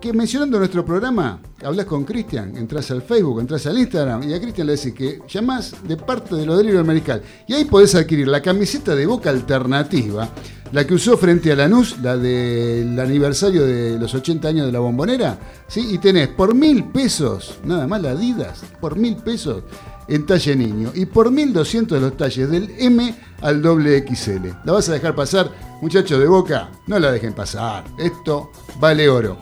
que 0.00 0.12
mencionando 0.12 0.58
nuestro 0.58 0.84
programa, 0.84 1.40
hablas 1.64 1.86
con 1.86 2.04
Cristian, 2.04 2.56
entras 2.56 2.88
al 2.92 3.02
Facebook, 3.02 3.40
entras 3.40 3.66
al 3.66 3.78
Instagram 3.78 4.22
y 4.28 4.34
a 4.34 4.40
Cristian 4.40 4.68
le 4.68 4.76
decís 4.76 4.94
que 4.94 5.20
llamás 5.28 5.74
de 5.82 5.96
parte 5.96 6.36
de 6.36 6.46
los 6.46 6.56
delirios 6.56 6.78
del 6.78 6.86
mariscal. 6.86 7.22
Y 7.48 7.54
ahí 7.54 7.64
podés 7.64 7.96
adquirir 7.96 8.28
la 8.28 8.40
camiseta 8.40 8.94
de 8.94 9.06
boca 9.06 9.30
alternativa, 9.30 10.28
la 10.70 10.86
que 10.86 10.94
usó 10.94 11.16
frente 11.16 11.50
a 11.50 11.56
Lanús, 11.56 11.98
la 12.00 12.16
del 12.16 12.98
aniversario 13.00 13.66
de 13.66 13.98
los 13.98 14.14
80 14.14 14.46
años 14.46 14.66
de 14.66 14.72
la 14.72 14.78
bombonera, 14.78 15.36
¿sí? 15.66 15.94
y 15.94 15.98
tenés 15.98 16.28
por 16.28 16.54
mil 16.54 16.84
pesos, 16.84 17.58
nada 17.64 17.88
más 17.88 18.00
la 18.00 18.10
Adidas, 18.10 18.62
por 18.80 18.96
mil 18.96 19.16
pesos 19.16 19.64
en 20.08 20.26
talle 20.26 20.56
niño 20.56 20.90
y 20.94 21.06
por 21.06 21.30
1200 21.30 22.00
de 22.00 22.00
los 22.00 22.16
talles 22.16 22.50
del 22.50 22.74
M 22.78 23.14
al 23.42 23.62
doble 23.62 24.04
XL. 24.06 24.48
¿La 24.64 24.72
vas 24.72 24.88
a 24.88 24.92
dejar 24.92 25.14
pasar? 25.14 25.50
Muchachos 25.80 26.18
de 26.18 26.26
boca, 26.26 26.70
no 26.86 26.98
la 26.98 27.12
dejen 27.12 27.34
pasar. 27.34 27.84
Esto 27.98 28.50
vale 28.80 29.08
oro. 29.08 29.38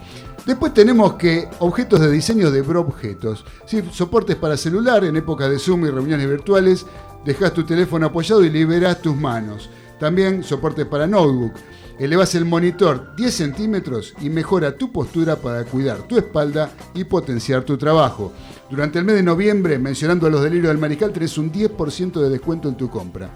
Después 0.46 0.72
tenemos 0.72 1.14
que 1.14 1.48
objetos 1.58 2.00
de 2.00 2.10
diseño 2.10 2.50
de 2.52 2.62
Brobjetos. 2.62 3.44
¿sí? 3.66 3.82
Soportes 3.90 4.36
para 4.36 4.56
celular 4.56 5.04
en 5.04 5.16
época 5.16 5.48
de 5.48 5.58
Zoom 5.58 5.86
y 5.86 5.90
reuniones 5.90 6.28
virtuales. 6.28 6.86
Dejas 7.24 7.52
tu 7.52 7.64
teléfono 7.64 8.06
apoyado 8.06 8.44
y 8.44 8.50
liberas 8.50 9.02
tus 9.02 9.16
manos. 9.16 9.68
También 9.98 10.44
soportes 10.44 10.86
para 10.86 11.08
notebook. 11.08 11.54
Elevas 11.99 12.34
el 12.34 12.44
monitor 12.44 13.16
10 13.16 13.34
centímetros 13.34 14.12
y 14.20 14.28
mejora 14.28 14.76
tu 14.76 14.92
postura 14.92 15.36
para 15.36 15.64
cuidar 15.64 16.03
tu 16.03 16.18
espalda 16.18 16.70
y 16.94 17.05
potenciar 17.05 17.64
tu 17.64 17.78
trabajo. 17.78 18.34
Durante 18.68 18.99
el 18.99 19.07
mes 19.07 19.16
de 19.16 19.22
noviembre, 19.22 19.78
mencionando 19.78 20.26
a 20.26 20.30
los 20.30 20.42
delirios 20.42 20.68
del 20.68 20.76
mariscal, 20.76 21.11
tenés 21.11 21.38
un 21.38 21.51
10% 21.51 22.20
de 22.20 22.28
descuento 22.28 22.68
en 22.68 22.76
tu 22.76 22.90
compra. 22.90 23.30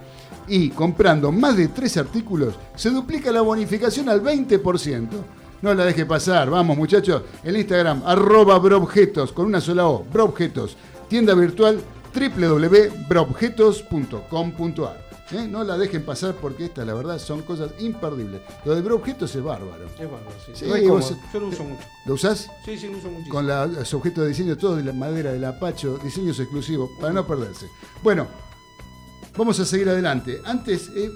Y 0.46 0.68
comprando 0.70 1.32
más 1.32 1.56
de 1.56 1.68
tres 1.68 1.96
artículos, 1.96 2.52
se 2.74 2.90
duplica 2.90 3.32
la 3.32 3.40
bonificación 3.40 4.10
al 4.10 4.22
20%. 4.22 5.08
No 5.62 5.72
la 5.72 5.86
deje 5.86 6.04
pasar, 6.04 6.50
vamos 6.50 6.76
muchachos, 6.76 7.22
el 7.42 7.56
Instagram, 7.56 8.02
arroba 8.04 8.58
brobjetos, 8.58 9.32
con 9.32 9.46
una 9.46 9.62
sola 9.62 9.86
O, 9.86 10.04
brobjetos, 10.04 10.76
tienda 11.08 11.32
virtual 11.34 11.80
www.brobjetos.com.ar. 12.14 15.09
¿Eh? 15.32 15.46
No 15.46 15.62
la 15.62 15.78
dejen 15.78 16.04
pasar 16.04 16.34
porque 16.34 16.64
esta, 16.64 16.84
la 16.84 16.94
verdad, 16.94 17.18
son 17.18 17.42
cosas 17.42 17.72
imperdibles. 17.78 18.42
Lo 18.64 18.74
de 18.74 18.90
objetos 18.90 19.34
es 19.34 19.42
bárbaro. 19.42 19.86
Es 19.86 20.10
bárbaro, 20.10 20.36
sí. 20.44 20.52
sí 20.54 20.66
yo 20.66 21.40
lo 21.40 21.48
uso 21.48 21.64
mucho. 21.64 21.84
¿Lo 22.06 22.14
usás? 22.14 22.50
Sí, 22.64 22.76
sí, 22.76 22.88
lo 22.88 22.98
uso 22.98 23.10
mucho. 23.10 23.30
Con 23.30 23.46
los 23.46 23.94
objetos 23.94 24.24
de 24.24 24.28
diseño, 24.30 24.56
todo 24.56 24.76
de 24.76 24.82
la 24.82 24.92
madera, 24.92 25.32
del 25.32 25.44
apacho, 25.44 25.98
diseños 25.98 26.38
exclusivos, 26.40 26.90
para 27.00 27.12
no 27.12 27.26
perderse. 27.26 27.66
Bueno, 28.02 28.26
vamos 29.36 29.60
a 29.60 29.64
seguir 29.64 29.88
adelante. 29.88 30.40
Antes, 30.44 30.90
eh, 30.96 31.10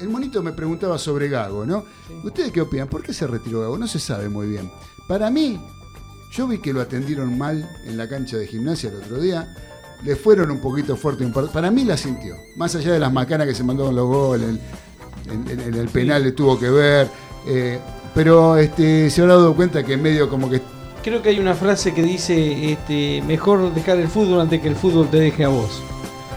el 0.00 0.08
monito 0.08 0.42
me 0.42 0.52
preguntaba 0.52 0.96
sobre 0.96 1.28
Gago, 1.28 1.66
¿no? 1.66 1.84
¿Ustedes 2.22 2.52
qué 2.52 2.60
opinan? 2.60 2.88
¿Por 2.88 3.02
qué 3.02 3.12
se 3.12 3.26
retiró 3.26 3.62
Gago? 3.62 3.78
No 3.78 3.88
se 3.88 3.98
sabe 3.98 4.28
muy 4.28 4.46
bien. 4.46 4.70
Para 5.08 5.28
mí, 5.28 5.60
yo 6.32 6.46
vi 6.46 6.58
que 6.58 6.72
lo 6.72 6.80
atendieron 6.80 7.36
mal 7.36 7.68
en 7.84 7.96
la 7.96 8.08
cancha 8.08 8.36
de 8.36 8.46
gimnasia 8.46 8.90
el 8.90 8.96
otro 8.96 9.18
día 9.20 9.52
le 10.04 10.16
fueron 10.16 10.50
un 10.50 10.60
poquito 10.60 10.96
fuerte. 10.96 11.26
Para 11.52 11.70
mí 11.70 11.84
la 11.84 11.96
sintió. 11.96 12.36
Más 12.56 12.74
allá 12.74 12.92
de 12.92 12.98
las 12.98 13.12
macanas 13.12 13.46
que 13.46 13.54
se 13.54 13.62
mandó 13.62 13.86
con 13.86 13.96
los 13.96 14.06
goles, 14.06 14.48
en, 15.30 15.74
el 15.74 15.88
penal 15.88 16.22
le 16.22 16.32
tuvo 16.32 16.58
que 16.58 16.70
ver. 16.70 17.08
Eh, 17.46 17.78
pero 18.14 18.56
este, 18.56 19.10
se 19.10 19.20
habrá 19.22 19.34
dado 19.34 19.54
cuenta 19.54 19.82
que 19.84 19.94
en 19.94 20.02
medio 20.02 20.28
como 20.28 20.50
que... 20.50 20.60
Creo 21.02 21.22
que 21.22 21.30
hay 21.30 21.38
una 21.38 21.54
frase 21.54 21.94
que 21.94 22.02
dice, 22.02 22.72
este, 22.72 23.22
mejor 23.26 23.72
dejar 23.72 23.98
el 23.98 24.08
fútbol 24.08 24.40
antes 24.40 24.60
que 24.60 24.68
el 24.68 24.76
fútbol 24.76 25.08
te 25.08 25.18
deje 25.18 25.44
a 25.44 25.48
vos. 25.48 25.82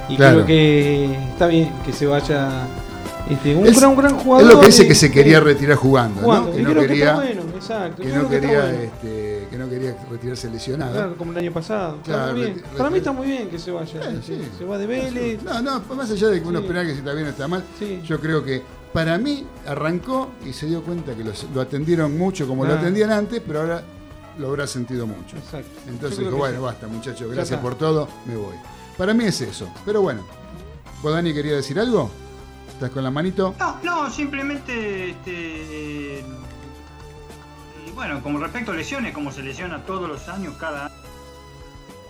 Y 0.08 0.16
creo 0.16 0.46
que 0.46 1.14
está 1.32 1.48
bien 1.48 1.72
que 1.86 1.92
se 1.92 2.06
vaya 2.06 2.68
este, 3.30 3.56
un, 3.56 3.64
gran, 3.64 3.96
gran, 3.96 4.18
jugador. 4.18 4.48
Es 4.48 4.54
lo 4.54 4.60
que 4.60 4.68
dice 4.68 4.88
que 4.88 4.96
se 4.96 5.12
quería 5.12 5.40
retirar 5.40 5.78
jugando, 5.78 6.22
¿no? 6.22 6.52
Que 6.52 6.62
no 6.62 6.76
quería, 6.76 7.16
bueno, 7.16 7.43
exacto. 7.64 8.02
Que 8.02 8.10
no, 8.10 8.30
quería, 8.30 8.84
este, 8.84 9.48
que 9.50 9.58
no 9.58 9.70
quería 9.70 9.96
retirarse 10.10 10.50
lesionado. 10.50 10.94
Claro, 10.94 11.16
como 11.16 11.32
el 11.32 11.38
año 11.38 11.52
pasado. 11.52 12.00
Claro, 12.04 12.38
Para 12.78 12.90
mí 12.90 12.98
está 12.98 13.12
muy 13.12 13.28
bien 13.28 13.50
que 13.50 13.60
se 13.60 13.72
vaya. 13.72 14.02
Se 14.22 14.66
va 14.66 14.78
de 14.78 14.88
Vélez. 14.88 15.44
No, 15.44 15.62
no, 15.62 15.82
más 15.96 16.12
allá 16.12 16.28
de 16.28 16.42
que 16.42 16.48
uno 16.48 16.60
espera 16.60 16.84
que 16.84 16.92
si 16.92 17.00
está 17.00 17.14
bien 17.14 17.28
o 17.28 17.30
está 17.30 17.48
mal, 17.48 17.64
yo 18.06 18.20
creo 18.20 18.44
que 18.44 18.62
para 18.94 19.18
mí 19.18 19.46
arrancó 19.66 20.32
y 20.46 20.54
se 20.54 20.68
dio 20.68 20.84
cuenta 20.84 21.16
que 21.16 21.24
lo 21.24 21.62
atendieron 21.62 22.18
mucho 22.18 22.48
como 22.48 22.66
lo 22.66 22.74
atendían 22.74 23.12
antes, 23.12 23.42
pero 23.46 23.62
ahora 23.62 23.84
lo 24.38 24.48
habrá 24.48 24.68
sentido 24.68 25.08
mucho. 25.08 25.38
Exacto. 25.38 25.82
Entonces 25.88 26.20
dijo, 26.20 26.38
bueno, 26.38 26.62
basta 26.62 26.88
muchachos, 26.88 27.32
gracias 27.32 27.60
por 27.60 27.76
todo, 27.76 28.08
me 28.26 28.36
voy. 28.36 28.56
Para 28.98 29.14
mí 29.14 29.26
es 29.26 29.42
eso. 29.42 29.68
Pero 29.86 30.02
bueno, 30.02 30.26
¿vos 31.02 31.12
Dani 31.12 31.34
quería 31.34 31.56
decir 31.56 31.80
algo? 31.80 32.12
¿Estás 32.72 32.92
con 32.92 33.04
la 33.04 33.12
manito? 33.12 33.56
No, 33.60 33.80
no, 33.84 34.12
simplemente 34.12 35.12
este, 35.12 36.24
bueno, 37.96 38.22
como 38.22 38.40
respecto 38.40 38.72
a 38.72 38.76
lesiones, 38.76 39.14
como 39.14 39.32
se 39.32 39.44
lesiona 39.44 39.86
todos 39.86 40.08
los 40.08 40.28
años, 40.30 40.56
cada 40.60 40.86
año. 40.88 40.96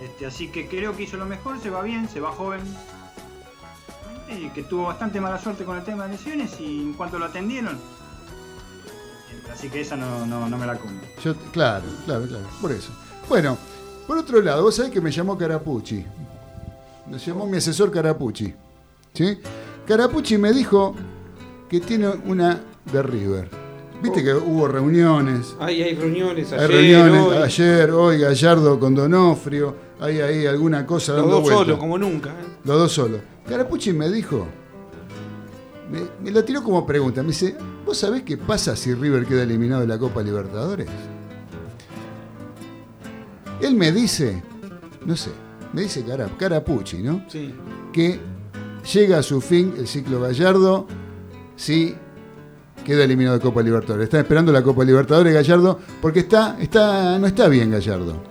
Este, 0.01 0.25
así 0.25 0.49
que 0.49 0.67
creo 0.67 0.95
que 0.95 1.03
hizo 1.03 1.17
lo 1.17 1.25
mejor, 1.25 1.59
se 1.59 1.69
va 1.69 1.81
bien, 1.81 2.09
se 2.09 2.19
va 2.19 2.31
joven. 2.31 2.61
Y 4.29 4.49
que 4.49 4.63
tuvo 4.63 4.85
bastante 4.85 5.21
mala 5.21 5.37
suerte 5.39 5.63
con 5.63 5.77
el 5.77 5.83
tema 5.83 6.07
de 6.07 6.13
lesiones 6.13 6.59
y 6.59 6.81
en 6.81 6.93
cuanto 6.93 7.19
lo 7.19 7.25
atendieron. 7.25 7.79
Así 9.51 9.69
que 9.69 9.81
esa 9.81 9.95
no, 9.95 10.25
no, 10.25 10.57
me 10.57 10.65
la 10.65 10.77
como. 10.77 10.99
Yo, 11.23 11.35
claro, 11.51 11.85
claro, 12.05 12.25
claro, 12.27 12.45
por 12.59 12.71
eso. 12.71 12.91
Bueno, 13.29 13.57
por 14.07 14.17
otro 14.17 14.41
lado, 14.41 14.63
vos 14.63 14.75
sabés 14.75 14.91
que 14.91 15.01
me 15.01 15.11
llamó 15.11 15.37
Carapucci. 15.37 16.05
Me 17.09 17.17
llamó 17.19 17.45
mi 17.45 17.57
asesor 17.57 17.91
Carapucci. 17.91 18.53
¿Sí? 19.13 19.39
Carapucci 19.87 20.37
me 20.37 20.51
dijo 20.51 20.95
que 21.69 21.79
tiene 21.79 22.07
una 22.07 22.61
de 22.91 23.03
River. 23.03 23.62
Viste 24.03 24.23
que 24.23 24.33
hubo 24.33 24.67
reuniones. 24.67 25.55
Hay, 25.59 25.81
hay 25.81 25.95
reuniones 25.95 26.51
ayer. 26.51 26.61
Hay 26.61 26.67
reuniones 26.67 27.21
hoy. 27.21 27.37
ayer, 27.37 27.91
hoy, 27.91 28.17
Gallardo 28.19 28.77
con 28.79 28.93
Donofrio. 28.93 29.75
Hay 30.01 30.19
ahí 30.19 30.45
alguna 30.45 30.85
cosa 30.85 31.13
Los 31.13 31.29
dos 31.29 31.47
solos, 31.47 31.79
como 31.79 31.97
nunca. 31.97 32.31
¿eh? 32.31 32.57
Los 32.65 32.77
dos 32.77 32.91
solos. 32.91 33.21
Carapucci 33.47 33.93
me 33.93 34.09
dijo, 34.09 34.45
me, 35.89 36.01
me 36.21 36.31
lo 36.31 36.43
tiró 36.43 36.61
como 36.61 36.85
pregunta. 36.85 37.21
Me 37.23 37.29
dice, 37.29 37.55
¿vos 37.85 37.97
sabés 37.97 38.23
qué 38.23 38.37
pasa 38.37 38.75
si 38.75 38.93
River 38.93 39.25
queda 39.25 39.43
eliminado 39.43 39.81
de 39.81 39.87
la 39.87 39.97
Copa 39.97 40.21
Libertadores? 40.21 40.87
Él 43.61 43.75
me 43.75 43.93
dice, 43.93 44.43
no 45.05 45.15
sé, 45.15 45.31
me 45.71 45.83
dice 45.83 46.03
Carapucci, 46.37 46.97
¿no? 46.97 47.23
Sí. 47.29 47.55
Que 47.93 48.19
llega 48.93 49.19
a 49.19 49.23
su 49.23 49.39
fin 49.39 49.73
el 49.77 49.87
ciclo 49.87 50.19
Gallardo 50.19 50.87
si 51.55 51.95
queda 52.83 53.03
eliminado 53.03 53.37
de 53.37 53.41
Copa 53.43 53.61
Libertadores. 53.61 54.05
Está 54.05 54.19
esperando 54.19 54.51
la 54.51 54.61
Copa 54.63 54.83
Libertadores 54.83 55.33
Gallardo 55.33 55.79
porque 56.01 56.19
está, 56.19 56.57
está, 56.59 57.17
no 57.19 57.27
está 57.27 57.47
bien 57.47 57.71
Gallardo. 57.71 58.21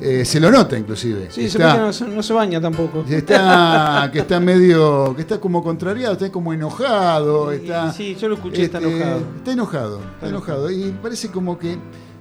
Eh, 0.00 0.24
se 0.24 0.40
lo 0.40 0.50
nota 0.50 0.76
inclusive. 0.76 1.28
Sí, 1.30 1.48
se 1.48 1.60
no, 1.60 1.92
se- 1.92 2.08
no 2.08 2.22
se 2.24 2.32
baña 2.32 2.60
tampoco. 2.60 3.04
Está, 3.08 4.10
que 4.12 4.18
está 4.20 4.40
medio, 4.40 5.14
que 5.14 5.22
está 5.22 5.38
como 5.38 5.62
contrariado, 5.62 6.14
está 6.14 6.30
como 6.32 6.52
enojado, 6.52 7.52
está... 7.52 7.92
sí, 7.92 8.16
yo 8.16 8.28
lo 8.28 8.34
escuché, 8.34 8.64
está 8.64 8.78
este, 8.78 8.90
enojado. 8.90 9.20
Está 9.36 9.52
enojado, 9.52 10.00
está 10.14 10.28
enojado. 10.28 10.70
Y 10.72 10.90
parece 11.00 11.30
como 11.30 11.56
que 11.56 11.78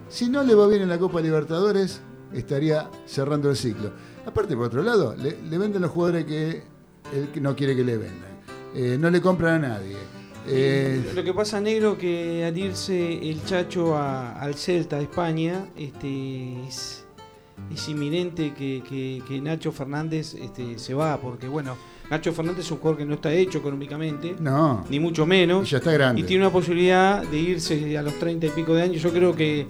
si 0.10 0.30
no 0.30 0.44
le 0.44 0.54
va 0.54 0.68
bien 0.68 0.84
en 0.84 0.90
la 0.90 1.00
Copa 1.00 1.22
Libertadores, 1.22 2.02
estaría 2.32 2.88
cerrando 3.08 3.50
el 3.50 3.56
ciclo. 3.56 3.92
Aparte, 4.28 4.56
por 4.56 4.68
otro 4.68 4.84
lado, 4.84 5.16
le, 5.18 5.42
le 5.50 5.58
venden 5.58 5.82
los 5.82 5.90
jugadores 5.90 6.26
que 6.26 6.64
él 7.16 7.30
no 7.42 7.56
quiere 7.56 7.76
que 7.76 7.84
le 7.84 7.98
vendan. 7.98 8.30
Eh, 8.76 8.96
no 9.00 9.10
le 9.10 9.20
compran 9.22 9.66
a 9.66 9.70
nadie. 9.70 9.98
Eh, 10.48 11.12
Lo 11.16 11.24
que 11.24 11.34
pasa, 11.34 11.62
negro, 11.62 11.98
que 11.98 12.44
al 12.46 12.58
irse 12.58 13.30
el 13.30 13.44
Chacho 13.46 13.96
a- 13.96 14.34
al 14.34 14.56
Celta 14.56 14.98
de 14.98 15.04
España, 15.04 15.66
este, 15.78 16.64
es, 16.68 17.06
es 17.74 17.90
inminente 17.90 18.54
que, 18.54 18.82
que- 18.88 19.22
que 19.28 19.40
Nacho 19.40 19.72
Fernández 19.72 20.34
este, 20.34 20.80
se 20.80 20.94
va, 20.94 21.18
porque 21.22 21.48
bueno, 21.48 21.78
Nacho 22.10 22.34
Fernández 22.34 22.66
es 22.66 22.72
un 22.72 22.78
jugador 22.80 22.98
que 22.98 23.06
no 23.06 23.14
está 23.14 23.32
hecho 23.34 23.60
económicamente, 23.60 24.36
no, 24.40 24.84
ni 24.90 25.00
mucho 25.00 25.26
menos, 25.26 25.70
ya 25.70 25.78
está 25.78 25.92
grande. 25.92 26.22
y 26.22 26.24
tiene 26.26 26.44
una 26.44 26.52
posibilidad 26.52 27.24
de 27.24 27.38
irse 27.38 27.98
a 27.98 28.02
los 28.02 28.18
30 28.20 28.48
y 28.48 28.50
pico 28.50 28.74
de 28.74 28.82
años. 28.82 29.02
Yo 29.02 29.12
creo 29.12 29.36
que 29.36 29.68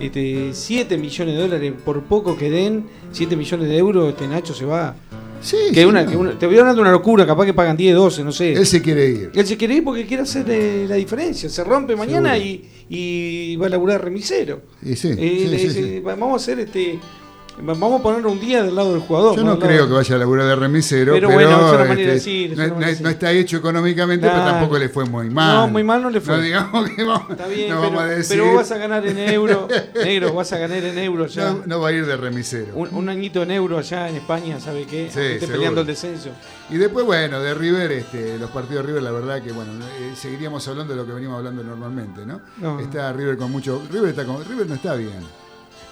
este, 0.00 0.54
7 0.54 0.96
millones 0.96 1.34
de 1.34 1.40
dólares, 1.42 1.72
por 1.84 2.00
poco 2.04 2.36
que 2.38 2.48
den, 2.50 2.86
7 3.10 3.36
millones 3.36 3.68
de 3.68 3.76
euros, 3.76 4.08
este 4.10 4.26
Nacho 4.28 4.54
se 4.54 4.64
va. 4.64 4.94
Sí, 5.42 5.56
Que 5.74 5.80
sí, 5.80 5.84
una, 5.84 6.02
no. 6.04 6.10
que 6.10 6.16
una- 6.16 6.38
te 6.38 6.46
voy 6.46 6.56
hablando 6.58 6.76
de 6.76 6.82
una 6.82 6.92
locura, 6.92 7.26
capaz 7.26 7.44
que 7.46 7.52
pagan 7.54 7.76
10, 7.76 7.94
12, 7.96 8.22
no 8.24 8.30
sé. 8.32 8.52
Él 8.52 8.64
se 8.66 8.80
quiere 8.80 9.08
ir. 9.08 9.30
Él 9.34 9.46
se 9.46 9.56
quiere 9.56 9.74
ir 9.74 9.84
porque 9.84 10.06
quiere 10.06 10.22
hacer 10.22 10.44
eh, 10.48 10.86
la 10.88 10.94
diferencia. 10.94 11.48
Se 11.48 11.64
rompe 11.64 11.96
mañana 11.96 12.38
y, 12.38 12.64
y 12.88 13.56
va 13.56 13.66
a 13.66 13.70
laburar 13.70 14.02
remisero. 14.04 14.62
Y 14.82 14.94
sí, 14.96 15.10
Eh, 15.18 15.68
sí. 15.72 16.00
Vamos 16.00 16.32
a 16.32 16.36
hacer 16.36 16.60
este. 16.60 16.98
Vamos 17.60 18.00
a 18.00 18.02
poner 18.02 18.26
un 18.26 18.40
día 18.40 18.62
del 18.62 18.74
lado 18.74 18.92
del 18.92 19.00
jugador. 19.02 19.36
Yo 19.36 19.42
¿no? 19.42 19.50
lado- 19.50 19.60
creo 19.60 19.86
que 19.86 19.92
vaya 19.92 20.14
a 20.14 20.18
laburar 20.18 20.46
de 20.46 20.56
remisero, 20.56 21.12
Pero 21.12 21.28
pero, 21.28 21.58
bueno, 21.58 21.84
este, 21.92 22.06
decir, 22.06 22.56
no, 22.56 23.08
está 23.08 23.30
hecho 23.32 23.58
económicamente, 23.58 24.26
pero 24.26 24.42
tampoco 24.42 24.78
le 24.78 24.88
fue 24.88 25.04
muy 25.04 25.28
mal. 25.30 25.54
No, 25.54 25.68
muy 25.68 25.84
mal 25.84 26.02
no 26.02 26.10
le 26.10 26.20
fue. 26.20 26.36
No 26.36 26.42
digamos 26.42 26.90
que 26.90 27.04
vamos, 27.04 27.30
Está 27.30 27.46
bien, 27.46 27.70
no 27.70 27.76
pero, 27.80 27.90
vamos 27.90 28.02
a 28.02 28.06
decir. 28.06 28.36
pero 28.38 28.46
vos 28.46 28.56
vas 28.56 28.72
a 28.72 28.78
ganar 28.78 29.06
en 29.06 29.18
euro. 29.18 29.68
negro, 29.94 30.32
vas 30.32 30.52
a 30.52 30.58
ganar 30.58 30.82
en 30.82 30.98
euro 30.98 31.26
ya. 31.26 31.56
no, 31.66 31.80
va 31.80 31.88
a 31.88 31.92
ir 31.92 32.06
de 32.06 32.16
remisero. 32.16 32.74
Un, 32.74 32.88
un 32.94 33.08
añito 33.08 33.42
en 33.42 33.50
euro 33.50 33.78
allá 33.78 34.08
en 34.08 34.16
España, 34.16 34.58
¿sabe 34.58 34.86
qué? 34.86 35.10
Sí, 35.12 35.20
esté 35.20 35.46
peleando 35.46 35.82
el 35.82 35.86
descenso. 35.86 36.30
Y 36.70 36.76
después, 36.78 37.04
bueno, 37.04 37.40
de 37.40 37.54
River, 37.54 37.92
este, 37.92 38.38
los 38.38 38.50
partidos 38.50 38.82
de 38.82 38.88
River, 38.88 39.02
la 39.02 39.10
verdad 39.10 39.42
que, 39.42 39.52
bueno, 39.52 39.72
eh, 39.98 40.12
seguiríamos 40.16 40.66
hablando 40.68 40.94
de 40.94 41.00
lo 41.00 41.06
que 41.06 41.12
venimos 41.12 41.36
hablando 41.38 41.62
normalmente, 41.62 42.24
¿no? 42.24 42.40
No. 42.58 42.80
Está 42.80 43.12
River 43.12 43.36
con 43.36 43.50
mucho. 43.52 43.82
River, 43.90 44.10
está 44.10 44.24
con, 44.24 44.42
River 44.44 44.66
no 44.66 44.74
está 44.74 44.94
bien. 44.94 45.41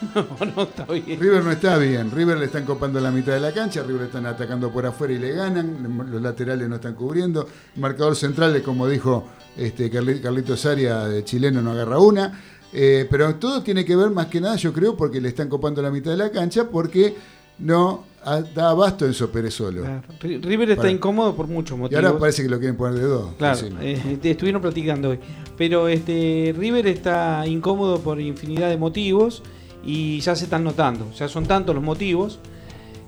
No, 0.14 0.46
no, 0.56 0.62
está 0.62 0.84
bien. 0.86 1.20
River 1.20 1.44
no 1.44 1.50
está 1.52 1.76
bien. 1.78 2.10
River 2.10 2.38
le 2.38 2.46
están 2.46 2.64
copando 2.64 3.00
la 3.00 3.10
mitad 3.10 3.32
de 3.34 3.40
la 3.40 3.52
cancha. 3.52 3.82
River 3.82 4.00
le 4.02 4.06
están 4.06 4.26
atacando 4.26 4.70
por 4.70 4.86
afuera 4.86 5.12
y 5.12 5.18
le 5.18 5.32
ganan. 5.32 6.06
Los 6.10 6.22
laterales 6.22 6.68
no 6.68 6.76
están 6.76 6.94
cubriendo. 6.94 7.46
Marcador 7.76 8.16
central, 8.16 8.60
como 8.62 8.88
dijo 8.88 9.26
este 9.56 9.90
Carli- 9.92 10.20
Carlito 10.20 10.56
Saria, 10.56 11.00
de 11.04 11.24
chileno, 11.24 11.60
no 11.62 11.72
agarra 11.72 11.98
una. 11.98 12.40
Eh, 12.72 13.06
pero 13.10 13.34
todo 13.34 13.62
tiene 13.62 13.84
que 13.84 13.96
ver 13.96 14.10
más 14.10 14.26
que 14.26 14.40
nada, 14.40 14.56
yo 14.56 14.72
creo, 14.72 14.96
porque 14.96 15.20
le 15.20 15.28
están 15.28 15.48
copando 15.48 15.82
la 15.82 15.90
mitad 15.90 16.12
de 16.12 16.16
la 16.16 16.30
cancha, 16.30 16.68
porque 16.70 17.16
no 17.58 18.04
a- 18.24 18.40
da 18.42 18.70
abasto 18.70 19.06
en 19.06 19.12
Pérez 19.32 19.54
solo. 19.54 19.82
Claro. 19.82 20.02
River 20.20 20.70
está 20.70 20.82
Para. 20.82 20.90
incómodo 20.92 21.34
por 21.34 21.46
muchos 21.48 21.76
Y 21.76 21.80
motivos. 21.80 22.04
ahora 22.04 22.18
parece 22.18 22.42
que 22.42 22.48
lo 22.48 22.58
quieren 22.58 22.76
poner 22.76 22.98
de 23.00 23.06
dos. 23.06 23.32
Claro, 23.38 23.58
eh, 23.80 24.18
estuvieron 24.22 24.62
platicando 24.62 25.10
hoy. 25.10 25.18
Pero 25.58 25.88
este 25.88 26.54
River 26.56 26.86
está 26.86 27.44
incómodo 27.46 27.98
por 28.00 28.20
infinidad 28.20 28.68
de 28.70 28.76
motivos 28.76 29.42
y 29.84 30.20
ya 30.20 30.34
se 30.36 30.44
están 30.44 30.64
notando. 30.64 31.06
Ya 31.18 31.28
son 31.28 31.46
tantos 31.46 31.74
los 31.74 31.82
motivos 31.84 32.38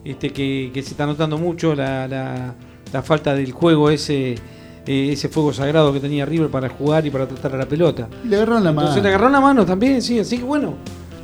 este, 0.05 0.31
que, 0.31 0.71
que 0.73 0.83
se 0.83 0.91
está 0.91 1.07
notando 1.07 1.39
mucho 1.39 1.75
la, 1.75 2.07
la- 2.09 2.55
la 2.93 3.03
falta 3.03 3.35
del 3.35 3.53
juego, 3.53 3.89
ese, 3.89 4.33
eh, 4.87 5.09
ese 5.13 5.29
fuego 5.31 5.53
sagrado 5.53 5.93
que 5.95 6.01
tenía 6.01 6.27
River 6.27 6.49
para 6.51 6.69
jugar 6.69 7.07
y 7.07 7.11
para 7.11 7.27
tratar 7.27 7.55
a 7.55 7.59
la 7.59 7.67
pelota. 7.67 8.09
Le 8.25 8.37
agarraron 8.37 8.65
la 8.65 8.71
mano. 8.73 8.81
Entonces 8.89 9.03
le 9.03 9.09
agarró 9.09 9.29
la 9.31 9.41
mano 9.41 9.65
también, 9.65 10.03
sí, 10.03 10.19
así 10.19 10.37
que 10.39 10.45
bueno. 10.45 10.75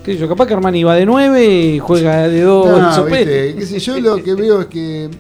qué 0.03 0.14
sé 0.14 0.18
yo, 0.20 0.28
capaz 0.28 0.46
que 0.46 0.55
Armani 0.55 0.82
va 0.84 0.94
de 0.94 1.05
9 1.05 1.46
y 1.74 1.78
juega 1.78 2.26
de 2.28 2.40
2 2.40 2.66
No, 2.96 3.05
viste, 3.07 3.55
qué 3.59 3.66
sé, 3.66 3.78
yo 3.80 4.01
lo 4.01 4.16
que 4.22 4.34
veo 4.34 4.61
es 4.62 4.66
que 4.68 5.11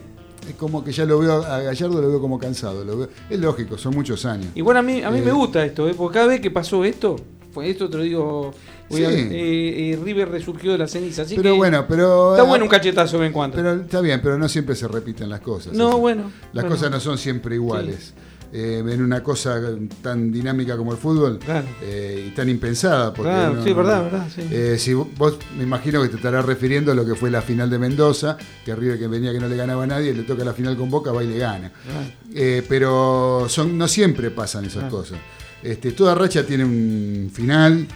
es 0.48 0.54
como 0.56 0.82
que 0.82 0.90
ya 0.92 1.04
lo 1.04 1.18
veo 1.18 1.42
a 1.44 1.60
Gallardo 1.60 2.00
lo 2.00 2.08
veo 2.08 2.20
como 2.20 2.38
cansado. 2.38 2.82
Lo 2.82 2.96
veo- 2.96 3.08
es 3.28 3.38
lógico, 3.38 3.76
son 3.76 3.94
muchos 3.94 4.24
años. 4.24 4.46
Igual 4.54 4.78
a 4.78 4.82
mí, 4.82 5.02
a 5.02 5.10
mí 5.10 5.18
Eh, 5.18 5.22
me 5.22 5.32
gusta 5.32 5.62
esto, 5.64 5.86
¿eh? 5.86 5.94
porque 5.94 6.14
cada 6.14 6.28
vez 6.28 6.40
que 6.40 6.50
pasó 6.50 6.82
esto, 6.84 7.16
fue 7.52 7.68
esto 7.68 7.90
te 7.90 7.98
lo 7.98 8.02
digo, 8.04 8.52
Sí. 8.96 9.02
eh, 9.04 9.90
eh, 9.92 9.98
River 10.02 10.28
resurgió 10.30 10.72
de 10.72 10.78
la 10.78 10.88
ceniza. 10.88 11.22
Así 11.22 11.36
Pero 11.36 11.50
que 11.52 11.56
bueno, 11.56 11.84
pero. 11.86 12.32
está 12.32 12.42
bueno 12.44 12.64
un 12.64 12.70
cachetazo 12.70 13.16
de 13.16 13.20
vez 13.20 13.26
en 13.28 13.32
cuando. 13.32 13.56
Pero 13.56 13.72
está 13.74 14.00
bien, 14.00 14.20
pero 14.22 14.38
no 14.38 14.48
siempre 14.48 14.74
se 14.74 14.88
repiten 14.88 15.28
las 15.28 15.40
cosas. 15.40 15.72
no, 15.74 15.98
bueno. 15.98 16.30
Las 16.52 16.64
bueno. 16.64 16.68
cosas 16.70 16.90
no 16.90 17.00
son 17.00 17.18
siempre 17.18 17.54
iguales. 17.56 18.14
Eh, 18.50 18.82
en 18.82 19.02
una 19.02 19.22
cosa 19.22 19.60
tan 20.00 20.32
dinámica 20.32 20.74
como 20.74 20.92
el 20.92 20.96
fútbol 20.98 21.38
Claro. 21.38 21.66
eh, 21.82 22.28
y 22.28 22.30
tan 22.34 22.48
impensada. 22.48 23.12
Porque 23.12 23.30
Claro, 23.30 23.54
no- 23.56 23.62
sí, 23.62 23.72
verdad, 23.74 24.02
verdad. 24.04 24.26
Sí. 24.34 24.40
Eh, 24.50 24.76
si 24.78 24.94
vos, 24.94 25.36
me 25.58 25.64
imagino 25.64 26.00
que 26.00 26.08
te 26.08 26.16
estarás 26.16 26.46
refiriendo 26.46 26.90
a 26.92 26.94
lo 26.94 27.04
que 27.04 27.14
fue 27.14 27.30
la 27.30 27.42
final 27.42 27.68
de 27.68 27.78
Mendoza, 27.78 28.38
que 28.64 28.74
River 28.74 28.98
que 28.98 29.06
venía 29.06 29.32
que 29.34 29.38
no 29.38 29.48
le 29.48 29.56
ganaba 29.56 29.84
a 29.84 29.86
nadie, 29.86 30.14
le 30.14 30.22
toca 30.22 30.44
la 30.44 30.54
final 30.54 30.78
con 30.78 30.88
Boca, 30.90 31.12
va 31.12 31.22
y 31.22 31.26
le 31.26 31.36
gana. 31.36 31.70
Claro. 31.84 32.62
Pero 32.70 33.46
son, 33.50 33.76
no 33.76 33.86
siempre 33.86 34.30
pasan 34.30 34.64
esas 34.64 34.90
cosas. 34.90 35.18
Este, 35.62 35.92
toda 35.92 36.14
racha 36.14 36.44
tiene 36.46 36.64
un 36.64 37.30
final, 37.30 37.86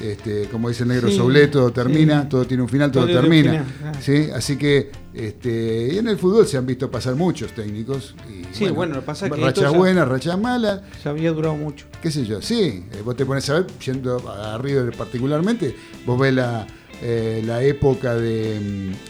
este, 0.00 0.48
como 0.48 0.68
dice 0.68 0.82
el 0.84 0.88
negro 0.90 1.08
Sí, 1.08 1.16
todo 1.50 1.70
termina, 1.72 2.22
sí. 2.22 2.28
todo 2.28 2.44
tiene 2.46 2.62
un 2.62 2.68
final, 2.68 2.90
todo, 2.90 3.06
termina. 3.06 3.64
¿sí? 4.00 4.28
Así 4.34 4.56
que 4.56 4.90
este, 5.14 5.98
en 5.98 6.08
el 6.08 6.16
fútbol 6.18 6.46
se 6.46 6.56
han 6.56 6.66
visto 6.66 6.90
pasar 6.90 7.14
muchos 7.14 7.52
técnicos. 7.52 8.14
Y, 8.28 8.42
Sí, 8.54 8.68
bueno, 8.70 8.94
lo 8.94 9.00
que 9.00 9.06
pasa 9.06 9.28
que 9.30 9.36
rachas 9.36 9.48
esto 9.64 9.72
ya- 9.72 9.78
buenas, 9.78 10.08
rachas 10.08 10.38
malas, 10.38 10.80
Ya 11.04 11.10
había 11.10 11.32
durado 11.32 11.56
mucho. 11.56 11.86
qué 12.02 12.10
sé 12.10 12.24
yo, 12.24 12.40
sí, 12.42 12.84
eh, 12.92 13.02
vos 13.04 13.16
te 13.16 13.24
pones 13.26 13.48
a 13.50 13.54
ver, 13.54 13.66
yendo 13.84 14.16
a 14.30 14.58
River 14.58 14.94
particularmente, 14.96 15.74
vos 16.06 16.18
ves 16.18 16.34
la, 16.34 16.66
eh, 17.02 17.42
la 17.46 17.62
época 17.62 18.14
de, 18.14 18.58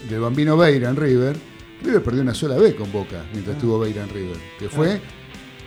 mm, 0.05 0.09
del 0.09 0.19
Bambino 0.19 0.57
Beira 0.57 0.89
en 0.89 0.95
River, 0.95 1.35
River 1.83 2.01
perdió 2.03 2.21
una 2.21 2.33
sola 2.33 2.55
vez 2.57 2.75
con 2.75 2.91
Boca 2.91 3.25
mientras 3.33 3.55
estuvo 3.57 3.77
Beira 3.79 4.03
en 4.03 4.09
River, 4.09 4.37
que 4.59 4.69
fue 4.69 5.01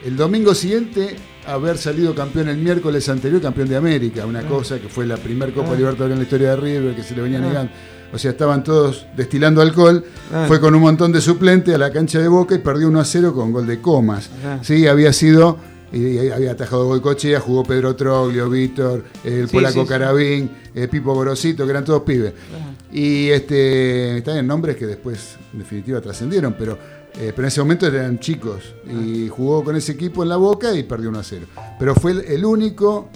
el 0.06 0.16
domingo 0.16 0.54
siguiente 0.54 1.16
haber 1.46 1.78
salido 1.78 2.14
campeón 2.14 2.48
el 2.48 2.58
miércoles 2.58 3.08
anterior, 3.08 3.40
campeón 3.40 3.68
de 3.68 3.76
América, 3.76 4.24
una 4.26 4.42
cosa 4.42 4.78
que 4.78 4.88
fue 4.88 5.06
la 5.06 5.16
primer 5.16 5.52
Copa 5.52 5.70
Ah. 5.72 5.76
Libertadores 5.76 6.12
en 6.14 6.18
la 6.18 6.24
historia 6.24 6.50
de 6.50 6.56
River, 6.56 6.94
que 6.96 7.02
se 7.02 7.14
le 7.14 7.22
venía 7.22 7.38
Ah. 7.38 7.42
negando. 7.42 7.72
O 8.12 8.18
sea, 8.18 8.30
estaban 8.30 8.62
todos 8.62 9.06
destilando 9.16 9.60
alcohol, 9.60 10.04
Ah. 10.32 10.44
fue 10.46 10.60
con 10.60 10.74
un 10.74 10.80
montón 10.80 11.10
de 11.12 11.20
suplentes 11.20 11.74
a 11.74 11.78
la 11.78 11.90
cancha 11.92 12.20
de 12.20 12.28
Boca 12.28 12.54
y 12.54 12.58
perdió 12.58 12.88
1 12.88 13.00
a 13.00 13.04
0 13.04 13.34
con 13.34 13.52
gol 13.52 13.66
de 13.66 13.80
Comas. 13.80 14.30
Ah. 14.44 14.58
Sí, 14.62 14.86
había 14.86 15.12
sido, 15.12 15.58
y 15.92 16.28
había 16.30 16.52
atajado 16.52 16.86
Goicochea, 16.86 17.40
jugó 17.40 17.64
Pedro 17.64 17.94
Troglio, 17.96 18.48
Víctor, 18.48 19.04
el 19.24 19.48
Sí, 19.48 19.52
polaco 19.56 19.74
sí, 19.74 19.80
sí. 19.80 19.86
Carabín, 19.86 20.50
eh, 20.74 20.88
Pipo 20.88 21.14
Gorosito, 21.14 21.64
que 21.64 21.70
eran 21.70 21.84
todos 21.84 22.02
pibes. 22.02 22.32
Ah. 22.54 22.72
Y 22.92 23.28
este, 23.30 24.18
están 24.18 24.36
en 24.38 24.46
nombres 24.46 24.76
que 24.76 24.86
después, 24.86 25.36
en 25.52 25.58
definitiva, 25.60 26.00
trascendieron, 26.00 26.54
pero, 26.58 26.78
eh, 27.18 27.32
pero 27.34 27.42
en 27.42 27.48
ese 27.48 27.60
momento 27.60 27.86
eran 27.86 28.18
chicos. 28.18 28.74
Y 28.88 29.28
jugó 29.28 29.64
con 29.64 29.76
ese 29.76 29.92
equipo 29.92 30.22
en 30.22 30.28
la 30.28 30.36
boca 30.36 30.74
y 30.74 30.82
perdió 30.82 31.08
1 31.08 31.18
a 31.18 31.24
0. 31.24 31.46
Pero 31.78 31.94
fue 31.94 32.12
el, 32.12 32.20
el 32.20 32.44
único, 32.44 33.08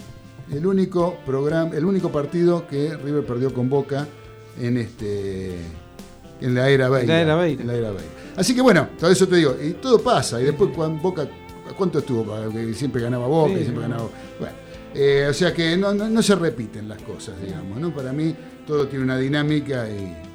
el 0.51 0.65
único 0.65 1.17
programa, 1.25 1.75
el 1.75 1.85
único 1.85 2.11
partido 2.11 2.67
que 2.67 2.97
River 2.97 3.25
perdió 3.25 3.53
con 3.53 3.69
Boca 3.69 4.07
en 4.59 4.77
este. 4.77 5.57
En 6.41 6.55
la 6.55 6.69
era 6.69 6.89
Beira. 6.89 7.13
la 7.13 7.21
era 7.21 7.35
Beira. 7.35 7.61
En 7.61 7.67
la 7.67 7.75
era 7.75 7.91
Beira. 7.91 8.09
Así 8.35 8.55
que 8.55 8.61
bueno, 8.61 8.89
todo 8.99 9.11
eso 9.11 9.27
te 9.27 9.35
digo, 9.35 9.55
y 9.61 9.71
todo 9.73 9.99
pasa. 10.01 10.41
Y 10.41 10.45
después 10.45 10.71
cuando 10.75 11.01
Boca, 11.01 11.27
¿cuánto 11.77 11.99
estuvo? 11.99 12.25
Que 12.51 12.73
siempre 12.73 13.01
ganaba 13.01 13.27
Boca, 13.27 13.53
Sí, 13.53 13.59
y 13.59 13.63
siempre 13.63 13.83
ganaba. 13.83 14.09
Bueno, 14.39 14.55
eh, 14.95 15.27
o 15.29 15.33
sea 15.33 15.53
que 15.53 15.77
no, 15.77 15.93
no, 15.93 16.09
no 16.09 16.21
se 16.23 16.35
repiten 16.35 16.89
las 16.89 17.01
cosas, 17.03 17.39
digamos, 17.41 17.79
¿no? 17.79 17.93
Para 17.93 18.11
mí 18.11 18.35
todo 18.65 18.87
tiene 18.87 19.05
una 19.05 19.17
dinámica 19.17 19.87
y 19.87 20.30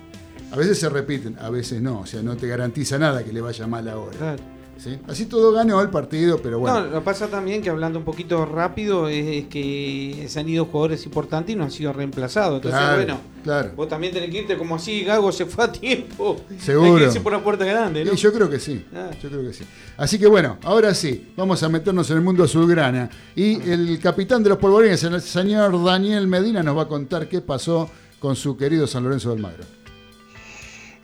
a 0.53 0.57
veces 0.57 0.79
se 0.79 0.89
repiten, 0.89 1.37
a 1.41 1.51
veces 1.51 1.81
no. 1.83 2.01
O 2.01 2.07
sea, 2.07 2.23
no 2.23 2.37
te 2.37 2.47
garantiza 2.47 2.99
nada 2.99 3.25
que 3.25 3.33
le 3.33 3.41
vaya 3.41 3.67
mal 3.67 3.89
ahora. 3.89 4.17
Claro. 4.17 4.43
¿sí? 4.79 4.99
Así 5.09 5.25
todo 5.27 5.53
ganó 5.53 5.81
el 5.81 5.89
partido, 5.91 6.39
pero 6.43 6.59
bueno. 6.59 6.81
No, 6.81 6.87
lo 6.87 6.99
que 6.99 7.01
pasa 7.05 7.29
también 7.29 7.63
que 7.63 7.71
hablando 7.71 7.99
un 7.99 8.05
poquito 8.05 8.45
rápido 8.45 9.09
es, 9.09 9.27
es 9.27 9.47
que 9.47 10.27
se 10.29 10.39
han 10.41 10.49
ido 10.49 10.67
jugadores 10.67 11.05
importantes 11.07 11.55
y 11.55 11.59
no 11.59 11.65
han 11.65 11.71
sido 11.71 11.93
reemplazados. 11.93 12.57
Entonces, 12.57 12.79
claro, 12.79 12.97
bueno, 12.97 13.21
claro. 13.43 13.71
vos 13.75 13.89
también 13.89 14.13
tenés 14.13 14.31
que 14.31 14.39
irte 14.43 14.57
como 14.59 14.77
así, 14.77 15.03
Gago 15.03 15.33
se 15.33 15.47
fue 15.47 15.65
a 15.65 15.73
tiempo. 15.73 16.37
Seguro. 16.61 16.91
Hay 16.93 16.99
que 16.99 17.05
irse 17.07 17.21
por 17.21 17.33
la 17.33 17.43
puerta 17.43 17.65
grande, 17.65 18.05
¿no? 18.05 18.13
Y 18.13 18.17
yo 18.17 18.33
creo 18.33 18.49
que 18.51 18.61
sí, 18.61 18.85
Ah. 18.95 19.11
yo 19.23 19.29
creo 19.31 19.43
que 19.43 19.53
sí. 19.55 19.65
Así 19.97 20.19
que 20.19 20.27
bueno, 20.27 20.59
ahora 20.63 20.95
sí, 20.95 21.33
vamos 21.37 21.63
a 21.63 21.69
meternos 21.69 22.11
en 22.11 22.19
el 22.19 22.23
mundo 22.23 22.45
azulgrana. 22.45 23.09
Y 23.35 23.55
el 23.69 23.99
capitán 24.01 24.43
de 24.43 24.51
los 24.51 24.59
polvorines, 24.59 25.03
el 25.05 25.21
señor 25.23 25.83
Daniel 25.85 26.27
Medina, 26.29 26.63
nos 26.63 26.77
va 26.77 26.83
a 26.83 26.89
contar 26.89 27.29
qué 27.29 27.41
pasó 27.41 27.91
con 28.21 28.37
su 28.37 28.57
querido 28.57 28.87
San 28.87 29.05
Lorenzo 29.05 29.31
del 29.31 29.41
Magro. 29.41 29.65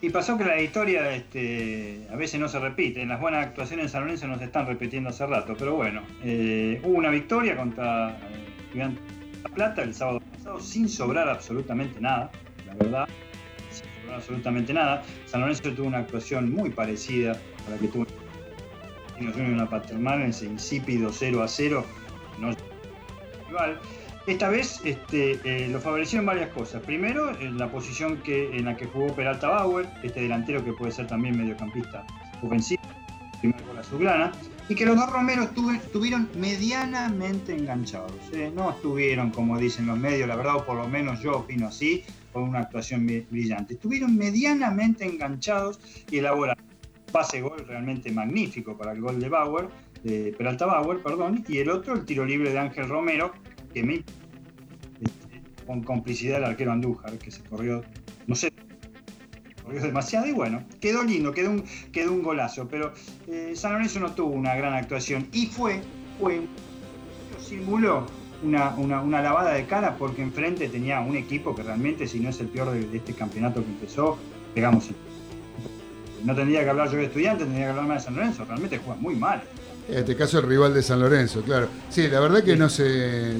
Y 0.03 0.09
pasó 0.09 0.37
que 0.37 0.43
la 0.43 0.59
historia 0.59 1.15
este, 1.15 2.05
a 2.11 2.17
veces 2.17 2.37
no 2.37 2.49
se 2.49 2.59
repite. 2.59 3.05
Las 3.05 3.21
buenas 3.21 3.47
actuaciones 3.47 3.85
en 3.85 3.89
San 3.89 4.01
Lorenzo 4.01 4.27
no 4.27 4.37
se 4.37 4.43
están 4.43 4.67
repitiendo 4.67 5.09
hace 5.09 5.25
rato. 5.25 5.55
Pero 5.57 5.75
bueno, 5.77 6.03
eh, 6.21 6.81
hubo 6.83 6.97
una 6.97 7.09
victoria 7.09 7.55
contra 7.55 8.09
eh, 8.09 8.91
La 9.43 9.49
Plata 9.49 9.81
el 9.81 9.95
sábado 9.95 10.19
pasado 10.19 10.59
sin 10.59 10.89
sobrar 10.89 11.29
absolutamente 11.29 12.01
nada. 12.01 12.29
La 12.67 12.73
verdad, 12.73 13.07
sin 13.71 13.85
sobrar 14.01 14.17
absolutamente 14.17 14.73
nada. 14.73 15.03
San 15.25 15.39
Lorenzo 15.39 15.71
tuvo 15.71 15.87
una 15.87 15.99
actuación 15.99 16.51
muy 16.51 16.69
parecida 16.69 17.39
a 17.65 17.69
la 17.69 17.77
que 17.77 17.87
tuvo 17.87 18.05
en 19.17 19.53
una 19.53 19.69
paternal, 19.69 20.21
en 20.21 20.31
ese 20.31 20.47
insípido 20.47 21.13
0 21.13 21.43
a 21.43 21.47
0. 21.47 21.85
No 22.39 22.53
rival. 23.47 23.79
Esta 24.25 24.47
vez 24.47 24.79
este, 24.85 25.39
eh, 25.43 25.67
lo 25.67 25.81
favorecieron 25.81 26.25
varias 26.25 26.49
cosas. 26.51 26.81
Primero, 26.83 27.37
en 27.41 27.57
la 27.57 27.69
posición 27.69 28.17
que, 28.21 28.55
en 28.55 28.65
la 28.65 28.77
que 28.77 28.85
jugó 28.85 29.13
Peralta 29.13 29.49
Bauer, 29.49 29.89
este 30.01 30.21
delantero 30.21 30.63
que 30.63 30.71
puede 30.71 30.93
ser 30.93 31.07
también 31.07 31.37
mediocampista 31.37 32.05
ofensivo, 32.41 32.81
primero 33.41 33.61
con 33.65 33.75
la 33.75 33.83
Sublana, 33.83 34.31
y 34.69 34.75
que 34.75 34.85
los 34.85 34.95
dos 34.95 35.11
Romeros 35.11 35.49
estuvieron 35.75 36.29
medianamente 36.37 37.53
enganchados. 37.53 38.13
¿eh? 38.31 38.49
No 38.55 38.71
estuvieron, 38.71 39.29
como 39.31 39.57
dicen 39.57 39.87
los 39.87 39.97
medios, 39.97 40.29
la 40.29 40.37
verdad, 40.37 40.55
o 40.55 40.65
por 40.65 40.77
lo 40.77 40.87
menos 40.87 41.21
yo 41.21 41.39
opino 41.39 41.67
así, 41.67 42.05
con 42.31 42.43
una 42.43 42.59
actuación 42.59 43.05
brillante. 43.29 43.73
Estuvieron 43.73 44.15
medianamente 44.15 45.03
enganchados 45.03 45.81
y 46.09 46.19
elaboraron 46.19 46.63
un 46.63 47.11
pase 47.11 47.41
gol 47.41 47.65
realmente 47.67 48.09
magnífico 48.09 48.77
para 48.77 48.93
el 48.93 49.01
gol 49.01 49.19
de 49.19 49.27
Bauer, 49.27 49.67
de 50.01 50.33
Peralta 50.37 50.65
Bauer, 50.65 51.03
perdón, 51.03 51.43
y 51.47 51.57
el 51.57 51.69
otro, 51.69 51.93
el 51.93 52.05
tiro 52.05 52.25
libre 52.25 52.51
de 52.51 52.59
Ángel 52.59 52.87
Romero, 52.87 53.33
que 53.73 53.83
me 53.83 53.95
este, 53.95 55.65
con 55.65 55.83
complicidad 55.83 56.35
del 56.35 56.45
arquero 56.45 56.71
Andújar, 56.71 57.17
que 57.17 57.31
se 57.31 57.41
corrió, 57.43 57.83
no 58.27 58.35
sé, 58.35 58.51
corrió 59.63 59.81
demasiado 59.81 60.27
y 60.27 60.31
bueno, 60.31 60.63
quedó 60.79 61.03
lindo, 61.03 61.31
quedó 61.33 61.51
un, 61.51 61.63
quedó 61.91 62.11
un 62.11 62.23
golazo, 62.23 62.67
pero 62.67 62.93
eh, 63.27 63.53
San 63.55 63.73
Lorenzo 63.73 63.99
no 63.99 64.11
tuvo 64.13 64.33
una 64.33 64.55
gran 64.55 64.73
actuación 64.73 65.27
y 65.31 65.47
fue, 65.47 65.81
fue, 66.19 66.41
simuló 67.41 68.05
una, 68.43 68.69
una, 68.75 69.21
lavada 69.21 69.53
de 69.53 69.65
cara 69.65 69.95
porque 69.97 70.21
enfrente 70.21 70.67
tenía 70.67 70.99
un 70.99 71.15
equipo 71.15 71.55
que 71.55 71.63
realmente, 71.63 72.07
si 72.07 72.19
no 72.19 72.29
es 72.29 72.39
el 72.39 72.47
peor 72.47 72.71
de, 72.71 72.97
este 72.97 73.13
campeonato 73.13 73.63
que 73.63 73.69
empezó, 73.69 74.17
pegamos. 74.53 74.89
No 76.23 76.35
tendría 76.35 76.63
que 76.63 76.69
hablar 76.69 76.89
yo 76.89 76.97
de 76.97 77.05
estudiantes, 77.05 77.45
tendría 77.45 77.65
que 77.65 77.69
hablar 77.71 77.87
más 77.87 77.97
de 77.97 78.05
San 78.05 78.15
Lorenzo, 78.15 78.45
realmente 78.45 78.77
juega 78.77 78.99
muy 78.99 79.15
mal. 79.15 79.43
En 79.89 79.97
este 79.97 80.15
caso 80.15 80.39
el 80.39 80.47
rival 80.47 80.73
de 80.73 80.81
San 80.81 80.99
Lorenzo, 80.99 81.41
claro. 81.41 81.67
Sí, 81.89 82.07
la 82.07 82.19
verdad 82.19 82.43
que 82.43 82.55
no 82.55 82.69
sé, 82.69 83.33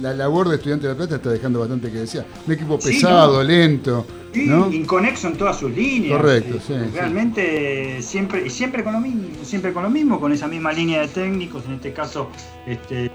la, 0.00 0.12
labor 0.14 0.48
de 0.48 0.56
Estudiante 0.56 0.86
de 0.86 0.92
la 0.92 0.96
Plata 0.96 1.16
está 1.16 1.30
dejando 1.30 1.60
bastante 1.60 1.90
que 1.90 1.98
decía. 1.98 2.26
Un 2.46 2.52
equipo 2.52 2.78
pesado, 2.78 3.42
lento. 3.42 4.06
Sí, 4.32 4.50
inconexo 4.72 5.28
en 5.28 5.36
todas 5.36 5.58
sus 5.58 5.70
líneas. 5.70 6.16
Correcto, 6.16 6.58
sí. 6.66 6.74
Realmente 6.92 8.02
siempre, 8.02 8.48
siempre 8.50 8.82
con 8.82 8.94
lo 8.94 9.00
mismo, 9.00 9.28
siempre 9.44 9.72
con 9.72 9.82
lo 9.82 9.90
mismo, 9.90 10.18
con 10.18 10.32
esa 10.32 10.48
misma 10.48 10.72
línea 10.72 11.02
de 11.02 11.08
técnicos, 11.08 11.64
en 11.66 11.74
este 11.74 11.92
caso, 11.92 12.28
este, 12.66 13.10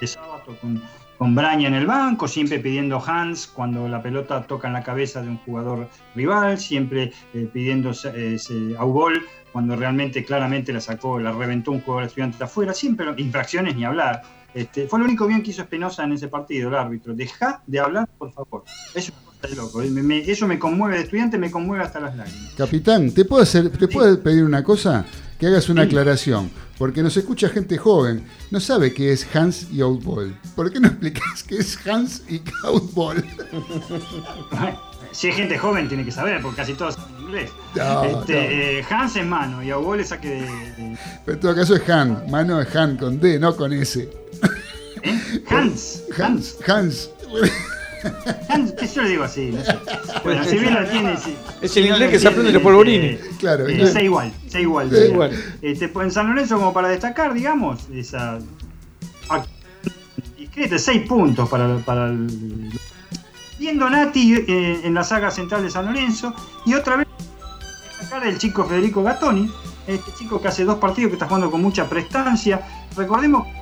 de 0.00 0.06
sábado 0.06 0.42
con, 0.60 0.82
con 1.20 1.34
Braña 1.34 1.68
en 1.68 1.74
el 1.74 1.86
banco, 1.86 2.26
siempre 2.26 2.60
pidiendo 2.60 2.98
hands 2.98 3.46
cuando 3.46 3.86
la 3.86 4.02
pelota 4.02 4.42
toca 4.46 4.68
en 4.68 4.72
la 4.72 4.82
cabeza 4.82 5.20
de 5.20 5.28
un 5.28 5.36
jugador 5.36 5.86
rival, 6.14 6.58
siempre 6.58 7.12
eh, 7.34 7.46
pidiendo 7.52 7.90
eh, 7.90 8.36
ese 8.36 8.74
augol 8.78 9.22
cuando 9.52 9.76
realmente 9.76 10.24
claramente 10.24 10.72
la 10.72 10.80
sacó, 10.80 11.20
la 11.20 11.30
reventó 11.30 11.72
un 11.72 11.82
jugador 11.82 12.06
estudiante 12.06 12.38
de 12.38 12.44
afuera, 12.44 12.72
siempre 12.72 13.04
infracciones 13.18 13.76
ni 13.76 13.84
hablar. 13.84 14.22
Este, 14.54 14.88
fue 14.88 14.98
lo 14.98 15.04
único 15.04 15.26
bien 15.26 15.42
que 15.42 15.50
hizo 15.50 15.60
Espinosa 15.60 16.04
en 16.04 16.14
ese 16.14 16.28
partido, 16.28 16.70
el 16.70 16.74
árbitro. 16.74 17.12
Deja 17.12 17.62
de 17.66 17.80
hablar, 17.80 18.08
por 18.16 18.32
favor. 18.32 18.64
Eso 18.94 19.12
es 19.42 19.56
loco. 19.58 19.82
eso 19.82 20.48
me 20.48 20.58
conmueve 20.58 20.96
de 20.96 21.02
estudiante, 21.02 21.36
me 21.36 21.50
conmueve 21.50 21.84
hasta 21.84 22.00
las 22.00 22.16
lágrimas. 22.16 22.54
Capitán, 22.56 23.10
¿te 23.10 23.26
puedo, 23.26 23.42
hacer, 23.42 23.68
¿te 23.68 23.88
puedo 23.88 24.18
pedir 24.22 24.42
una 24.42 24.64
cosa? 24.64 25.04
Que 25.38 25.48
hagas 25.48 25.68
una 25.68 25.82
aclaración. 25.82 26.50
Porque 26.80 27.02
nos 27.02 27.14
escucha 27.14 27.50
gente 27.50 27.76
joven. 27.76 28.24
No 28.50 28.58
sabe 28.58 28.94
qué 28.94 29.12
es 29.12 29.26
Hans 29.36 29.66
y 29.70 29.82
Outball. 29.82 30.34
¿Por 30.56 30.72
qué 30.72 30.80
no 30.80 30.88
explicas 30.88 31.42
qué 31.42 31.58
es 31.58 31.78
Hans 31.86 32.22
y 32.26 32.40
Outball? 32.64 33.22
si 35.12 35.26
hay 35.26 35.34
gente 35.34 35.58
joven 35.58 35.88
tiene 35.88 36.06
que 36.06 36.10
saber, 36.10 36.40
porque 36.40 36.56
casi 36.56 36.72
todos 36.72 36.94
saben 36.94 37.20
inglés. 37.20 37.50
este, 37.74 38.78
eh, 38.78 38.84
Hans 38.88 39.14
es 39.14 39.26
mano 39.26 39.62
y 39.62 39.70
a 39.70 39.76
le 39.76 40.04
saque 40.04 40.28
de, 40.30 40.98
Pero 41.26 41.34
en 41.34 41.40
todo 41.40 41.54
caso 41.54 41.76
es 41.76 41.86
Han, 41.86 42.30
mano 42.30 42.58
es 42.62 42.74
Han 42.74 42.96
con 42.96 43.20
D, 43.20 43.38
no 43.38 43.54
con 43.54 43.74
S. 43.74 44.08
¿Eh? 45.02 45.42
Hans, 45.50 46.04
Hans. 46.18 46.56
Hans. 46.66 47.10
Hans. 47.20 47.70
¿Qué 48.78 48.86
yo 48.86 49.02
le 49.02 49.08
digo 49.08 49.24
así? 49.24 49.52
Bueno, 50.24 50.44
si 50.44 50.58
bien 50.58 50.74
lo 50.74 50.88
tiene. 50.88 51.16
es 51.60 51.76
el 51.76 51.86
inglés 51.86 52.10
que 52.10 52.18
se 52.18 52.28
aprende 52.28 52.52
los 52.52 52.62
polvorines. 52.62 53.20
Este, 53.20 53.36
claro, 53.36 53.68
eh, 53.68 53.86
sea 53.86 54.02
igual, 54.02 54.32
sea 54.48 54.60
igual. 54.60 54.90
Sea 54.90 55.06
igual. 55.06 55.30
Este, 55.62 55.88
pues 55.88 56.06
en 56.06 56.12
San 56.12 56.28
Lorenzo, 56.28 56.56
como 56.56 56.72
para 56.72 56.88
destacar, 56.88 57.34
digamos, 57.34 57.88
esa. 57.92 58.38
Discreta, 60.36 60.78
seis 60.78 61.06
puntos 61.06 61.48
para, 61.48 61.78
para 61.78 62.06
el 62.06 62.72
viendo 63.60 63.88
Nati 63.90 64.34
eh, 64.34 64.80
en 64.84 64.94
la 64.94 65.04
saga 65.04 65.30
central 65.30 65.62
de 65.62 65.70
San 65.70 65.84
Lorenzo 65.84 66.34
y 66.64 66.72
otra 66.72 66.96
vez 66.96 67.06
acá 68.00 68.26
el 68.26 68.38
chico 68.38 68.64
Federico 68.64 69.02
Gattoni, 69.02 69.52
este 69.86 70.12
chico 70.14 70.40
que 70.40 70.48
hace 70.48 70.64
dos 70.64 70.78
partidos 70.78 71.10
que 71.10 71.16
está 71.16 71.26
jugando 71.26 71.50
con 71.50 71.60
mucha 71.60 71.88
prestancia. 71.88 72.62
Recordemos, 72.96 73.46
20, 73.46 73.59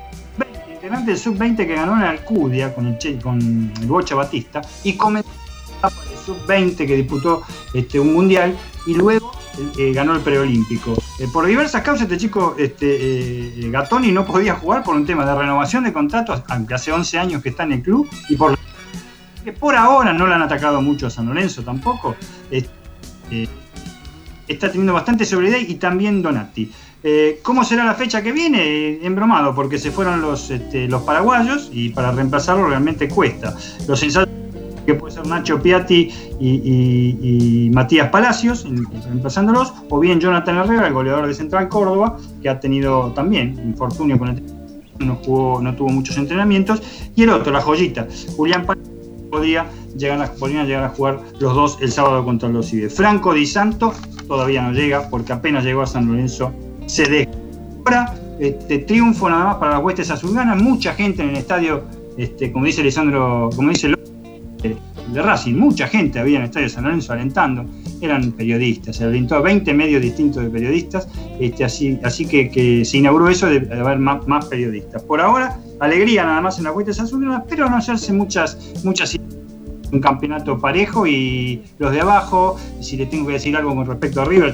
integrante 0.78 1.10
del 1.10 1.18
sub-20 1.18 1.56
que 1.56 1.74
ganó 1.74 1.96
en 1.96 2.04
Alcudia 2.04 2.72
con 2.72 2.86
el, 2.86 3.18
con 3.20 3.72
el 3.80 3.86
Bocha 3.86 4.14
Batista 4.14 4.62
y 4.84 4.94
comenzó 4.94 5.28
el 5.82 6.18
sub-20 6.24 6.76
que 6.76 6.96
disputó 6.96 7.42
este, 7.74 7.98
un 7.98 8.14
mundial 8.14 8.56
y 8.86 8.94
luego 8.94 9.32
eh, 9.76 9.92
ganó 9.92 10.14
el 10.14 10.20
preolímpico. 10.20 10.94
Eh, 11.18 11.26
por 11.32 11.46
diversas 11.46 11.82
causas 11.82 12.02
este 12.02 12.16
chico 12.16 12.54
este, 12.58 13.52
Gattoni 13.70 14.12
no 14.12 14.24
podía 14.24 14.54
jugar 14.54 14.84
por 14.84 14.94
un 14.94 15.04
tema 15.04 15.26
de 15.26 15.34
renovación 15.34 15.82
de 15.82 15.92
contratos, 15.92 16.42
aunque 16.48 16.74
hace 16.74 16.92
11 16.92 17.18
años 17.18 17.42
que 17.42 17.48
está 17.48 17.64
en 17.64 17.72
el 17.72 17.82
club, 17.82 18.08
y 18.28 18.36
por 18.36 18.56
por 19.58 19.74
ahora 19.74 20.12
no 20.12 20.26
le 20.26 20.34
han 20.34 20.42
atacado 20.42 20.82
mucho 20.82 21.06
a 21.06 21.10
San 21.10 21.26
Lorenzo 21.26 21.62
tampoco. 21.62 22.14
Eh, 22.50 23.48
está 24.46 24.68
teniendo 24.68 24.92
bastante 24.92 25.24
seguridad 25.24 25.58
y 25.58 25.74
también 25.76 26.22
Donati. 26.22 26.70
Eh, 27.02 27.38
¿Cómo 27.42 27.62
será 27.64 27.84
la 27.84 27.94
fecha 27.94 28.22
que 28.22 28.32
viene? 28.32 28.98
Embromado, 29.04 29.54
porque 29.54 29.78
se 29.78 29.90
fueron 29.90 30.20
los, 30.20 30.50
este, 30.50 30.88
los 30.88 31.02
paraguayos 31.02 31.70
y 31.72 31.90
para 31.90 32.10
reemplazarlo 32.10 32.66
realmente 32.66 33.08
cuesta. 33.08 33.54
Los 33.86 34.02
ensayos 34.02 34.28
que 34.84 34.94
puede 34.94 35.14
ser 35.14 35.26
Nacho 35.26 35.62
Piatti 35.62 36.10
y, 36.40 37.70
Matías 37.72 38.08
Palacios, 38.08 38.66
reemplazándolos, 39.04 39.74
o 39.90 40.00
bien 40.00 40.18
Jonathan 40.18 40.56
Herrera, 40.56 40.86
el 40.86 40.94
goleador 40.94 41.26
de 41.26 41.34
Central 41.34 41.68
Córdoba, 41.68 42.16
que 42.42 42.48
ha 42.48 42.58
tenido 42.58 43.12
también 43.12 43.60
infortunio 43.64 44.18
con 44.18 44.28
el 44.28 44.42
no, 44.98 45.20
no 45.60 45.76
tuvo 45.76 45.88
muchos 45.90 46.16
entrenamientos, 46.16 46.82
y 47.14 47.22
el 47.22 47.30
otro, 47.30 47.52
la 47.52 47.60
joyita, 47.60 48.08
Julián 48.36 48.64
Palacios 48.64 48.96
podía 49.30 49.66
llegar 49.96 50.22
a, 50.22 50.32
podrían 50.32 50.66
llegar 50.66 50.84
a 50.84 50.88
jugar 50.88 51.20
los 51.38 51.54
dos 51.54 51.78
el 51.82 51.92
sábado 51.92 52.24
contra 52.24 52.48
los 52.48 52.66
Cibe. 52.66 52.88
Franco 52.88 53.34
Di 53.34 53.46
Santo 53.46 53.92
todavía 54.26 54.62
no 54.62 54.72
llega 54.72 55.08
porque 55.10 55.34
apenas 55.34 55.64
llegó 55.64 55.82
a 55.82 55.86
San 55.86 56.06
Lorenzo 56.06 56.52
se. 56.88 57.28
Ahora, 57.84 58.14
este, 58.38 58.78
triunfo 58.78 59.28
nada 59.28 59.44
más 59.44 59.56
para 59.56 59.72
las 59.72 59.82
huestes 59.82 60.10
azulganas, 60.10 60.60
mucha 60.60 60.94
gente 60.94 61.22
en 61.22 61.30
el 61.30 61.36
estadio, 61.36 61.84
este, 62.16 62.52
como 62.52 62.64
dice 62.64 62.82
Lisandro, 62.82 63.50
como 63.54 63.70
dice 63.70 63.92
eh, 64.62 64.76
de 65.12 65.22
Racing, 65.22 65.54
mucha 65.54 65.86
gente 65.86 66.18
había 66.18 66.36
en 66.36 66.42
el 66.42 66.48
estadio 66.48 66.68
San 66.68 66.84
Lorenzo 66.84 67.12
alentando, 67.12 67.64
eran 68.00 68.32
periodistas, 68.32 68.96
se 68.96 69.04
alentó 69.04 69.36
a 69.36 69.40
20 69.40 69.72
medios 69.72 70.02
distintos 70.02 70.42
de 70.42 70.50
periodistas, 70.50 71.08
este, 71.40 71.64
así, 71.64 71.98
así 72.02 72.26
que, 72.26 72.84
se 72.84 72.98
inauguró 72.98 73.28
eso 73.28 73.46
de, 73.46 73.56
haber 73.72 73.98
más, 73.98 74.26
más, 74.26 74.46
periodistas. 74.46 75.02
Por 75.02 75.20
ahora, 75.20 75.58
alegría 75.80 76.24
nada 76.24 76.40
más 76.40 76.58
en 76.58 76.64
las 76.64 76.74
huestes 76.74 77.00
azulganas, 77.00 77.44
pero 77.48 77.68
no 77.70 77.76
hacerse 77.76 78.12
muchas, 78.12 78.74
muchas 78.84 79.16
un 79.90 80.00
campeonato 80.00 80.58
parejo 80.58 81.06
y 81.06 81.62
los 81.78 81.92
de 81.92 82.00
abajo, 82.02 82.56
si 82.80 82.96
le 82.96 83.06
tengo 83.06 83.26
que 83.26 83.34
decir 83.34 83.56
algo 83.56 83.74
con 83.74 83.86
respecto 83.86 84.20
a 84.20 84.26
River, 84.26 84.52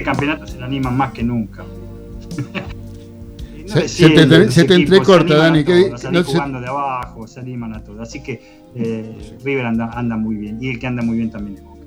este 0.00 0.10
campeonato 0.10 0.46
se 0.46 0.58
lo 0.58 0.64
animan 0.64 0.96
más 0.96 1.12
que 1.12 1.22
nunca. 1.22 1.62
se, 3.66 4.08
te, 4.64 4.74
entrecorta, 4.74 5.36
Dani. 5.36 5.62
No 6.10 6.24
jugando 6.24 6.58
de 6.58 6.66
abajo, 6.66 7.26
se 7.26 7.40
animan 7.40 7.74
a 7.74 7.84
todo. 7.84 8.00
Así 8.00 8.22
que 8.22 8.40
eh, 8.74 9.36
River 9.44 9.66
anda, 9.66 9.90
anda 9.92 10.16
muy 10.16 10.36
bien. 10.36 10.56
Y 10.58 10.70
el 10.70 10.78
que 10.78 10.86
anda 10.86 11.02
muy 11.02 11.18
bien 11.18 11.30
también 11.30 11.58
es 11.58 11.64
Boca. 11.64 11.82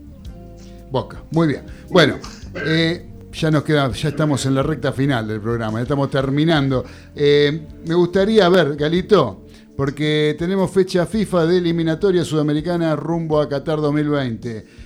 Boca, 0.91 1.24
muy 1.32 1.47
bien. 1.47 1.64
Bueno, 1.89 2.18
eh, 2.64 3.03
ya 3.32 3.49
nos 3.49 3.64
queda, 3.64 3.91
ya 3.91 4.09
estamos 4.09 4.45
en 4.45 4.53
la 4.53 4.61
recta 4.61 4.93
final 4.93 5.28
del 5.28 5.41
programa, 5.41 5.80
ya 5.80 5.84
estamos 5.84 6.11
terminando. 6.11 6.86
Eh, 7.16 7.66
me 7.88 7.95
gustaría 7.95 8.47
ver, 8.49 8.76
Galito, 8.76 9.47
porque 9.76 10.36
tenemos 10.38 10.70
fecha 10.70 11.07
FIFA 11.07 11.47
de 11.47 11.57
eliminatoria 11.57 12.24
sudamericana 12.24 12.95
rumbo 12.95 13.41
a 13.41 13.49
Qatar 13.49 13.82
2020. 13.82 14.84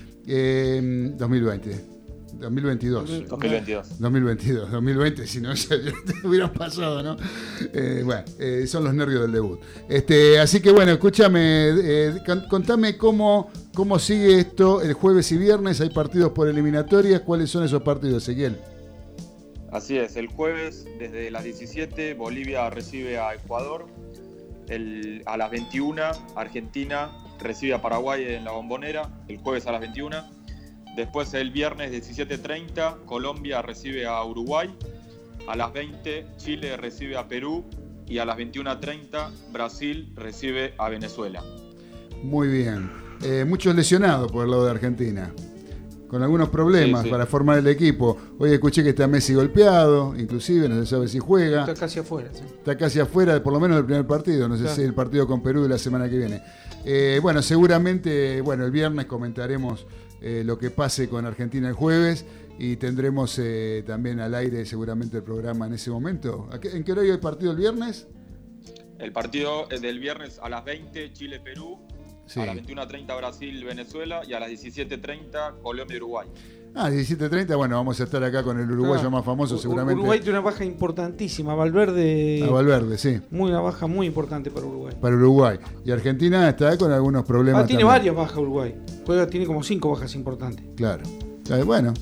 2020. 1.18 1.97
2022. 2.40 3.28
2022. 3.28 4.00
2022, 4.00 4.72
2020, 4.72 5.28
si 5.28 5.42
no 5.42 5.54
ya, 5.56 5.78
te 5.78 6.28
hubieran 6.28 6.54
pasado, 6.54 7.04
¿no? 7.04 7.18
Eh, 7.74 8.02
bueno, 8.04 8.24
eh, 8.40 8.66
son 8.68 8.84
los 8.84 8.94
nervios 8.94 9.22
del 9.22 9.32
debut. 9.32 9.60
Este, 9.90 10.40
así 10.40 10.62
que 10.62 10.72
bueno, 10.72 10.92
escúchame, 10.92 11.70
eh, 11.70 12.24
contame 12.50 12.98
cómo, 12.98 13.50
cómo 13.74 14.00
sigue 14.00 14.40
esto 14.40 14.82
el 14.82 14.94
jueves 14.94 15.32
y 15.32 15.38
viernes. 15.38 15.82
Hay 15.82 15.90
partidos 15.90 16.32
por 16.32 16.48
eliminatorias. 16.48 17.22
¿Cuáles 17.22 17.50
son 17.50 17.64
esos 17.64 17.82
partidos, 17.84 18.24
Ezequiel? 18.24 18.58
Así 19.72 19.98
es, 19.98 20.16
el 20.16 20.28
jueves 20.28 20.86
desde 20.98 21.30
las 21.30 21.44
17 21.44 22.14
Bolivia 22.14 22.70
recibe 22.70 23.20
a 23.20 23.34
Ecuador 23.34 23.86
a 25.26 25.38
las 25.38 25.52
21 25.52 26.02
Argentina 26.36 27.10
recibe 27.40 27.74
a 27.74 27.82
Paraguay 27.82 28.24
en 28.26 28.46
la 28.46 28.52
bombonera, 28.52 29.10
el 29.28 29.38
jueves 29.38 29.68
a 29.68 29.72
las 29.72 29.82
21. 29.82 30.37
Después 30.98 31.34
el 31.36 31.52
viernes 31.52 31.92
17.30 31.92 33.06
Colombia 33.06 33.62
recibe 33.62 34.06
a 34.06 34.22
Uruguay. 34.26 34.76
A 35.48 35.56
las 35.56 35.72
20 35.72 36.26
Chile 36.38 36.76
recibe 36.76 37.16
a 37.18 37.28
Perú. 37.28 37.64
Y 38.08 38.18
a 38.20 38.26
las 38.26 38.38
21.30 38.38 39.52
Brasil 39.54 40.12
recibe 40.16 40.74
a 40.78 40.90
Venezuela. 40.90 41.44
Muy 42.24 42.48
bien. 42.48 42.90
Eh, 43.24 43.46
muchos 43.48 43.76
lesionados 43.76 44.32
por 44.32 44.46
el 44.46 44.52
lado 44.52 44.66
de 44.66 44.72
Argentina. 44.72 45.32
Con 46.08 46.24
algunos 46.24 46.48
problemas 46.50 47.02
Sí, 47.02 47.08
sí. 47.08 47.12
para 47.12 47.26
formar 47.26 47.58
el 47.60 47.68
equipo. 47.68 48.18
Hoy 48.40 48.54
escuché 48.54 48.82
que 48.82 48.90
está 48.90 49.08
Messi 49.08 49.34
golpeado, 49.34 50.16
inclusive, 50.18 50.70
no 50.70 50.76
se 50.80 50.86
sabe 50.86 51.10
si 51.10 51.20
juega. 51.20 51.62
Está 51.62 51.74
casi 51.74 52.00
afuera. 52.00 52.30
sí. 52.34 52.44
Está 52.48 52.78
casi 52.78 53.00
afuera, 53.02 53.44
por 53.44 53.52
lo 53.52 53.60
menos 53.60 53.76
del 53.76 53.86
primer 53.86 54.08
partido. 54.08 54.48
No 54.48 54.56
sé 54.56 54.62
Claro. 54.64 54.76
si 54.78 54.82
el 54.84 54.94
partido 54.94 55.28
con 55.28 55.44
Perú 55.44 55.64
de 55.64 55.70
la 55.70 55.78
semana 55.78 56.10
que 56.10 56.18
viene. 56.18 56.42
Eh, 56.86 57.20
bueno, 57.22 57.42
seguramente, 57.42 58.40
bueno, 58.40 58.64
el 58.64 58.72
viernes 58.72 59.06
comentaremos 59.06 59.86
eh, 60.22 60.44
lo 60.46 60.58
que 60.58 60.70
pase 60.72 61.10
con 61.10 61.26
Argentina 61.26 61.68
el 61.70 61.74
jueves 61.76 62.26
y 62.60 62.76
tendremos 62.78 63.38
eh, 63.40 63.84
también 63.86 64.20
al 64.20 64.34
aire 64.36 64.66
seguramente 64.66 65.18
el 65.18 65.24
programa 65.24 65.68
en 65.68 65.74
ese 65.74 65.90
momento. 65.92 66.48
¿A 66.52 66.60
qué- 66.60 66.70
¿En 66.76 66.84
qué 66.84 66.92
horario 66.92 67.14
hay 67.14 67.20
partido 67.20 67.52
el 67.52 67.58
viernes? 67.58 68.08
El 69.00 69.12
partido 69.12 69.70
es 69.70 69.82
del 69.82 70.00
viernes 70.00 70.40
a 70.42 70.50
las 70.50 70.66
20 70.66 71.14
Chile-Perú. 71.14 71.80
Sí. 72.26 72.40
A 72.42 72.48
las 72.48 72.56
21.30 72.56 73.16
Brasil-Venezuela. 73.16 74.22
Y 74.28 74.34
a 74.34 74.40
las 74.40 74.50
17.30 74.50 75.62
Colombia-Uruguay. 75.62 76.28
Ah, 76.76 76.92
17.30, 76.92 77.56
bueno, 77.58 77.76
vamos 77.76 78.00
a 78.00 78.04
estar 78.04 78.24
acá 78.24 78.44
con 78.44 78.60
el 78.60 78.70
uruguayo 78.70 78.96
Claro. 79.02 79.10
más 79.12 79.26
famoso 79.26 79.58
seguramente. 79.58 79.96
Uruguay 80.00 80.20
tiene 80.20 80.38
una 80.38 80.46
baja 80.46 80.64
importantísima. 80.64 81.56
Valverde. 81.56 82.44
A 82.48 82.52
Valverde, 82.52 83.00
sí. 83.00 83.20
Muy 83.32 83.50
una 83.50 83.62
baja 83.62 83.88
muy 83.88 84.06
importante 84.06 84.52
para 84.52 84.68
Uruguay. 84.68 84.94
Para 85.02 85.16
Uruguay. 85.16 85.58
Y 85.84 85.90
Argentina 85.92 86.48
está 86.48 86.78
con 86.78 86.92
algunos 86.92 87.26
problemas. 87.26 87.64
Ah, 87.64 87.68
tiene 87.68 87.82
también. 87.82 87.98
varias 88.00 88.16
bajas 88.16 88.38
Uruguay. 88.38 88.76
Juega, 89.08 89.26
tiene 89.28 89.48
como 89.48 89.64
cinco 89.64 89.90
bajas 89.92 90.14
importantes. 90.14 90.64
Claro. 90.76 91.04
Eh, 91.50 91.64
Bueno, 91.64 91.94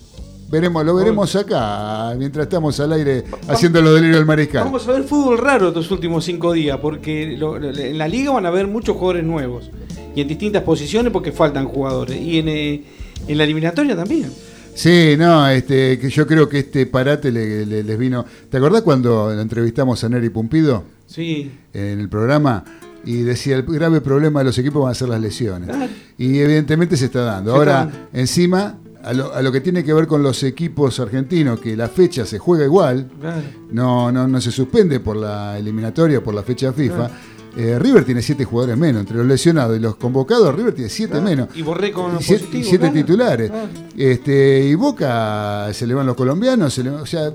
veremos, 0.50 0.84
lo 0.86 0.96
veremos 0.96 1.34
acá, 1.38 2.14
mientras 2.18 2.44
estamos 2.48 2.78
al 2.82 2.92
aire 2.94 3.24
haciendo 3.48 3.82
lo 3.82 3.94
delirio 3.94 4.18
del 4.18 4.26
mariscal. 4.26 4.66
Vamos 4.66 4.86
a 4.90 4.92
ver 4.92 5.04
fútbol 5.04 5.38
raro 5.38 5.70
estos 5.70 5.90
últimos 5.92 6.26
cinco 6.26 6.52
días, 6.52 6.80
porque 6.82 7.38
lo- 7.38 7.56
en 7.64 7.98
la 7.98 8.08
liga 8.10 8.32
van 8.32 8.46
a 8.46 8.50
haber 8.50 8.68
muchos 8.68 8.96
jugadores 8.98 9.24
nuevos. 9.24 9.72
Y 10.16 10.20
en 10.22 10.28
distintas 10.28 10.64
posiciones 10.64 11.14
porque 11.14 11.32
faltan 11.32 11.66
jugadores. 11.68 12.20
Y 12.20 12.40
en, 12.40 12.50
eh, 12.50 12.84
en 13.28 13.38
la 13.38 13.44
eliminatoria 13.46 13.96
también. 13.96 14.30
Sí, 14.76 15.16
no, 15.18 15.48
este, 15.48 15.98
que 15.98 16.10
yo 16.10 16.28
creo 16.28 16.48
que 16.50 16.60
este 16.60 16.86
parate 16.86 17.32
le- 17.32 17.66
le- 17.66 17.82
les 17.84 17.98
vino. 17.98 18.26
¿Te 18.50 18.58
acordás 18.58 18.82
cuando 18.82 19.32
entrevistamos 19.40 20.04
a 20.04 20.10
Neri 20.10 20.30
Pumpido 20.30 20.84
Sí. 21.08 21.52
en 21.74 22.00
el 22.00 22.10
programa? 22.10 22.64
Y 23.06 23.22
decía, 23.22 23.56
el 23.56 23.64
grave 23.64 24.02
problema 24.02 24.40
de 24.42 24.46
los 24.46 24.58
equipos 24.58 24.84
van 24.84 24.92
a 24.92 24.96
ser 24.96 25.08
las 25.10 25.22
lesiones. 25.22 25.70
Claro. 25.70 25.92
Y 26.18 26.40
evidentemente 26.40 26.98
se 26.98 27.06
está 27.06 27.22
dando. 27.22 27.52
Se 27.52 27.58
Ahora, 27.58 27.84
está 27.84 27.92
dando. 27.98 28.08
encima, 28.20 28.78
a 29.04 29.14
lo, 29.14 29.34
a 29.34 29.42
lo 29.44 29.52
que 29.52 29.62
tiene 29.62 29.84
que 29.84 29.94
ver 29.94 30.08
con 30.08 30.24
los 30.24 30.42
equipos 30.44 31.00
argentinos, 31.00 31.60
que 31.60 31.78
la 31.78 31.88
fecha 31.88 32.26
se 32.26 32.40
juega 32.40 32.66
igual, 32.66 33.10
Claro. 33.22 33.42
no, 33.72 34.12
no, 34.12 34.28
no 34.28 34.42
se 34.42 34.52
suspende 34.52 35.00
por 35.00 35.16
la 35.16 35.58
eliminatoria, 35.58 36.22
por 36.24 36.34
la 36.34 36.42
fecha 36.44 36.74
FIFA. 36.74 37.10
Eh, 37.58 37.80
River 37.80 38.04
tiene 38.04 38.22
siete 38.22 38.44
jugadores 38.44 38.78
menos, 38.78 39.00
entre 39.02 39.16
los 39.18 39.26
lesionados 39.26 39.78
y 39.78 39.80
los 39.80 39.96
convocados, 39.96 40.54
River 40.54 40.74
tiene 40.74 40.90
siete 40.90 41.12
Claro. 41.14 41.26
menos. 41.26 41.48
Y 41.56 41.62
Borré 41.62 41.92
con 41.92 42.12
Y 42.12 42.14
los 42.16 42.24
siete, 42.26 42.42
positivos, 42.44 42.66
y 42.66 42.70
siete 42.70 42.86
claro. 42.90 42.94
titulares. 43.06 43.50
Claro. 43.52 43.68
Este, 43.98 44.66
y 44.66 44.76
Boca 44.76 45.70
se 45.74 45.88
le 45.88 45.94
van 45.94 46.06
los 46.06 46.16
colombianos, 46.16 46.74
se 46.74 46.84
le- 46.84 46.90
o 46.90 47.06
sea, 47.06 47.32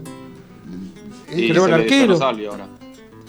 Pero 1.31 1.39
el 1.39 1.61
se 1.63 1.69
le 1.69 1.75
arquero. 1.75 2.17
Salvio 2.19 2.51
ahora. 2.51 2.69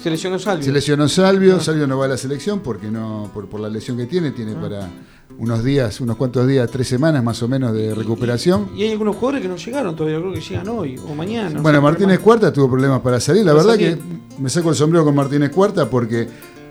Se 0.01 0.09
lesionó 0.09 0.39
Salvio. 0.39 0.65
se 0.65 0.71
lesionó 0.71 1.07
Salvio. 1.07 1.59
Salvio 1.59 1.85
no 1.87 1.97
va 1.97 2.05
a 2.05 2.07
la 2.09 2.17
selección 2.17 2.59
porque 2.61 2.89
no, 2.89 3.29
por, 3.33 3.47
por 3.47 3.59
la 3.61 3.69
lesión 3.69 3.97
que 3.97 4.07
tiene, 4.07 4.31
tiene 4.31 4.53
para 4.55 4.89
unos 5.37 5.63
días, 5.63 6.01
unos 6.01 6.17
cuantos 6.17 6.47
días, 6.47 6.69
tres 6.71 6.87
semanas 6.87 7.23
más 7.23 7.41
o 7.43 7.47
menos 7.47 7.71
de 7.73 7.93
recuperación. 7.93 8.69
Y 8.75 8.83
hay 8.83 8.91
algunos 8.93 9.15
jugadores 9.15 9.43
que 9.43 9.47
no 9.47 9.55
llegaron 9.57 9.95
todavía, 9.95 10.19
creo 10.19 10.33
que 10.33 10.41
llegan 10.41 10.67
hoy 10.69 10.97
o 11.07 11.13
mañana. 11.13 11.51
no 11.51 11.61
Bueno, 11.61 11.77
sé, 11.77 11.83
Martínez 11.83 12.15
pero- 12.17 12.23
Cuarta 12.23 12.51
tuvo 12.51 12.69
problemas 12.71 13.01
para 13.01 13.19
salir. 13.19 13.45
La 13.45 13.53
verdad 13.53 13.75
salir. 13.75 13.97
que 13.99 14.41
me 14.41 14.49
saco 14.49 14.71
el 14.71 14.75
sombrero 14.75 15.05
con 15.05 15.13
Martínez 15.15 15.51
Cuarta 15.51 15.87
porque 15.87 16.27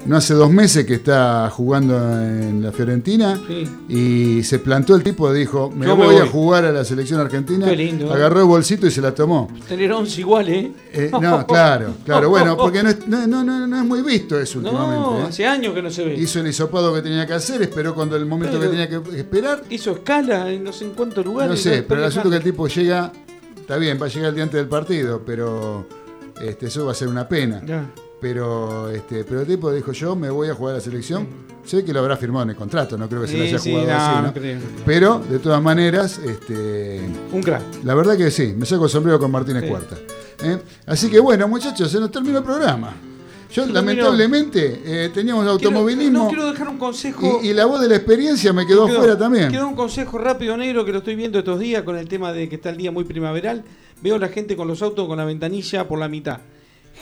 no 0.07 0.17
hace 0.17 0.35
dos 0.35 0.51
meses 0.51 0.87
que 0.87 0.95
está 0.95 1.51
jugando 1.51 1.95
en 2.21 2.63
la 2.63 2.73
Fiorentina 2.73 3.39
Sí. 3.47 3.69
y 3.89 4.43
se 4.43 4.59
plantó 4.59 4.95
el 4.95 5.03
tipo, 5.03 5.33
dijo, 5.33 5.71
me 5.71 5.87
Yo 5.87 5.97
me 5.97 6.07
voy, 6.07 6.17
a 6.17 6.27
jugar 6.27 6.65
a 6.65 6.73
la 6.73 6.85
selección 6.85 7.21
argentina. 7.21 7.67
Qué 7.67 7.77
lindo, 7.77 8.07
¿eh? 8.07 8.15
Agarró 8.15 8.41
el 8.41 8.47
bolsito 8.47 8.87
y 8.87 8.91
se 8.91 9.01
la 9.01 9.15
tomó. 9.15 9.49
Tener 9.69 9.93
11 9.93 10.21
igual, 10.21 10.49
¿eh? 10.49 10.73
Eh, 10.93 11.11
no, 11.13 11.47
claro, 11.47 11.95
claro. 12.05 12.29
Bueno, 12.31 12.57
porque 12.57 12.83
no 12.83 12.91
es, 12.91 13.07
no, 13.07 13.27
no, 13.27 13.45
no- 13.45 13.67
no 13.67 13.77
es 13.77 13.85
muy 13.85 14.03
visto 14.03 14.39
eso 14.41 14.61
No, 14.61 14.71
últimamente. 14.71 15.21
¿eh? 15.21 15.27
hace 15.29 15.47
años 15.47 15.75
que 15.75 15.83
no 15.83 15.91
se 15.91 16.05
ve. 16.05 16.15
Hizo 16.15 16.41
el 16.41 16.47
hisopado 16.49 16.95
que 16.95 17.03
tenía 17.03 17.27
que 17.27 17.35
hacer, 17.35 17.61
esperó 17.63 17.95
cuando 17.95 18.17
el 18.17 18.25
momento 18.27 18.59
Pero- 18.59 18.71
que 18.71 18.77
tenía 18.77 18.89
que 18.89 19.19
esperar. 19.19 19.63
Hizo 19.71 19.93
escala 19.93 20.51
en 20.51 20.65
no 20.65 20.73
sé 20.73 20.85
en 20.87 20.93
cuántos 20.93 21.25
lugares. 21.25 21.51
No 21.51 21.57
sé, 21.57 21.83
pero 21.83 22.01
el 22.01 22.07
asunto 22.07 22.29
es 22.29 22.33
que 22.33 22.37
el 22.39 22.43
tipo 22.45 22.67
llega, 22.69 23.13
está 23.61 23.77
bien, 23.77 23.99
va 24.01 24.07
a 24.07 24.09
llegar 24.09 24.29
el 24.31 24.35
día 24.35 24.45
antes 24.45 24.59
del 24.59 24.69
partido, 24.69 25.23
pero 25.25 25.87
este, 26.41 26.67
eso 26.69 26.87
va 26.87 26.93
a 26.93 26.95
ser 26.95 27.09
una 27.09 27.29
pena. 27.29 27.63
Ya. 27.67 27.85
Pero, 28.21 28.91
este, 28.91 29.25
pero 29.25 29.41
el 29.41 29.47
tipo 29.47 29.73
dijo, 29.73 29.93
yo 29.93 30.15
me 30.15 30.29
voy 30.31 30.49
a 30.49 30.55
jugar 30.55 30.75
a 30.75 30.79
la 30.79 30.83
selección. 30.85 31.27
Sé 31.65 31.85
que 31.85 31.93
lo 31.93 32.01
habrá 32.01 32.17
firmado 32.17 32.43
en 32.45 32.51
el 32.51 32.57
contrato, 32.57 32.99
no 32.99 33.09
creo 33.09 33.23
que 33.23 33.29
se 33.29 33.37
lo 33.39 33.45
haya 33.45 33.59
sí, 33.59 33.71
jugado 33.73 33.89
no, 34.23 34.29
así, 34.29 34.43
no. 34.43 34.61
Pero, 34.85 35.19
de 35.21 35.39
todas 35.39 35.63
maneras, 35.63 36.19
este, 36.19 37.01
Un 37.33 37.43
crack. 37.43 37.63
la 37.85 37.95
verdad 37.95 38.17
que 38.17 38.31
sí, 38.31 38.55
me 38.57 38.67
saco 38.67 38.85
el 38.85 38.91
sombrero 38.91 39.19
con 39.19 39.31
Martínez 39.31 39.63
Sí. 39.65 39.69
Cuarta. 39.69 39.97
¿eh? 40.43 40.59
Así 40.87 41.09
que 41.11 41.21
bueno, 41.21 41.47
muchachos, 41.49 41.91
se 41.91 42.01
nos 42.01 42.11
terminó 42.11 42.39
el 42.39 42.45
programa. 42.45 42.95
Yo, 43.53 43.67
lamentablemente, 43.67 44.81
eh, 44.85 45.11
teníamos 45.13 45.43
Quiero- 45.45 45.53
automovilismo 45.53 46.19
no 46.25 46.29
quiero 46.29 46.51
dejar 46.51 46.69
un 46.69 46.79
consejo. 46.79 47.41
y, 47.43 47.49
y 47.49 47.53
la 47.55 47.67
voz 47.67 47.81
de 47.81 47.89
la 47.89 47.97
experiencia 47.97 48.53
me 48.53 48.67
quedó 48.67 48.85
Quiero- 48.85 49.01
afuera 49.01 49.19
también. 49.19 49.49
Quiero 49.51 49.67
un 49.69 49.75
consejo 49.75 50.19
rápido, 50.19 50.57
negro, 50.57 50.85
que 50.85 50.93
lo 50.93 50.99
estoy 50.99 51.15
viendo 51.17 51.39
estos 51.39 51.59
días 51.59 51.83
con 51.83 51.97
el 51.97 52.09
tema 52.09 52.33
de 52.33 52.49
que 52.49 52.57
está 52.57 52.71
el 52.71 52.77
día 52.77 52.91
muy 52.93 53.05
primaveral. 53.05 53.65
Veo 54.03 54.17
a 54.17 54.19
la 54.19 54.29
gente 54.29 54.57
con 54.57 54.67
los 54.69 54.83
autos 54.83 55.07
con 55.09 55.19
la 55.19 55.25
ventanilla 55.25 55.87
por 55.89 55.99
la 55.99 56.09
mitad. 56.09 56.39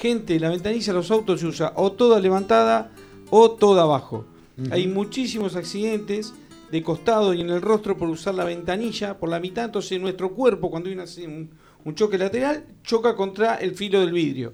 Gente, 0.01 0.39
la 0.39 0.51
ventanilla 0.51 0.93
de 0.93 0.99
los 0.99 1.11
autos 1.11 1.41
se 1.41 1.47
usa 1.47 1.73
o 1.77 1.93
toda 1.93 2.21
levantada 2.21 2.91
o 3.31 3.51
toda 3.53 3.83
abajo. 3.83 4.25
Hay 4.71 4.89
muchísimos 4.89 5.55
accidentes 5.57 6.35
de 6.73 6.83
costado 6.83 7.33
y 7.33 7.41
en 7.41 7.51
el 7.51 7.63
rostro 7.63 7.97
por 7.97 8.09
usar 8.09 8.35
la 8.35 8.45
ventanilla 8.45 9.19
por 9.19 9.29
la 9.29 9.39
mitad. 9.41 9.65
Entonces 9.67 10.01
nuestro 10.01 10.31
cuerpo, 10.35 10.71
cuando 10.71 10.89
hay 10.89 10.95
una- 10.95 11.05
un, 11.27 11.51
un 11.85 11.95
choque 11.95 12.19
lateral, 12.19 12.65
choca 12.83 13.15
contra 13.15 13.55
el 13.57 13.75
filo 13.75 14.01
del 14.01 14.13
vidrio. 14.13 14.53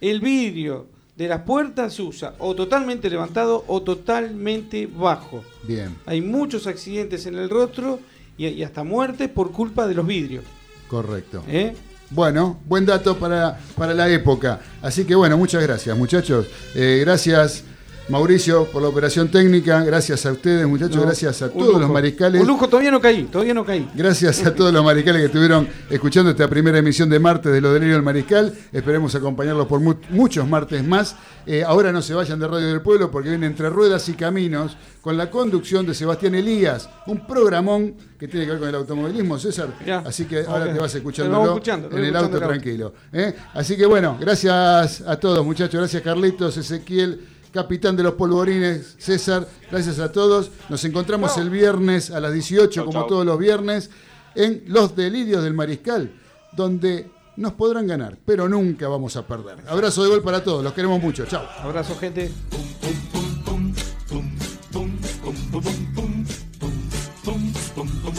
El 0.00 0.20
vidrio 0.20 0.86
de 1.16 1.28
las 1.28 1.42
puertas 1.42 1.94
se 1.94 2.02
usa 2.02 2.34
o 2.38 2.54
totalmente 2.54 3.08
levantado 3.10 3.64
o 3.66 3.82
totalmente 3.82 4.86
bajo. 4.86 5.42
Bien, 5.64 5.96
Hay 6.06 6.20
muchos 6.20 6.66
accidentes 6.66 7.26
en 7.26 7.34
el 7.36 7.48
rostro 7.50 7.98
y, 8.36 8.46
y 8.48 8.62
hasta 8.62 8.84
muertes 8.84 9.28
por 9.28 9.50
culpa 9.52 9.86
de 9.88 9.94
los 9.94 10.06
vidrios. 10.06 10.44
correcto. 10.88 11.42
¿eh? 11.48 11.74
Bueno, 12.10 12.58
buen 12.64 12.86
dato 12.86 13.18
para, 13.18 13.58
para 13.76 13.92
la 13.92 14.08
época. 14.08 14.60
Así 14.80 15.04
que 15.04 15.14
bueno, 15.14 15.36
muchas 15.36 15.62
gracias 15.62 15.96
muchachos. 15.96 16.46
Eh, 16.74 17.02
gracias 17.04 17.64
Mauricio 18.08 18.64
por 18.66 18.80
la 18.80 18.88
operación 18.88 19.28
técnica. 19.28 19.82
Gracias 19.84 20.24
a 20.24 20.32
ustedes 20.32 20.66
muchachos. 20.66 20.96
No, 20.96 21.02
gracias 21.02 21.42
a 21.42 21.50
todos 21.50 21.66
lujo. 21.66 21.78
los 21.80 21.90
mariscales. 21.90 22.40
Un 22.40 22.46
lujo, 22.48 22.66
todavía 22.68 22.90
no 22.90 23.00
caí, 23.00 23.24
todavía 23.24 23.52
no 23.52 23.64
caí. 23.66 23.86
Gracias 23.94 24.44
a 24.46 24.54
todos 24.54 24.72
los 24.72 24.82
mariscales 24.82 25.20
que 25.20 25.26
estuvieron 25.26 25.68
escuchando 25.90 26.30
esta 26.30 26.48
primera 26.48 26.78
emisión 26.78 27.10
de 27.10 27.18
martes 27.18 27.52
de 27.52 27.60
Lo 27.60 27.72
Delirio 27.72 27.94
del 27.96 28.02
Mariscal. 28.02 28.54
Esperemos 28.72 29.14
acompañarlos 29.14 29.66
por 29.66 29.80
mu- 29.80 29.94
muchos 30.10 30.48
martes 30.48 30.82
más. 30.82 31.16
Eh, 31.46 31.62
ahora 31.64 31.92
no 31.92 32.00
se 32.00 32.14
vayan 32.14 32.38
de 32.38 32.46
Radio 32.48 32.68
del 32.68 32.80
Pueblo 32.80 33.10
porque 33.10 33.28
viene 33.28 33.46
Entre 33.46 33.68
Ruedas 33.68 34.08
y 34.08 34.14
Caminos 34.14 34.76
con 35.02 35.16
la 35.16 35.30
conducción 35.30 35.86
de 35.86 35.94
Sebastián 35.94 36.34
Elías, 36.34 36.88
un 37.06 37.26
programón 37.26 37.94
que 38.18 38.26
tiene 38.28 38.44
que 38.44 38.52
ver 38.52 38.60
con 38.60 38.68
el 38.68 38.74
automovilismo, 38.74 39.38
César. 39.38 39.68
Ya. 39.86 39.98
Así 40.00 40.24
que 40.24 40.44
ahora 40.46 40.72
te 40.72 40.78
vas 40.78 40.94
escuchándolo 40.94 41.44
escuchando, 41.52 41.88
en 41.96 42.04
el 42.04 42.16
auto 42.16 42.38
tranquilo. 42.38 42.92
¿eh? 43.12 43.34
Así 43.54 43.76
que 43.76 43.86
bueno, 43.86 44.16
gracias 44.20 45.02
a 45.06 45.16
todos 45.16 45.44
muchachos. 45.44 45.78
Gracias 45.78 46.02
Carlitos, 46.02 46.56
Ezequiel. 46.56 47.20
Capitán 47.52 47.96
de 47.96 48.02
los 48.02 48.14
polvorines, 48.14 48.94
César, 48.98 49.48
gracias 49.70 49.98
a 49.98 50.12
todos. 50.12 50.50
Nos 50.68 50.84
encontramos 50.84 51.36
el 51.38 51.50
viernes 51.50 52.10
a 52.10 52.20
las 52.20 52.32
18, 52.32 52.68
Chau, 52.70 52.84
como 52.86 53.00
chau. 53.00 53.08
todos 53.08 53.26
los 53.26 53.38
viernes, 53.38 53.90
en 54.34 54.64
Los 54.66 54.94
Delirios 54.94 55.42
del 55.42 55.54
Mariscal, 55.54 56.12
donde 56.52 57.10
nos 57.36 57.52
podrán 57.52 57.86
ganar, 57.86 58.18
pero 58.24 58.48
nunca 58.48 58.88
vamos 58.88 59.16
a 59.16 59.26
perder. 59.26 59.58
Abrazo 59.68 60.02
de 60.02 60.10
gol 60.10 60.22
para 60.22 60.42
todos, 60.42 60.62
los 60.62 60.72
queremos 60.72 61.00
mucho. 61.00 61.24
Chao. 61.26 61.46
Abrazo, 61.62 61.96
gente. 61.96 62.30